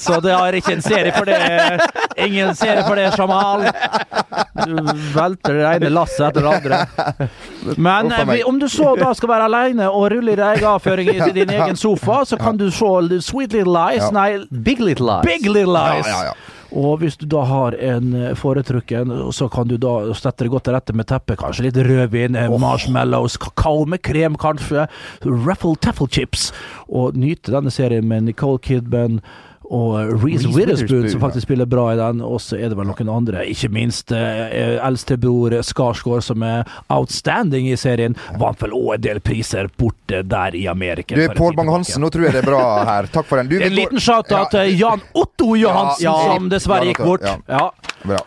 Så 0.00 0.20
det 0.24 0.32
er 0.34 0.56
ikke 0.58 0.72
en 0.76 0.82
serie 0.84 1.12
for 1.16 1.24
det. 1.28 1.38
Ingen 2.26 2.54
serie 2.58 2.82
for 2.86 2.96
det, 2.98 3.10
Jamal. 3.18 3.66
Du 4.66 4.74
velter 5.14 5.58
det 5.60 5.66
ene 5.76 5.90
lasset 5.92 6.26
etter 6.30 6.42
det 6.42 6.52
andre. 6.56 6.80
Men 7.76 8.10
eh, 8.12 8.24
vi- 8.32 8.42
om 8.48 8.58
du 8.58 8.66
så 8.72 8.96
da 8.98 9.12
skal 9.14 9.28
være 9.28 9.48
alene 9.50 9.88
og 9.90 10.10
rulle 10.12 10.32
i 10.32 10.36
deg 10.40 10.64
avføring 10.64 11.08
i 11.14 11.30
din 11.36 11.50
egen 11.50 11.76
sofa, 11.76 12.22
så 12.26 12.36
kan 12.40 12.56
du 12.56 12.68
se 12.70 13.20
Sweet 13.20 13.52
Little 13.52 13.72
Lies. 13.72 14.02
Ja. 14.02 14.10
Nei, 14.10 14.44
Big 14.50 14.80
Little 14.80 15.06
Lies. 15.06 15.24
Big 15.26 15.46
Little 15.48 15.72
Lies. 15.76 16.06
Ja, 16.06 16.22
ja, 16.22 16.24
ja. 16.32 16.32
Og 16.74 17.00
hvis 17.02 17.18
du 17.20 17.26
da 17.30 17.44
har 17.46 17.76
en 17.78 18.12
eh, 18.16 18.34
foretrukken, 18.38 19.12
så 19.34 19.48
kan 19.52 19.68
du 19.70 19.76
da 19.80 19.98
sette 20.16 20.44
det 20.44 20.52
godt 20.52 20.66
til 20.68 20.76
rette 20.76 20.96
med 20.96 21.08
teppe. 21.10 21.38
Kanskje 21.38 21.68
litt 21.68 21.80
rødvin, 21.86 22.38
oh. 22.46 22.58
marshmallows, 22.62 23.38
kakao 23.42 23.84
med 23.88 24.02
krem 24.06 24.38
kanskje, 24.40 24.88
ruffle 25.26 25.76
taffle 25.82 26.08
chips. 26.10 26.50
Og 26.88 27.18
nyte 27.18 27.54
denne 27.54 27.72
serien 27.74 28.08
med 28.08 28.26
Nicole 28.30 28.62
Kidman 28.62 29.20
og 29.70 29.96
Reece 30.22 30.46
Reese 30.46 30.52
Witherspoon, 30.54 31.08
som 31.10 31.20
faktisk 31.22 31.46
spiller 31.48 31.66
bra 31.66 31.88
i 31.92 31.96
den. 31.98 32.20
Og 32.24 32.40
så 32.40 32.58
er 32.58 32.70
det 32.72 32.78
vel 32.78 32.86
noen 32.90 33.10
andre, 33.12 33.44
ikke 33.50 33.70
minst 33.74 34.12
eh, 34.14 34.76
eldstebror 34.84 35.56
Skarsgård, 35.66 36.22
som 36.26 36.42
er 36.46 36.64
outstanding 36.92 37.68
i 37.70 37.76
serien. 37.80 38.16
Vant 38.40 38.60
vel 38.62 38.74
òg 38.76 38.94
en 38.96 39.04
del 39.08 39.20
priser 39.24 39.70
borte 39.78 40.22
der 40.26 40.54
i 40.58 40.66
Amerika. 40.70 41.16
Du, 41.18 41.22
er 41.26 41.34
Pål 41.36 41.56
Bang-Hansen, 41.58 42.02
nå 42.04 42.10
tror 42.14 42.28
jeg 42.28 42.36
det 42.36 42.44
er 42.44 42.50
bra 42.50 42.62
her. 42.88 43.10
Takk 43.12 43.26
for 43.26 43.40
den. 43.42 43.50
Du, 43.50 43.58
En 43.62 43.74
liten 43.74 44.00
shout-out 44.00 44.36
Ja, 44.36 44.44
til 44.52 44.78
Jan 44.78 45.02
Otto 45.14 45.54
Johansen, 45.56 46.04
Ja, 46.04 46.14
ja. 46.16 46.34
som 46.36 46.48
dessverre 46.52 46.90
gikk 46.92 47.02
bort. 47.04 47.26
ja. 47.26 47.36
Ja. 47.48 47.70
Bra. 48.06 48.18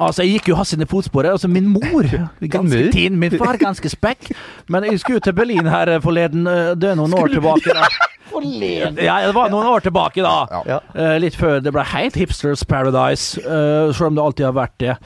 Altså, 0.00 0.22
jeg 0.24 0.36
gikk 0.38 0.48
jo 0.52 0.56
hans 0.58 0.68
sine 0.74 0.86
fotspor. 0.86 1.28
Altså, 1.30 1.48
min 1.48 1.68
mor 1.72 2.04
ganske 2.56 2.90
tin, 2.92 3.16
min 3.20 3.36
far 3.38 3.56
ganske 3.60 3.88
spekk. 3.92 4.30
Men 4.68 4.84
jeg 4.84 5.00
skulle 5.00 5.20
til 5.24 5.32
Berlin 5.36 5.66
her 5.70 5.88
eh, 5.96 6.02
forleden. 6.04 6.46
eh, 6.46 6.74
Det 6.76 6.90
er 6.92 6.98
noen 7.00 7.14
år 7.16 7.32
tilbake. 7.32 7.72
da. 7.74 7.88
Ja, 9.00 9.14
det 9.24 9.32
var 9.32 9.48
noen 9.48 9.64
år 9.70 9.80
tilbake, 9.86 10.20
da. 10.20 10.60
Ja. 10.68 10.80
Eh, 10.92 11.14
litt 11.22 11.36
før 11.38 11.60
det 11.64 11.72
ble 11.72 11.84
helt 11.88 12.18
Hipsters 12.20 12.64
Paradise, 12.68 13.38
uh, 13.46 13.88
selv 13.96 14.10
om 14.10 14.18
det 14.18 14.24
alltid 14.26 14.44
har 14.48 14.56
vært 14.58 14.74
det. 14.82 14.96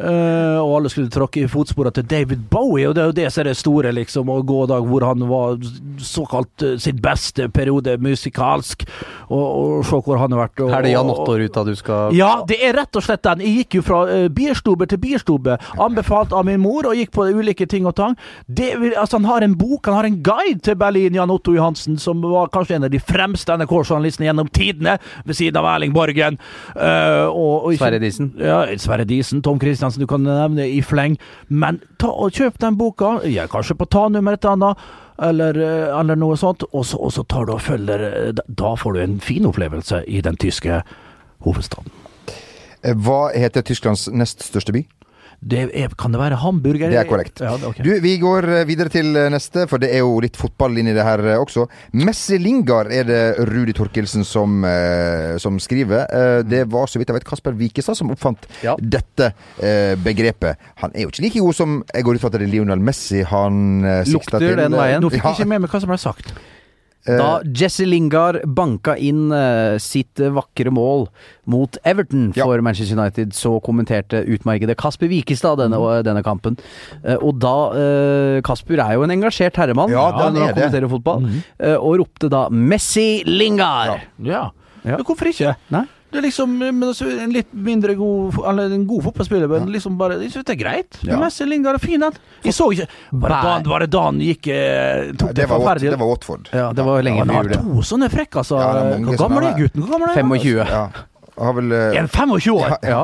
Eh, 0.00 0.58
og 0.60 0.78
alle 0.78 0.90
skulle 0.92 1.12
tråkke 1.12 1.42
i 1.44 1.48
fotsporene 1.50 1.92
til 1.98 2.06
David 2.08 2.46
Bowie, 2.50 2.88
og 2.88 2.94
det 2.96 3.02
er 3.02 3.10
jo 3.10 3.16
det 3.18 3.26
som 3.32 3.42
er 3.42 3.50
det 3.50 3.56
store, 3.58 3.92
liksom. 3.92 4.30
Å 4.32 4.40
gå 4.46 4.60
dag 4.70 4.86
hvor 4.88 5.04
han 5.04 5.24
var 5.28 5.58
såkalt 6.00 6.64
uh, 6.64 6.76
sin 6.80 6.96
beste 7.02 7.50
periode 7.52 7.96
musikalsk, 8.00 8.86
og, 9.28 9.44
og 9.44 9.84
se 9.84 10.00
hvor 10.06 10.20
han 10.22 10.32
har 10.32 10.46
vært. 10.46 10.62
Og, 10.64 10.72
Er 10.76 10.86
det 10.86 10.94
Jan 10.94 11.12
Otto-ruta 11.12 11.64
du 11.66 11.74
skal 11.76 12.16
ja, 12.16 12.30
det 12.48 12.60
er 12.64 12.76
rett 12.78 12.96
og 12.96 13.04
slett 13.04 13.22
den. 13.26 13.44
Jeg 13.44 13.64
gikk 13.64 13.78
jo 13.80 13.84
fra 13.90 14.00
uh, 14.08 14.26
bierstube 14.32 14.88
til 14.88 15.02
bierstube, 15.02 15.58
anbefalt 15.76 16.32
av 16.36 16.48
min 16.48 16.62
mor, 16.62 16.88
og 16.88 16.96
gikk 16.96 17.12
på 17.16 17.28
ulike 17.36 17.68
ting 17.68 17.88
og 17.88 17.96
tang. 18.00 18.16
Det, 18.46 18.72
altså, 18.94 19.18
han 19.18 19.28
har 19.28 19.44
en 19.44 19.58
bok, 19.60 19.84
han 19.90 19.98
har 20.00 20.08
en 20.08 20.20
guide 20.24 20.64
til 20.64 20.78
Berlin, 20.80 21.18
Jan 21.18 21.34
Otto 21.34 21.54
Johansen, 21.56 22.00
som 22.00 22.24
var 22.24 22.52
kanskje 22.54 22.78
en 22.78 22.88
av 22.88 22.94
de 22.94 23.02
fremste 23.02 23.58
NRK-journalistene 23.60 24.30
gjennom 24.30 24.48
tidene, 24.48 24.96
ved 25.28 25.36
siden 25.36 25.60
av 25.60 25.68
Erling 25.74 25.92
Borgen. 25.96 26.40
Uh, 26.72 27.28
og, 27.28 27.68
og 27.68 27.76
Sverre 27.76 28.00
Disen. 28.00 28.32
Ja, 28.40 28.62
Sverre 28.80 29.04
Disen, 29.08 29.44
Tom 29.44 29.60
Kristiansen, 29.90 30.00
du 30.00 30.06
kan 30.06 30.22
nevne 30.22 30.68
i 30.68 30.80
fleng. 30.82 31.18
Men 31.48 31.80
ta 31.98 32.08
og 32.08 32.32
kjøp 32.32 32.58
den 32.60 32.76
boka, 32.76 33.20
ja, 33.26 33.46
kanskje 33.46 33.76
på 33.76 33.88
ta-nummer 33.88 34.34
et 34.34 34.44
annet. 34.44 34.76
Eller, 35.20 35.54
eh, 35.54 36.00
eller 36.00 36.16
noe 36.16 36.36
sånt, 36.36 36.64
og 36.72 36.84
så, 36.86 36.96
og 36.96 37.12
så 37.12 37.26
tar 37.28 37.44
du 37.44 37.52
og 37.52 37.60
følger 37.60 38.00
eh, 38.00 38.32
da 38.32 38.74
får 38.74 38.94
du 38.94 39.00
en 39.02 39.20
fin 39.20 39.44
opplevelse 39.44 40.04
i 40.08 40.22
den 40.22 40.36
tyske 40.36 40.82
hovedstaden. 41.44 41.90
Eh, 42.82 42.94
Hva 42.94 43.30
heter 43.34 43.60
Tysklands 43.60 44.08
nest 44.08 44.42
største 44.42 44.72
by? 44.72 44.86
Det 45.40 45.62
er, 45.72 45.88
kan 45.96 46.12
det 46.12 46.18
være 46.20 46.36
hamburger? 46.36 46.90
Det 46.92 46.98
er 47.00 47.06
korrekt. 47.08 47.40
Ja, 47.40 47.54
okay. 47.56 47.80
Du, 47.84 47.90
Vi 48.04 48.12
går 48.20 48.44
eh, 48.44 48.64
videre 48.68 48.92
til 48.92 49.14
eh, 49.16 49.30
neste, 49.32 49.64
for 49.70 49.80
det 49.80 49.88
er 49.94 50.02
jo 50.02 50.18
litt 50.20 50.36
fotball 50.36 50.76
inni 50.82 50.92
det 50.92 51.06
her 51.06 51.22
eh, 51.24 51.38
også. 51.40 51.64
Messi 51.96 52.36
Lingard 52.36 52.92
er 52.92 53.08
det 53.08 53.20
Rudi 53.48 53.72
Torkelsen 53.76 54.26
som, 54.28 54.60
som 55.40 55.56
skriver. 55.62 56.04
Det 56.44 56.64
var 56.70 56.86
så 56.92 57.00
vidt 57.00 57.08
jeg 57.08 57.16
vet 57.20 57.28
Kasper 57.28 57.56
Wikestad 57.56 57.96
som 57.96 58.12
oppfant 58.12 58.44
Ja. 58.64 58.76
dette 58.80 59.30
begrepet. 60.04 60.60
Han 60.84 60.92
er 60.94 61.06
jo 61.06 61.12
ikke 61.12 61.24
like 61.24 61.40
god 61.40 61.56
som 61.56 61.80
jeg 61.94 62.04
går 62.04 62.18
ut 62.18 62.22
fra 62.22 62.30
at 62.32 62.38
det 62.38 62.46
er 62.46 62.52
Lionel 62.52 62.80
Messi 62.84 63.22
han 63.26 63.84
eh, 63.84 64.04
til. 64.04 64.18
Lukter 64.18 64.44
den 64.64 64.76
veien. 64.76 65.00
Nå 65.02 65.10
fikk 65.12 65.22
jeg 65.24 65.30
Ja, 65.30 65.36
ikke 65.40 65.48
med 65.54 65.64
meg 65.64 65.72
hva 65.72 65.80
som 65.82 65.92
ble 65.92 66.00
sagt. 66.00 66.34
Da 67.06 67.40
Jesse 67.56 67.86
Lingard 67.88 68.42
banka 68.44 68.92
inn 69.00 69.30
eh, 69.32 69.78
sitt 69.80 70.20
eh, 70.20 70.28
vakre 70.36 70.68
mål 70.70 71.06
mot 71.48 71.78
Everton 71.84 72.32
Ja. 72.36 72.44
for 72.44 72.60
Manchester 72.60 72.98
United, 72.98 73.32
så 73.32 73.54
kommenterte 73.64 74.20
utmerkede 74.28 74.76
Kasper 74.76 75.08
Wikestad 75.08 75.56
denne, 75.58 75.78
Mm. 75.80 76.02
denne 76.04 76.22
kampen. 76.22 76.58
Eh, 77.02 77.16
og 77.16 77.38
da 77.40 77.54
eh, 77.72 78.40
Kasper 78.42 78.78
er 78.84 78.92
jo 78.98 79.02
en 79.06 79.10
engasjert 79.10 79.56
herremann 79.56 79.90
Ja, 79.90 80.10
han 80.12 80.34
når 80.34 80.44
han 80.50 80.54
kommenterer 80.54 80.88
fotball, 80.92 81.24
eh, 81.58 81.74
og 81.76 81.98
ropte 82.02 82.28
da 82.28 82.48
'Messi 82.50 83.24
Lingard'! 83.24 84.00
Ja. 84.22 84.50
Ja. 84.84 84.96
Hvorfor 84.98 85.26
ikke? 85.28 85.56
Nei. 85.70 85.84
Det 86.10 86.18
er 86.18 86.24
liksom 86.26 86.56
men 86.58 86.82
altså, 86.82 87.06
en 87.22 87.30
litt 87.34 87.52
mindre 87.54 87.94
god 87.94 88.38
Eller 88.50 88.72
en 88.74 88.86
god 88.88 89.04
fotballspiller, 89.08 89.50
men 89.50 89.68
liksom 89.70 89.98
bare 90.00 90.16
Jeg 90.18 90.32
synes 90.34 90.48
det 90.48 90.56
er 90.56 90.60
greit. 90.60 90.98
Ja. 91.06 91.18
Messi 91.20 91.46
Lingard 91.46 91.78
er 91.78 91.84
fin, 91.84 92.02
han. 92.02 92.16
Jeg 92.44 92.56
så 92.56 92.70
ikke 92.74 92.88
Bare 93.12 93.40
da, 93.46 93.52
bare 93.68 93.86
da 93.90 94.02
han 94.08 94.18
gikk 94.24 94.50
eh, 94.50 95.12
Tok 95.14 95.30
det, 95.30 95.36
det 95.42 95.48
var, 95.52 95.78
det 95.78 96.00
var 96.00 96.10
Watford. 96.10 96.50
Ja, 96.52 96.70
det 96.74 96.86
var 96.86 97.06
lenge 97.06 97.22
Han 97.22 97.30
før 97.30 97.38
har 97.38 97.50
jul. 97.50 97.54
to 97.60 97.86
sånne. 97.86 98.10
Ja, 98.10 98.72
det 98.74 98.82
er 98.82 98.90
mange 98.90 99.14
Hvor 99.14 99.22
gammel 99.24 99.48
er 99.50 99.56
gutten? 99.60 99.84
Hvor 99.86 99.94
gammel 99.94 100.10
er 100.10 100.18
han? 100.18 100.34
25. 100.34 100.74
Ja. 100.74 100.84
Har 101.40 101.56
vel 101.56 101.72
uh, 101.72 101.96
en 101.96 102.08
25 102.10 102.54
år? 102.56 102.76
Ja. 102.84 103.02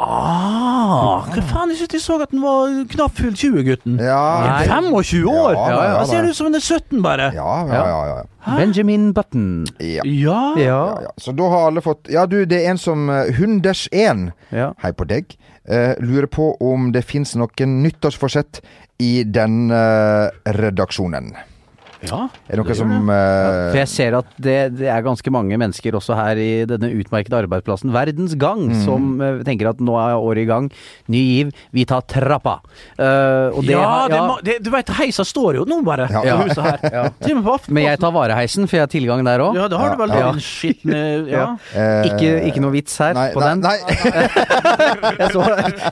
Ah, 0.00 1.26
hva 1.28 1.42
faen, 1.44 1.70
jeg 1.72 1.80
synes 1.82 1.94
jeg 1.96 2.02
så 2.04 2.16
at 2.22 2.30
den 2.32 2.42
var 2.44 2.70
knapt 2.92 3.18
full 3.20 3.34
20, 3.36 3.62
gutten. 3.66 3.98
Ja, 4.02 4.20
25 4.64 5.28
år! 5.28 5.54
Ja, 5.56 5.66
ja, 5.70 5.84
ja, 5.98 6.04
ser 6.08 6.28
ut 6.28 6.36
som 6.38 6.48
den 6.50 6.58
er 6.60 6.64
17, 6.64 7.02
bare. 7.04 7.30
ja, 7.36 7.50
ja, 7.68 7.82
ja, 7.90 8.00
ja. 8.10 8.56
Benjamin 8.56 9.10
Button. 9.16 9.66
ja. 9.80 10.02
Ja. 10.04 10.40
Ja, 10.56 10.80
ja. 11.04 11.10
Så 11.20 11.32
da 11.36 11.48
har 11.52 11.66
alle 11.68 11.82
fått 11.84 12.08
Ja, 12.08 12.24
du, 12.26 12.38
det 12.48 12.62
er 12.64 12.70
en 12.72 12.78
som 12.80 13.08
uh, 13.12 13.28
Hunders1, 13.36 14.30
Ja. 14.56 14.70
hei 14.82 14.92
på 14.96 15.04
deg, 15.08 15.36
uh, 15.68 15.92
lurer 16.00 16.26
på 16.32 16.54
om 16.64 16.90
det 16.92 17.04
fins 17.04 17.34
noen 17.36 17.76
nyttårsforsett 17.84 18.62
i 19.00 19.22
den 19.24 19.68
uh, 19.70 20.28
redaksjonen. 20.44 21.34
Ja. 22.02 22.20
Er 22.48 22.56
det 22.56 22.58
noe 22.60 22.68
det 22.70 22.76
som 22.78 22.90
eh, 23.12 23.70
For 23.72 23.78
jeg 23.80 23.88
ser 23.92 24.16
at 24.20 24.28
det, 24.40 24.56
det 24.78 24.88
er 24.88 25.02
ganske 25.04 25.32
mange 25.34 25.58
mennesker 25.60 25.96
også 25.98 26.16
her 26.16 26.38
i 26.40 26.64
denne 26.68 26.88
utmerkede 26.96 27.42
arbeidsplassen, 27.44 27.92
Verdens 27.92 28.34
Gang, 28.40 28.62
Mm. 28.70 28.84
som 28.84 29.04
uh, 29.20 29.40
tenker 29.46 29.68
at 29.70 29.80
nå 29.82 29.94
er 29.98 30.14
året 30.16 30.42
i 30.44 30.48
gang. 30.48 30.66
Ny 31.10 31.20
giv, 31.20 31.50
vi 31.74 31.84
tar 31.88 32.02
trappa. 32.08 32.58
Uh, 32.98 33.50
og 33.56 33.62
det 33.66 33.74
ja, 33.74 33.80
har- 33.84 34.08
det 34.12 34.20
må, 34.20 34.36
det, 34.44 34.56
du 34.64 34.70
vet, 34.72 34.92
heisa 35.00 35.24
står 35.26 35.60
jo 35.60 35.64
nå 35.68 35.80
bare 35.86 36.08
Ja. 36.12 36.22
på 36.36 36.48
huset 36.48 36.62
her. 36.64 36.78
ja. 36.92 37.04
på 37.44 37.58
Men 37.68 37.84
jeg 37.84 38.00
tar 38.00 38.12
vareheisen, 38.14 38.68
for 38.68 38.76
jeg 38.76 38.86
har 38.86 38.92
tilgang 38.92 39.24
der 39.26 39.40
òg. 39.44 39.56
Ja, 39.56 39.68
det 39.68 39.78
har 39.80 39.94
du 39.96 40.02
vel, 40.04 40.16
Ja. 40.20 40.32
skitne 40.40 41.00
Ja. 41.30 41.46
Ikke, 42.06 42.32
ikke 42.50 42.60
noe 42.64 42.72
vits 42.74 42.96
her 42.98 43.14
nei, 43.16 43.30
på 43.34 43.40
nei, 43.40 43.48
den. 43.48 43.60
Nei. 43.60 43.78
Jeg 45.20 45.32
så, 45.34 45.42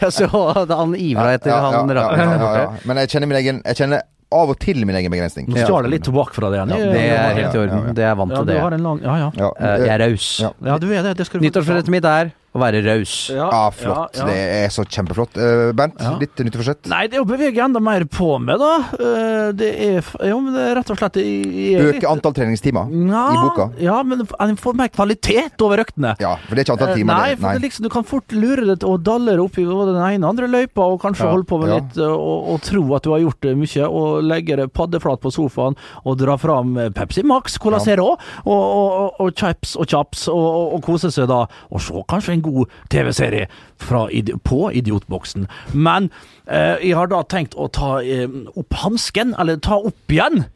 jeg 0.00 0.12
så 0.14 0.42
at 0.56 0.70
han 0.72 0.94
ivra 0.98 1.32
etter 1.36 1.50
Ja, 1.52 1.58
ja, 1.58 1.80
han 1.80 1.90
ja, 1.92 2.04
ja, 2.16 2.24
ja, 2.38 2.52
ja. 2.62 2.68
Men 2.88 3.00
jeg 3.02 3.10
kjenner 3.12 3.30
min 3.30 3.38
egen 3.40 3.60
Jeg 3.64 3.78
kjenner 3.82 4.02
av 4.30 4.50
og 4.52 4.58
til 4.60 4.84
min 4.84 4.96
egen 4.98 5.10
begrensning. 5.12 5.46
Nå 5.48 5.56
stjal 5.62 5.86
jeg 5.86 5.92
litt 5.94 6.04
tobakk 6.04 6.34
fra 6.36 6.50
deg. 6.52 6.58
Ja, 6.68 6.76
Det 6.92 7.04
er 7.08 7.34
helt 7.38 7.54
i 7.54 7.58
orden. 7.62 7.94
Det 7.96 8.02
er 8.04 8.08
jeg 8.10 8.16
vant 8.18 8.30
Ja, 8.30 8.36
til 8.36 8.44
du 8.46 8.52
det. 8.52 8.60
har 8.60 8.72
en 8.76 8.82
lang 8.82 9.00
Ja, 9.02 9.14
Eh, 9.58 9.78
Jeg 9.86 9.88
er 9.88 9.98
raus. 10.04 10.26
Ja. 10.40 10.50
Ja, 10.64 10.78
du 10.78 10.86
er 10.92 11.02
det. 11.02 11.16
Det 11.16 11.26
Nyttårsforsettet 11.40 11.88
mitt 11.88 12.04
er 12.04 12.32
å 12.56 12.60
være 12.62 12.80
raus. 12.82 13.28
Ja, 13.30 13.48
Ah, 13.52 13.70
flott. 13.70 14.16
ja, 14.16 14.24
ja. 14.24 14.26
Det 14.26 14.36
er 14.64 14.68
så 14.72 14.84
kjempeflott. 14.88 15.36
Uh, 15.36 15.72
Bernt, 15.76 15.98
Ja. 16.00 16.14
ditt 16.18 16.34
nyttårsforsett? 16.36 16.86
Nei, 16.88 17.06
det 17.06 17.18
er 17.18 17.22
å 17.22 17.28
bevege 17.28 17.60
enda 17.62 17.78
mer 17.80 18.04
på 18.08 18.38
med, 18.40 18.58
da. 18.58 18.78
Uh, 18.98 19.52
Det 19.52 19.68
er 19.78 20.04
Jo, 20.28 20.40
men 20.40 20.52
det 20.54 20.62
er 20.64 20.74
rett 20.76 20.90
og 20.90 20.98
slett 20.98 21.16
Øke 21.18 22.08
antall 22.08 22.32
treningstimer 22.36 22.88
Ja, 22.90 23.24
i 23.32 23.36
boka? 23.42 23.66
Ja, 23.80 24.02
men 24.02 24.20
en 24.40 24.56
får 24.56 24.74
mer 24.74 24.88
kvalitet 24.88 25.60
over 25.64 25.78
øktene. 25.84 26.14
Ja, 26.20 26.36
for 26.48 26.54
det 26.54 26.62
er 26.62 26.64
ikke 26.64 26.76
antall 26.78 26.94
timer. 26.96 27.14
timer. 27.14 27.14
Nei, 27.20 27.28
det. 27.34 27.38
for 27.40 27.48
er 27.54 27.62
liksom, 27.62 27.82
du 27.84 27.88
kan 27.92 28.04
fort 28.04 28.32
lure 28.32 28.64
det 28.66 28.78
til 28.80 28.88
å 28.94 28.96
dalle 29.02 29.36
opp 29.42 29.58
i 29.58 29.64
både 29.64 29.94
den 29.94 30.02
ene 30.02 30.24
og 30.24 30.30
andre 30.34 30.48
løypa, 30.48 30.82
og 30.88 31.00
kanskje 31.02 31.24
Ja, 31.24 31.30
holde 31.32 31.46
på 31.48 31.58
med 31.60 31.68
ja. 31.68 31.78
litt 31.80 31.96
eh, 31.98 32.02
og, 32.08 32.48
og 32.54 32.60
tro 32.62 32.82
at 32.96 33.02
du 33.04 33.10
har 33.12 33.20
gjort 33.20 33.40
det 33.44 33.54
mye, 33.56 33.88
og 33.88 34.22
legge 34.24 34.56
det 34.56 34.72
paddeflat 34.72 35.20
på 35.20 35.32
sofaen 35.32 35.76
og 36.04 36.18
dra 36.18 36.36
fram 36.40 36.76
eh, 36.78 36.88
Pepsi 36.90 37.22
Max, 37.24 37.58
Cola 37.58 37.76
Ja. 37.78 37.84
Zero 37.84 38.08
og, 38.14 38.18
og, 38.46 38.90
og, 38.98 39.20
og 39.20 39.32
chips 39.36 39.76
og 39.76 39.86
chaps, 39.88 40.26
og, 40.28 40.38
og, 40.38 40.74
og 40.78 40.82
kose 40.82 41.10
seg 41.14 41.28
da, 41.28 41.44
og 41.70 41.80
se 41.80 41.92
kanskje 42.08 42.32
en 42.37 42.37
god 42.44 42.68
TV-serie 42.92 43.48
på 43.78 44.60
Idiotboksen. 44.72 45.48
Men 45.72 46.10
eh, 46.46 46.76
jeg 46.84 46.94
har 46.98 47.10
da 47.12 47.22
tenkt 47.28 47.56
å 47.58 47.68
ta 47.72 47.98
eh, 48.02 48.28
opp 48.54 48.80
hansken, 48.84 49.34
eller 49.38 49.60
ta 49.62 49.80
opp 49.80 50.14
igjen 50.14 50.46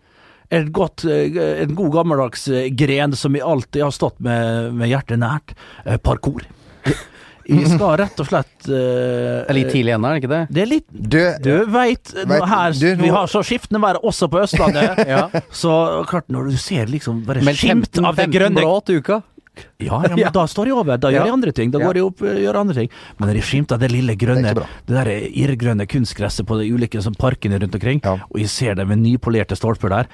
et 0.52 0.68
godt, 0.74 1.06
eh, 1.08 1.62
en 1.64 1.76
god 1.76 1.94
gammeldags 1.94 2.48
eh, 2.52 2.68
gren 2.76 3.16
som 3.16 3.36
jeg 3.36 3.44
alltid 3.46 3.86
har 3.86 3.94
stått 3.94 4.20
med, 4.20 4.74
med 4.76 4.92
hjertet 4.92 5.20
nært. 5.22 5.56
eh, 5.86 5.96
Parkour. 5.96 6.44
Vi 7.42 7.64
skal 7.66 7.96
rett 7.98 8.20
og 8.22 8.26
slett 8.28 8.68
uh, 8.68 8.70
Det 8.70 9.50
er 9.50 9.56
litt 9.56 9.72
tidlig 9.74 9.94
ennå, 9.96 10.06
er 10.06 10.14
det 10.14 10.20
ikke 10.22 10.30
det? 10.30 10.42
Det 10.54 10.60
er 10.62 10.68
litt 10.70 10.84
Du, 10.94 11.18
Du 11.42 11.72
veit, 11.74 12.12
Vi 13.02 13.10
har 13.10 13.26
så 13.30 13.42
skiftende 13.42 13.80
vær 13.82 13.98
også 13.98 14.28
på 14.30 14.44
Østlandet. 14.44 15.02
Ja. 15.12 15.24
Så 15.50 15.72
klart, 16.08 16.28
når 16.32 16.52
du 16.52 16.60
ser 16.60 16.86
liksom 16.86 17.24
bare 17.26 17.42
skimt 17.58 17.98
av 17.98 18.14
det 18.16 18.28
grønne 18.30 18.62
blå 18.62 18.76
til 18.86 19.02
uka. 19.02 19.18
Ja, 19.82 19.98
ja, 20.08 20.16
men 20.16 20.32
da 20.38 20.44
står 20.48 20.70
de 20.70 20.74
over. 20.76 21.00
Da 21.00 21.10
gjør 21.12 21.28
de 21.28 21.34
andre 21.34 21.52
ting. 21.52 21.72
Da 21.74 21.80
går 21.82 21.98
de 21.98 22.04
opp 22.06 22.22
og 22.24 22.38
gjør 22.40 22.58
andre 22.62 22.76
ting. 22.76 22.92
Men 23.20 23.32
jeg 23.36 23.46
skimter 23.48 23.80
det 23.80 23.90
lille 23.92 24.16
grønne, 24.18 24.54
Det 24.54 24.64
det, 24.64 24.94
der 24.96 25.10
irrgrønne 25.28 25.86
kunstgresset 25.90 26.48
på 26.48 26.58
de 26.60 26.70
ulike 26.72 27.02
sånn, 27.04 27.18
parkene 27.18 27.60
rundt 27.60 27.76
omkring, 27.78 28.00
og 28.06 28.38
jeg 28.40 28.48
ser 28.52 28.78
det 28.80 28.86
med 28.88 29.02
nypolerte 29.04 29.58
stolper 29.58 29.92
der, 29.92 30.08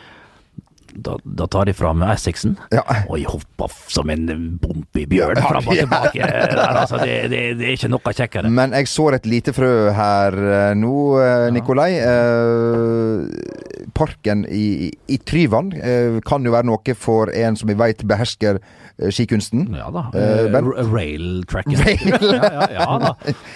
da, 0.95 1.17
da 1.25 1.47
tar 1.51 1.69
de 1.69 1.75
fram 1.77 2.03
Essexen, 2.09 2.57
Ja. 2.73 2.83
og 3.09 3.19
jeg 3.19 3.27
hopper 3.31 3.73
som 3.89 4.11
en 4.11 4.27
bompig 4.63 5.07
bjørn 5.11 5.41
fram 5.43 5.69
og 5.69 5.75
tilbake. 5.83 6.23
Altså, 6.25 6.99
det, 7.05 7.17
det, 7.33 7.43
det 7.61 7.69
er 7.69 7.77
ikke 7.77 7.91
noe 7.93 8.15
kjekkere. 8.15 8.51
Men 8.51 8.73
jeg 8.77 8.89
sår 8.91 9.19
et 9.19 9.27
lite 9.31 9.53
frø 9.57 9.73
her 9.97 10.39
eh, 10.39 10.75
nå, 10.79 10.95
eh, 11.23 11.47
Nikolai. 11.55 11.91
Eh, 11.99 13.89
parken 13.99 14.45
i, 14.53 14.91
i 15.11 15.17
Tryvann 15.27 15.73
eh, 15.75 16.19
kan 16.27 16.45
jo 16.47 16.53
være 16.55 16.69
noe 16.69 16.95
for 16.99 17.33
en 17.35 17.57
som 17.59 17.69
vi 17.71 17.75
veit 17.79 18.03
behersker 18.07 18.59
eh, 18.61 19.09
skikunsten. 19.15 19.67
Ja 19.75 19.89
da. 19.95 20.05
Eh, 20.15 20.47
Railtracken. 20.93 21.75
Rail-tracken. 21.85 22.37
ja, 22.37 22.51
ja, 22.53 22.69
ja 22.79 22.99
da. 23.03 23.13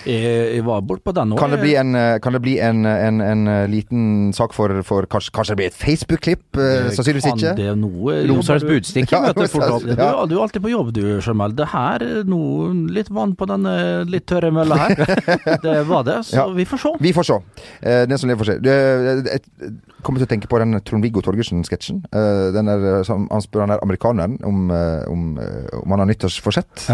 Jeg, 0.09 0.57
jeg 0.57 0.65
var 0.67 0.83
bort 0.89 1.05
på 1.07 1.15
den 1.17 1.35
òg. 1.35 1.41
Kan 1.43 1.55
det 1.55 1.61
bli 1.63 1.75
en, 1.79 1.95
eh, 1.99 2.17
kan 2.25 2.35
det 2.37 2.43
bli 2.45 2.57
en, 2.65 2.83
en, 2.89 3.21
en 3.25 3.45
eh, 3.53 3.65
liten 3.71 4.33
sak 4.37 4.55
for, 4.57 4.75
for 4.87 5.07
kanskje, 5.11 5.35
kanskje 5.37 5.55
det 5.55 5.61
blir 5.63 5.71
et 5.73 5.79
Facebook-klipp? 5.79 6.45
Eh, 6.59 6.91
sannsynligvis 6.97 7.22
Kan 7.23 7.39
ikke. 7.39 7.55
det 7.57 7.77
noe 7.79 8.15
Losers 8.29 8.63
du- 8.63 8.69
budstikke 8.69 9.13
Ja, 9.17 9.21
møter 9.29 9.49
fort 9.53 9.69
opp. 9.77 9.83
Du, 9.87 9.93
er- 10.07 10.27
du 10.29 10.35
er 10.37 10.43
alltid 10.43 10.63
på 10.63 10.71
jobb 10.73 10.93
du, 10.97 11.03
Sjømel. 11.25 11.55
Det 11.57 11.69
her 11.73 12.05
noe, 12.29 12.71
litt 12.93 13.09
vann 13.11 13.35
på 13.39 13.47
den 13.51 13.69
litt 14.11 14.27
tørre 14.27 14.51
mølla 14.55 14.77
her. 14.83 14.95
Det 15.67 15.77
var 15.89 16.03
det, 16.09 16.19
så 16.29 16.37
Ja. 16.37 16.47
vi 16.57 16.65
får 16.69 16.79
se. 16.85 16.93
Vi 17.01 17.13
får 17.13 17.29
se. 17.31 17.39
Eh, 17.83 18.05
den 18.11 18.19
som 18.19 18.29
lever 18.31 18.45
får 18.45 18.53
se. 18.53 18.59
Jeg 18.63 19.73
kommer 20.03 20.19
til 20.23 20.27
å 20.27 20.33
tenke 20.35 20.49
på 20.51 20.59
den 20.63 20.79
Trond-Viggo 20.83 21.23
Torgersen-sketsjen. 21.23 22.03
Eh, 22.13 22.51
den 22.55 22.67
der, 22.67 23.03
som 23.07 23.29
Han 23.31 23.41
spør 23.45 23.61
han 23.67 23.75
der 23.77 23.83
amerikaneren 23.85 24.39
om, 24.45 24.71
eh, 24.71 25.05
om, 25.11 25.39
eh, 25.39 25.69
om 25.83 25.91
han 25.91 25.99
har 26.05 26.07
nyttårsforsett. 26.11 26.89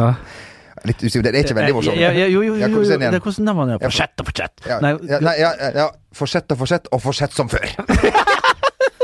Litt 0.87 1.01
usikker. 1.03 1.23
Det 1.33 1.35
er 1.35 1.43
ikke 1.43 1.57
veldig 1.59 1.75
morsomt. 1.75 1.97
Ja, 1.99 2.13
ja, 2.15 2.27
jo, 2.31 2.39
jo, 2.43 2.55
jo, 2.55 2.61
Ja, 2.61 2.69
jo, 2.69 2.79
er 2.85 2.99
den 3.01 3.11
det 3.11 3.19
er 3.19 3.25
hvordan 3.25 3.67
det? 3.67 3.79
Ja, 3.83 3.89
Forsett 3.89 4.21
og 4.23 4.27
fortsett. 4.29 4.61
Ja, 4.69 4.77
Nei, 4.85 4.93
ja, 5.11 5.19
nei, 5.27 5.33
ja, 5.41 5.51
ja, 5.59 5.71
ja. 5.75 5.87
Forsett 6.15 6.53
og 6.55 6.59
fortsett, 6.61 6.87
og 6.93 7.03
fortsett 7.03 7.33
som 7.35 7.49
før. 7.51 7.67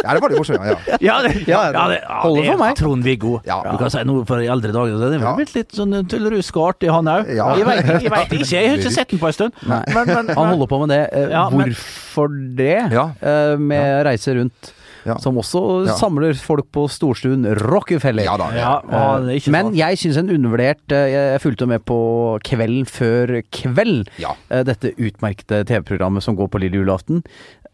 ja, 0.04 0.14
det 0.14 0.22
var 0.22 0.34
morsomt, 0.36 0.60
ja. 0.68 0.76
ja. 0.86 0.98
Ja, 1.08 1.16
det, 1.24 1.32
ja, 1.48 1.62
Ja, 1.72 1.84
det, 1.90 1.98
ja, 2.04 2.20
holder 2.22 2.42
det 2.42 2.48
er 2.48 2.52
for 2.52 2.62
meg. 2.64 2.76
Trond-Viggo. 2.82 3.32
Ja. 3.48 3.58
Du 3.70 3.78
kan 3.80 3.90
si 3.94 4.04
noe 4.06 4.26
for 4.28 4.44
i 4.44 4.46
eldre 4.52 4.70
dager. 4.76 5.00
Det 5.00 5.10
er 5.18 5.24
Ja. 5.24 5.34
blitt 5.40 5.54
litt 5.56 5.72
sånn 5.74 5.96
tullerusk 6.12 6.60
og 6.60 6.68
artig, 6.74 6.92
han 6.92 7.08
òg. 7.10 7.32
Ja. 7.34 7.50
Jeg 7.58 7.66
veit 7.66 7.84
vet 7.88 8.36
ikke, 8.38 8.46
jeg 8.54 8.68
har 8.70 8.78
ikke 8.84 8.94
sett 9.00 9.10
den 9.16 9.18
på 9.24 9.32
en 9.32 9.36
stund. 9.40 9.52
Men, 9.66 9.82
Men, 9.94 10.06
men, 10.12 10.32
Han 10.36 10.52
holder 10.54 10.70
på 10.70 10.80
med 10.86 10.94
det. 10.94 11.02
Eh, 11.12 11.50
Hvorfor 11.56 12.28
det? 12.56 12.92
Ja. 12.92 13.08
Eh, 13.20 13.56
med 13.58 14.04
reise 14.06 14.36
rundt. 14.38 14.72
Ja. 15.04 15.18
Som 15.20 15.36
også 15.36 15.60
Ja. 15.86 15.92
samler 16.00 16.32
folk 16.40 16.64
på 16.72 16.86
storstuen 16.88 17.44
Rockefeller. 17.60 18.24
Ja 18.24 18.38
da. 18.40 18.46
ja, 18.56 18.70
er 18.88 19.50
Men 19.52 19.74
jeg 19.76 19.98
syns 20.00 20.16
en 20.16 20.30
undervurdert 20.32 20.92
eh, 20.96 21.10
Jeg 21.34 21.42
fulgte 21.42 21.66
med 21.68 21.84
på 21.84 22.40
Kvelden 22.42 22.86
før 22.88 23.42
kveld. 23.52 24.08
Ja. 24.16 24.32
eh, 24.48 24.62
Dette 24.64 24.94
utmerkede 24.96 25.66
TV-programmet 25.68 26.22
som 26.24 26.36
går 26.36 26.48
på 26.48 26.58
lille 26.62 26.80
julaften. 26.80 27.20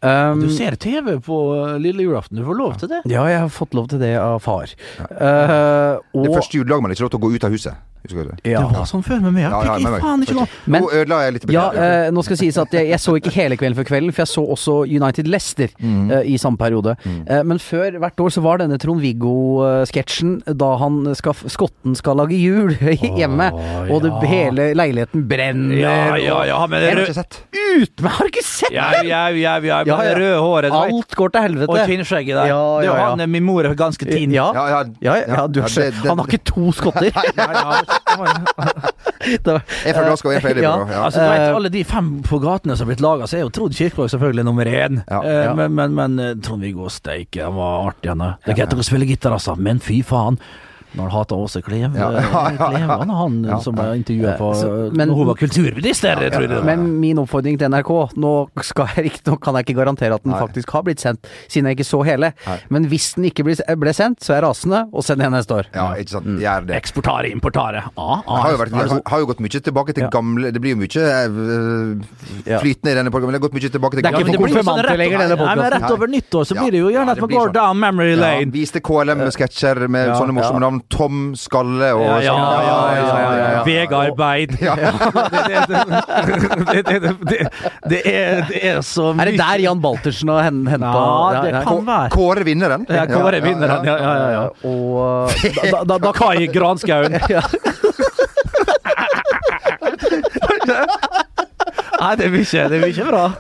Um, 0.01 0.40
Du 0.40 0.48
ser 0.48 0.76
TV 0.80 1.18
på 1.20 1.36
lille 1.82 2.07
julaften, 2.07 2.38
du 2.40 2.44
får 2.46 2.57
lov 2.57 2.76
til 2.80 2.88
det. 2.88 3.03
Ja, 3.11 3.26
jeg 3.28 3.42
har 3.42 3.51
fått 3.53 3.74
lov 3.76 3.90
til 3.92 4.01
det 4.01 4.14
av 4.16 4.38
far. 4.40 4.70
Eh, 4.96 5.98
og 6.16 6.24
Det 6.24 6.32
første 6.32 6.57
juledag 6.57 6.80
man 6.80 6.94
ikke 6.94 7.05
lov 7.05 7.12
til 7.12 7.20
å 7.20 7.24
gå 7.26 7.32
ut 7.36 7.44
av 7.44 7.53
huset. 7.53 7.74
Husker 8.03 8.24
du 8.24 8.28
det? 8.30 8.38
ja. 8.51 8.61
Det 8.66 8.76
var 8.78 8.86
sånn 8.88 9.03
før 9.05 9.20
med 9.20 9.32
meg. 9.34 9.42
Jeg 9.44 9.51
Ja, 9.51 9.62
ja, 9.64 9.74
fikk 9.76 9.82
med 9.84 9.92
meg. 9.92 10.01
faen 10.03 10.22
ikke 10.24 10.34
lov. 10.38 10.48
Men- 10.66 10.82
Nå 10.82 10.88
ødela 10.92 11.18
jeg 11.24 11.32
litt. 11.34 11.51
Ja, 11.51 11.64
eh, 11.70 12.11
nå 12.11 12.22
skal 12.24 12.36
det 12.36 12.40
sies 12.40 12.59
at 12.59 12.70
jeg, 12.72 12.88
jeg 12.88 12.98
så 12.98 13.12
ikke 13.20 13.30
hele 13.34 13.57
Kvelden 13.61 13.76
før 13.76 13.84
kvelden, 13.90 14.12
for 14.14 14.22
jeg 14.22 14.30
så 14.30 14.42
også 14.55 14.74
United 14.88 15.26
Leicester 15.28 15.68
Mm. 15.82 16.11
eh, 16.11 16.22
i 16.32 16.36
samme 16.38 16.57
periode. 16.57 16.96
Eh, 17.28 17.42
men 17.42 17.59
før 17.59 17.98
hvert 18.01 18.16
år 18.20 18.30
så 18.30 18.40
var 18.42 18.59
denne 18.59 18.78
Trond-Viggo-sketsjen 18.78 20.42
da 20.57 20.76
han 20.80 21.14
skal, 21.14 21.34
skotten 21.51 21.94
skal 21.98 22.16
lage 22.16 22.36
jul 22.38 22.72
hjemme, 23.18 23.51
og 23.90 24.03
det, 24.03 24.12
hele 24.30 24.70
leiligheten 24.78 25.26
brenner. 25.28 25.76
Ja, 25.80 26.16
ja, 26.16 26.42
ja, 26.48 26.66
men 26.66 26.80
jeg 26.82 26.96
det 26.96 26.98
har 26.98 27.11
ikke 27.11 27.20
sett. 27.20 27.40
Ut 27.70 28.01
med 28.03 28.11
Har 28.11 28.24
du 28.26 28.30
ikke 28.32 28.44
sett 28.44 28.72
Ja, 28.74 28.88
ja, 29.03 29.28
ja, 29.28 29.59
ja, 29.59 29.82
Ja, 29.86 30.03
ja. 30.03 30.14
røde 30.16 30.40
håret. 30.40 30.70
du. 30.72 30.76
Alt 30.80 31.14
går 31.16 31.32
til 31.34 31.42
helvete. 31.46 31.68
Og 31.70 31.78
kinnskjegget 31.86 32.34
der. 32.40 32.46
Ja, 32.51 32.61
det 32.80 32.86
ja, 32.86 32.92
var 32.92 32.98
ja. 32.98 33.09
han, 33.11 33.20
eh, 33.20 33.26
min 33.30 33.44
mor 33.46 33.64
er 33.64 33.74
ganske 33.78 34.07
tinn. 34.09 34.32
Ja, 34.34 34.48
Ja, 34.55 34.66
ja, 34.68 34.80
ja, 35.01 35.14
ja, 35.28 35.46
du 35.46 35.61
ja, 35.61 35.66
har 35.66 35.68
det- 35.68 35.94
det- 35.94 36.09
Han 36.09 36.18
har 36.18 36.26
ikke 36.26 36.44
to 36.44 36.72
skotter. 36.72 37.11
nei, 37.14 37.55
ja. 37.55 37.82
En 37.91 39.95
fra 39.95 40.05
Glasgow 40.07 40.30
og 40.30 40.36
en 40.36 40.43
fra 40.45 40.53
Ja. 40.55 40.72
Ja. 40.91 41.05
Altså, 41.05 41.20
du 41.20 41.28
vet, 41.28 41.41
Eh, 41.41 41.55
alle 41.57 41.68
de 41.72 41.84
fem 41.84 42.09
på 42.26 42.38
gatene 42.43 42.76
som 42.76 42.86
har 42.88 42.95
blitt 42.95 43.05
laga, 43.05 43.26
så 43.28 43.36
er 43.38 43.45
jo 43.45 43.51
Trond 43.51 43.74
Kirkevåg 43.76 44.11
selvfølgelig 44.11 44.45
nummer 44.45 44.64
én. 44.66 45.03
Ja. 45.11 45.20
Eh, 45.22 45.45
Ja. 45.45 45.55
Men, 45.55 45.74
men, 45.74 45.95
men 45.95 46.18
eh, 46.18 46.34
Trond-Viggo 46.43 46.88
Steike, 46.91 47.45
han 47.45 47.55
var 47.55 47.88
artig, 47.93 48.09
han. 48.11 48.18
Det 48.45 48.53
er 48.55 48.59
greit 48.64 48.74
å 48.74 48.82
spille 48.86 49.07
gitar, 49.07 49.32
altså, 49.36 49.55
men 49.57 49.78
fy 49.80 50.03
faen. 50.03 50.38
Når 50.95 51.07
han 51.07 51.11
hata 51.11 51.34
Åse 51.38 51.61
Klev, 51.62 51.95
Ja, 51.95 52.09
ja, 52.16 52.20
ja, 52.20 52.51
ja. 52.51 52.68
Klevan, 52.74 53.11
han 53.14 53.34
Ja, 53.47 53.59
som 53.62 53.74
ble 53.78 53.84
intervjua 54.01 54.36
på 54.41 54.49
Så- 54.59 54.91
men- 54.97 55.11
hun 55.14 55.26
var 55.26 55.34
kulturminister, 55.38 56.16
tror 56.32 56.49
jeg. 56.49 56.64
Men 56.64 57.01
min 57.01 57.16
oppfordring 57.22 57.59
til 57.59 57.68
NRK 57.70 57.91
Nå, 58.16 58.32
skal 58.62 58.88
jeg 58.97 59.05
ikke, 59.12 59.22
nå 59.30 59.36
kan 59.41 59.55
jeg 59.55 59.66
ikke 59.68 59.76
garantere 59.84 60.14
at 60.14 60.22
den 60.24 60.32
Nei. 60.32 60.41
faktisk 60.41 60.70
har 60.74 60.82
blitt 60.82 60.99
sendt, 61.01 61.26
siden 61.49 61.66
jeg 61.70 61.78
ikke 61.78 61.86
så 61.86 62.03
hele. 62.05 62.32
Nei. 62.47 62.59
Men 62.70 62.86
hvis 62.91 63.14
den 63.14 63.24
ikke 63.30 63.45
ble, 63.47 63.55
ble 63.78 63.93
sendt, 63.95 64.20
så 64.20 64.34
er 64.34 64.41
jeg 64.41 64.45
rasende, 64.49 64.80
og 64.93 65.05
send 65.07 65.20
igjen 65.22 65.32
neste 65.32 65.55
år. 65.61 65.66
ja, 65.74 65.86
ikke 65.95 66.11
sant. 66.16 66.26
Gjør 66.41 66.66
det. 66.66 66.76
Eksportare, 66.82 67.30
importare. 67.30 67.84
Ah, 67.97 68.22
ah, 68.26 68.41
har 68.43 68.51
jo, 68.53 68.59
vært, 68.64 68.72
har, 68.74 69.01
har 69.07 69.18
jo 69.20 69.26
gått 69.30 69.41
mye 69.41 69.61
tilbake 69.61 69.95
til 69.95 70.03
Ja. 70.05 70.11
gamle 70.11 70.51
Det 70.53 70.61
blir 70.61 70.74
jo 70.74 70.80
mye 70.82 71.05
øh, 71.41 72.61
flytende 72.61 72.93
i 72.93 72.97
denne 72.99 73.11
programmet. 73.12 73.34
Det 73.36 73.41
har 73.41 73.47
gått 73.49 73.57
mye 73.57 73.70
tilbake 73.70 73.95
til 74.01 74.05
sånn 74.05 74.41
konfirmanter 74.41 74.97
lenger, 74.99 75.18
denne 75.24 75.36
Nei, 75.41 75.55
men. 75.57 75.70
Rett 75.72 75.91
over 75.95 76.07
nyttår 76.11 76.45
så 76.49 76.57
blir 76.59 76.70
det 76.74 76.80
jo 76.80 76.88
Ja, 76.91 76.99
gjerne 77.01 77.14
det 77.14 77.22
at 77.22 77.28
man 77.28 77.30
går 77.30 77.47
sånn. 77.49 77.53
down 77.55 77.80
memory 77.80 78.11
ja, 78.14 78.20
lane. 78.20 78.51
Viste 78.53 78.80
KLM-sketsjer 78.80 79.88
med 79.88 80.09
Ja, 80.09 80.14
sånne 80.18 80.34
morsomme 80.34 80.61
ja. 80.61 80.66
navn 80.70 80.79
sånn 80.80 80.88
Tom 80.92 81.34
Skalle 81.38 81.90
og 81.94 82.00
Ja, 82.06 82.16
ja, 82.24 82.32
sånn. 82.32 82.40
ja, 82.40 82.46
ja, 82.64 82.78
ja, 82.96 83.04
ja, 83.36 83.46
ja. 83.50 83.60
Vegarbeid. 83.66 84.50
Det, 85.50 85.58
det, 85.68 85.78
det, 86.70 86.82
det, 87.00 87.10
det, 87.28 87.38
det, 87.90 88.00
er, 88.06 88.42
det 88.48 88.58
er 88.70 88.78
så 88.86 89.04
mye 89.14 89.22
Er 89.24 89.26
det 89.30 89.38
der 89.40 89.58
Jan 89.64 89.80
Baltersen 89.82 90.28
og 90.32 90.38
hen- 90.44 90.66
henta 90.70 90.90
Ja, 90.90 91.40
det 91.44 91.50
kan 91.66 91.80
være. 91.86 92.10
Kåre 92.14 92.42
vinneren. 92.46 92.82
Ja, 92.88 93.04
Kåre 93.10 93.40
vinneren, 93.44 93.84
ja, 93.86 93.96
ja, 94.00 94.12
ja, 94.16 94.28
ja. 94.36 94.44
Og 94.66 95.30
da, 95.70 95.78
da, 95.84 95.96
da, 96.06 96.10
Kai 96.16 96.46
Granskauen. 96.52 97.12
Nei, 102.00 102.14
det 102.16 102.30
blir 102.32 102.40
ikke, 102.46 102.62
det 102.72 102.78
blir 102.80 102.92
ikke 102.94 103.08
bra. 103.10 103.24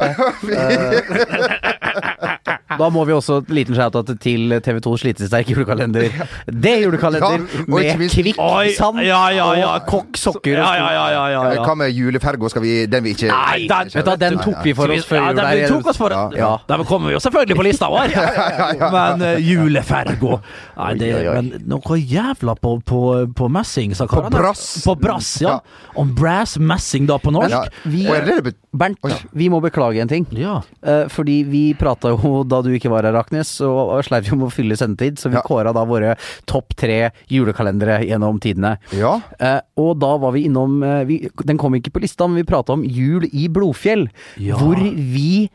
da 2.78 2.88
må 2.92 3.02
vi 3.08 3.14
også 3.16 3.40
en 3.40 3.54
liten 3.56 3.74
shout-out 3.74 4.10
til 4.22 4.52
TV2 4.62 4.92
Slitesterk 5.02 5.50
julekalender. 5.50 6.10
Det 6.64 6.72
er 6.76 6.84
julekalender 6.84 7.38
Ja, 7.40 7.64
med 7.66 7.98
minst- 7.98 8.16
kvikk 8.18 8.38
Oi, 8.42 8.72
sand 8.76 9.00
ja, 9.04 9.20
ja, 9.34 9.48
ja. 9.58 9.68
og 9.74 9.86
kokk, 9.90 10.18
sokker 10.20 10.58
Ja, 10.60 10.68
ja, 10.78 10.88
ja, 10.94 11.06
ja, 11.14 11.24
ja, 11.34 11.42
ja. 11.56 11.64
Hva 11.64 11.74
med 11.78 11.90
juleferga? 11.94 12.50
Skal 12.52 12.62
vi 12.62 12.74
Den 12.90 13.04
vi 13.04 13.14
ikke 13.16 13.30
Nei, 13.30 13.66
den, 13.70 13.90
Vet 13.94 14.06
du, 14.08 14.12
den 14.20 14.38
tok 14.42 14.60
vi 14.64 14.74
for 14.78 14.92
oss 14.94 15.08
før 15.08 15.20
ja, 15.22 15.32
den, 15.38 15.50
vi 15.58 15.66
tok 15.70 15.90
oss 15.92 16.00
for 16.00 16.14
Ja, 16.14 16.22
ja. 16.36 16.50
Den 16.68 16.84
kommer 16.88 17.14
jo 17.14 17.20
selvfølgelig 17.22 17.58
på 17.58 17.66
lista 17.66 17.90
vår. 17.90 18.14
Men 18.96 19.24
uh, 19.24 19.34
julefergo 19.42 20.38
Nei, 20.80 20.92
det, 21.00 21.10
men 21.34 21.50
noe 21.68 21.98
jævla 21.98 22.54
på, 22.56 22.76
på, 22.86 23.00
på 23.36 23.48
messing, 23.52 23.92
sa 23.96 24.06
På 24.08 24.22
brass. 24.32 24.62
På 24.86 24.94
brass, 24.98 25.34
ja. 25.42 25.58
Om 25.98 26.14
brass 26.16 26.56
messing 26.58 27.06
da 27.10 27.18
på 27.20 27.32
norsk. 27.34 27.52
ja. 27.52 27.64
vi- 27.84 28.06
er 28.08 28.52
Bernt, 28.70 29.00
vi 29.34 29.48
må 29.50 29.58
beklage 29.60 29.98
en 30.00 30.08
ting. 30.08 30.26
Ja. 30.38 30.60
Eh, 30.82 31.08
fordi 31.10 31.40
vi 31.50 31.62
prata 31.74 32.12
jo 32.12 32.44
da 32.46 32.59
du 32.62 32.70
ikke 32.74 32.90
var 32.92 33.02
her, 33.08 33.12
Raknes, 33.16 33.60
og, 33.66 33.94
og 33.96 34.04
sleiv 34.04 34.28
jo 34.30 34.36
med 34.36 34.48
å 34.48 34.52
fylle 34.54 34.76
sendetid, 34.76 35.18
så 35.18 35.30
vi 35.30 35.36
Ja. 35.38 35.42
kåra 35.46 35.72
da 35.72 35.84
våre 35.84 36.16
topp 36.46 36.74
tre 36.76 37.10
julekalendere 37.30 38.00
gjennom 38.08 38.40
tidene. 38.40 38.76
Ja. 38.92 39.20
Eh, 39.38 39.60
og 39.80 39.98
da 40.00 40.16
var 40.18 40.32
vi 40.32 40.44
innom 40.48 40.82
eh, 40.82 41.04
vi, 41.04 41.18
Den 41.44 41.58
kom 41.58 41.74
ikke 41.74 41.92
på 41.94 42.00
lista, 42.02 42.26
men 42.28 42.36
vi 42.42 42.44
prata 42.48 42.72
om 42.76 42.84
Jul 42.84 43.24
i 43.32 43.48
Blodfjell. 43.48 44.08
Ja. 44.38 44.56
Hvor 44.60 44.76
vi 44.76 45.48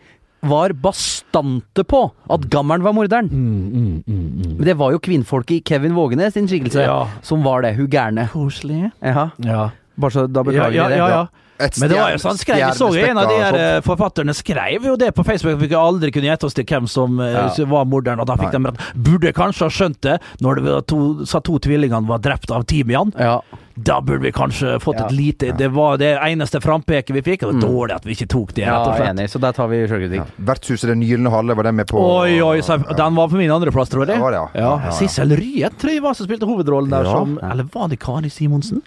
var 0.46 0.70
bastante 0.78 1.82
på 1.90 2.04
at 2.30 2.44
gammelen 2.54 2.84
var 2.86 2.94
morderen. 2.94 3.32
Men 3.34 4.62
det 4.66 4.76
var 4.78 4.92
jo 4.94 5.00
kvinnfolket 5.02 5.58
i 5.58 5.64
Kevin 5.66 5.96
Vågenes 5.98 6.34
sin 6.36 6.46
skikkelse 6.48 6.84
Ja. 6.86 7.08
som 7.26 7.42
var 7.44 7.62
det. 7.66 7.74
Hun 7.78 7.88
gærne. 7.90 8.28
Koselig. 8.30 8.92
Jaha. 9.02 9.32
Ja. 9.42 9.70
Bare 9.98 10.12
så 10.12 10.28
da 10.28 10.44
Ja, 10.52 10.70
vi 10.70 10.78
ja, 10.78 10.88
det. 10.90 10.98
ja, 10.98 11.08
ja. 11.10 11.28
Et 11.58 11.78
Men 11.80 11.88
det 11.90 11.96
var 11.98 12.10
jo 12.12 12.18
sånn, 12.20 12.38
skrev, 12.38 12.58
vi 12.60 12.72
så 12.76 12.88
jo 12.92 13.06
en 13.08 13.18
av 13.18 13.30
de 13.32 13.36
her 13.40 13.56
eh, 13.56 13.82
forfatterne 13.86 14.34
skrev 14.36 14.84
jo 14.90 14.96
det 15.00 15.14
på 15.16 15.24
Facebook. 15.24 15.60
Vi 15.62 15.70
aldri 15.80 16.12
kunne 16.12 16.28
gjette 16.28 16.44
oss 16.50 16.54
til 16.58 16.66
hvem 16.68 16.88
som 16.92 17.20
eh, 17.24 17.32
Ja. 17.32 17.66
var 17.72 17.86
morderen, 17.88 18.20
og 18.20 18.28
da 18.28 18.36
fikk 18.36 18.52
de 18.52 18.60
rett. 18.68 18.82
Burde 18.96 19.32
kanskje 19.32 19.64
ha 19.64 19.70
skjønt 19.72 20.02
det 20.04 20.18
når 20.44 20.60
det 20.66 20.74
to, 20.92 21.00
sa 21.26 21.40
to 21.40 21.56
tvillingene 21.64 22.06
var 22.10 22.20
drept 22.20 22.52
av 22.52 22.66
Timian. 22.68 23.14
Ja. 23.18 23.38
Da 23.76 24.02
burde 24.02 24.22
vi 24.24 24.32
kanskje 24.36 24.78
fått 24.84 25.00
Ja. 25.00 25.06
et 25.08 25.12
lite 25.12 25.52
Det 25.58 25.68
var 25.72 25.98
det 25.98 26.18
eneste 26.24 26.60
frampeket 26.64 27.12
vi 27.16 27.22
fikk, 27.22 27.44
og 27.44 27.54
det 27.54 27.62
var 27.64 27.70
dårlig 27.72 27.96
at 27.96 28.04
vi 28.06 28.12
ikke 28.16 28.28
tok 28.28 28.54
det, 28.54 28.64
ja, 28.66 28.76
rett 28.76 28.88
og 28.88 28.96
slett. 29.00 29.10
enig. 29.16 29.30
Så 29.32 29.40
der 29.40 29.52
tar 29.54 29.68
vi 29.72 29.80
sjølkritikk. 29.88 30.28
Vertshuset 30.40 30.88
Den 30.92 31.02
gylne 31.04 31.30
halle, 31.32 31.56
var 31.56 31.64
den 31.64 31.76
med 31.76 31.88
på 31.88 32.00
Oi, 32.00 32.42
oi, 32.42 32.60
så, 32.62 32.78
den 32.96 33.16
var 33.16 33.28
på 33.32 33.36
min 33.40 33.52
andreplass, 33.52 33.90
tror 33.90 34.06
jeg. 34.08 34.16
Ja, 34.18 34.22
var 34.22 34.32
det, 34.32 34.38
ja. 34.44 34.50
Ja, 34.56 34.62
ja, 34.78 34.86
ja. 34.86 34.92
Sissel 34.92 35.30
Ryet 35.36 35.78
tror 35.80 35.92
jeg 35.92 36.02
var 36.04 36.14
som 36.14 36.28
spilte 36.28 36.46
hovedrollen 36.48 36.90
der, 36.92 37.04
Ja. 37.04 37.12
som 37.16 37.40
Eller 37.42 37.64
var 37.72 37.88
det 37.88 38.00
Kari 38.00 38.30
Simonsen? 38.30 38.82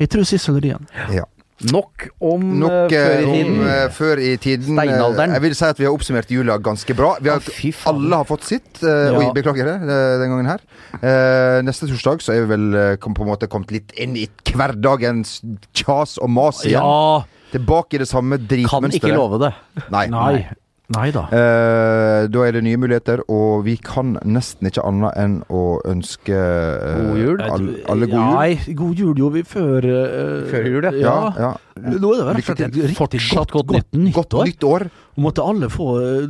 Jeg 0.00 0.08
tror 0.08 0.24
Sissel 0.24 0.60
Ryen. 0.60 0.86
Ja. 1.12 1.24
Nok 1.68 2.06
om 2.24 2.44
Nok 2.62 2.94
uh, 2.94 2.96
før 2.96 3.20
i 3.20 3.20
eh, 3.20 3.34
tiden. 3.34 3.58
om 3.60 3.66
uh, 3.66 3.90
før 3.92 4.22
i 4.24 4.30
tiden. 4.40 4.78
Eh, 4.78 4.84
Steinalderen. 4.86 5.34
Jeg 5.36 5.42
vil 5.44 5.56
si 5.58 5.64
at 5.66 5.80
vi 5.80 5.84
har 5.84 5.92
oppsummert 5.92 6.30
jula 6.32 6.56
ganske 6.56 6.94
bra. 6.96 7.10
Vi 7.20 7.28
har, 7.28 7.42
ah, 7.44 7.90
alle 7.92 8.20
har 8.22 8.28
fått 8.28 8.46
sitt. 8.48 8.70
Uh, 8.82 8.88
Ja. 9.10 9.18
Oi, 9.18 9.26
beklager 9.36 9.68
det 9.68 9.74
eh, 9.82 10.14
den 10.22 10.32
gangen 10.32 10.48
her. 10.48 10.62
Eh, 11.00 11.60
neste 11.66 11.88
torsdag 11.90 12.22
så 12.24 12.32
er 12.34 12.46
vi 12.46 12.54
vel 12.54 12.66
eh, 12.74 12.96
på 12.96 13.12
en 13.24 13.28
måte 13.28 13.48
kommet 13.50 13.72
litt 13.74 13.92
inn 14.00 14.16
i 14.16 14.26
hverdagens 14.48 15.40
kjas 15.76 16.16
og 16.20 16.30
mas 16.32 16.64
igjen. 16.64 16.80
Ja. 16.80 17.24
Tilbake 17.50 17.98
i 17.98 18.02
det 18.04 18.08
samme 18.08 18.38
Kan 18.70 18.86
ikke 18.94 19.10
love 19.12 19.40
det. 19.42 19.52
Nei. 19.90 20.06
Nei. 20.12 20.48
Nei 20.90 21.12
da. 21.14 21.20
Eh, 21.30 22.24
da 22.34 22.40
er 22.48 22.56
det 22.56 22.64
nye 22.66 22.78
muligheter, 22.82 23.20
og 23.30 23.60
vi 23.62 23.76
kan 23.78 24.16
nesten 24.26 24.66
ikke 24.66 24.82
annet 24.88 25.14
enn 25.22 25.36
å 25.54 25.60
ønske 25.86 26.34
eh, 26.34 26.96
God 26.98 27.20
jul. 27.20 27.42
Alle, 27.46 27.74
alle 27.94 28.08
god 28.10 28.16
jul. 28.18 28.32
Nei, 28.34 28.74
god 28.80 29.02
jul 29.04 29.20
gjorde 29.22 29.36
vi 29.36 29.42
før 29.46 29.86
eh, 29.86 30.48
Før 30.50 30.66
jul, 30.72 30.88
ja. 30.88 30.92
Ja, 30.98 31.14
ja. 31.38 31.52
Nå 31.94 32.10
er 32.16 32.18
det 32.18 32.26
rett 32.26 32.42
og 32.42 32.48
slett 32.50 32.64
et 32.66 32.96
Fortsatt 32.98 33.54
godt, 33.54 33.70
godt 33.70 33.70
godt, 33.76 34.00
nytt 34.02 34.16
Godt 34.18 34.34
år. 34.40 34.50
nytt 34.50 34.66
år. 34.66 34.86
Og 35.14 35.22
måtte 35.28 35.46
alle 35.46 35.70
få 35.70 35.86
eh, 36.02 36.26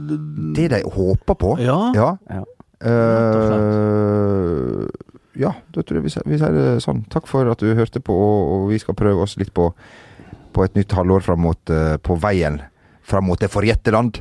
Det 0.58 0.68
de 0.76 0.82
håper 0.92 1.40
på. 1.40 1.54
Ja. 1.64 1.78
Ja. 1.96 2.10
Ja. 2.28 2.44
Eh, 3.60 4.86
ja, 5.40 5.54
da 5.72 5.82
tror 5.82 5.98
jeg 6.00 6.04
vi, 6.04 6.12
sier- 6.12 6.26
vi 6.28 6.38
sier 6.40 6.52
det 6.54 6.68
sånn. 6.84 7.04
Takk 7.12 7.28
for 7.30 7.48
at 7.52 7.62
du 7.64 7.72
hørte 7.78 8.00
på, 8.04 8.12
og, 8.12 8.40
og 8.58 8.68
vi 8.74 8.78
skal 8.82 8.96
prøve 8.98 9.24
oss 9.24 9.38
litt 9.40 9.52
på, 9.56 9.70
på 10.52 10.64
et 10.66 10.76
nytt 10.76 10.92
halvår 10.96 11.24
fram 11.24 11.40
mot, 11.48 11.60
på 12.04 12.16
veien 12.20 12.60
fram 13.10 13.24
mot 13.30 13.40
det 13.40 13.48
forjette 13.50 13.90
land. 13.94 14.20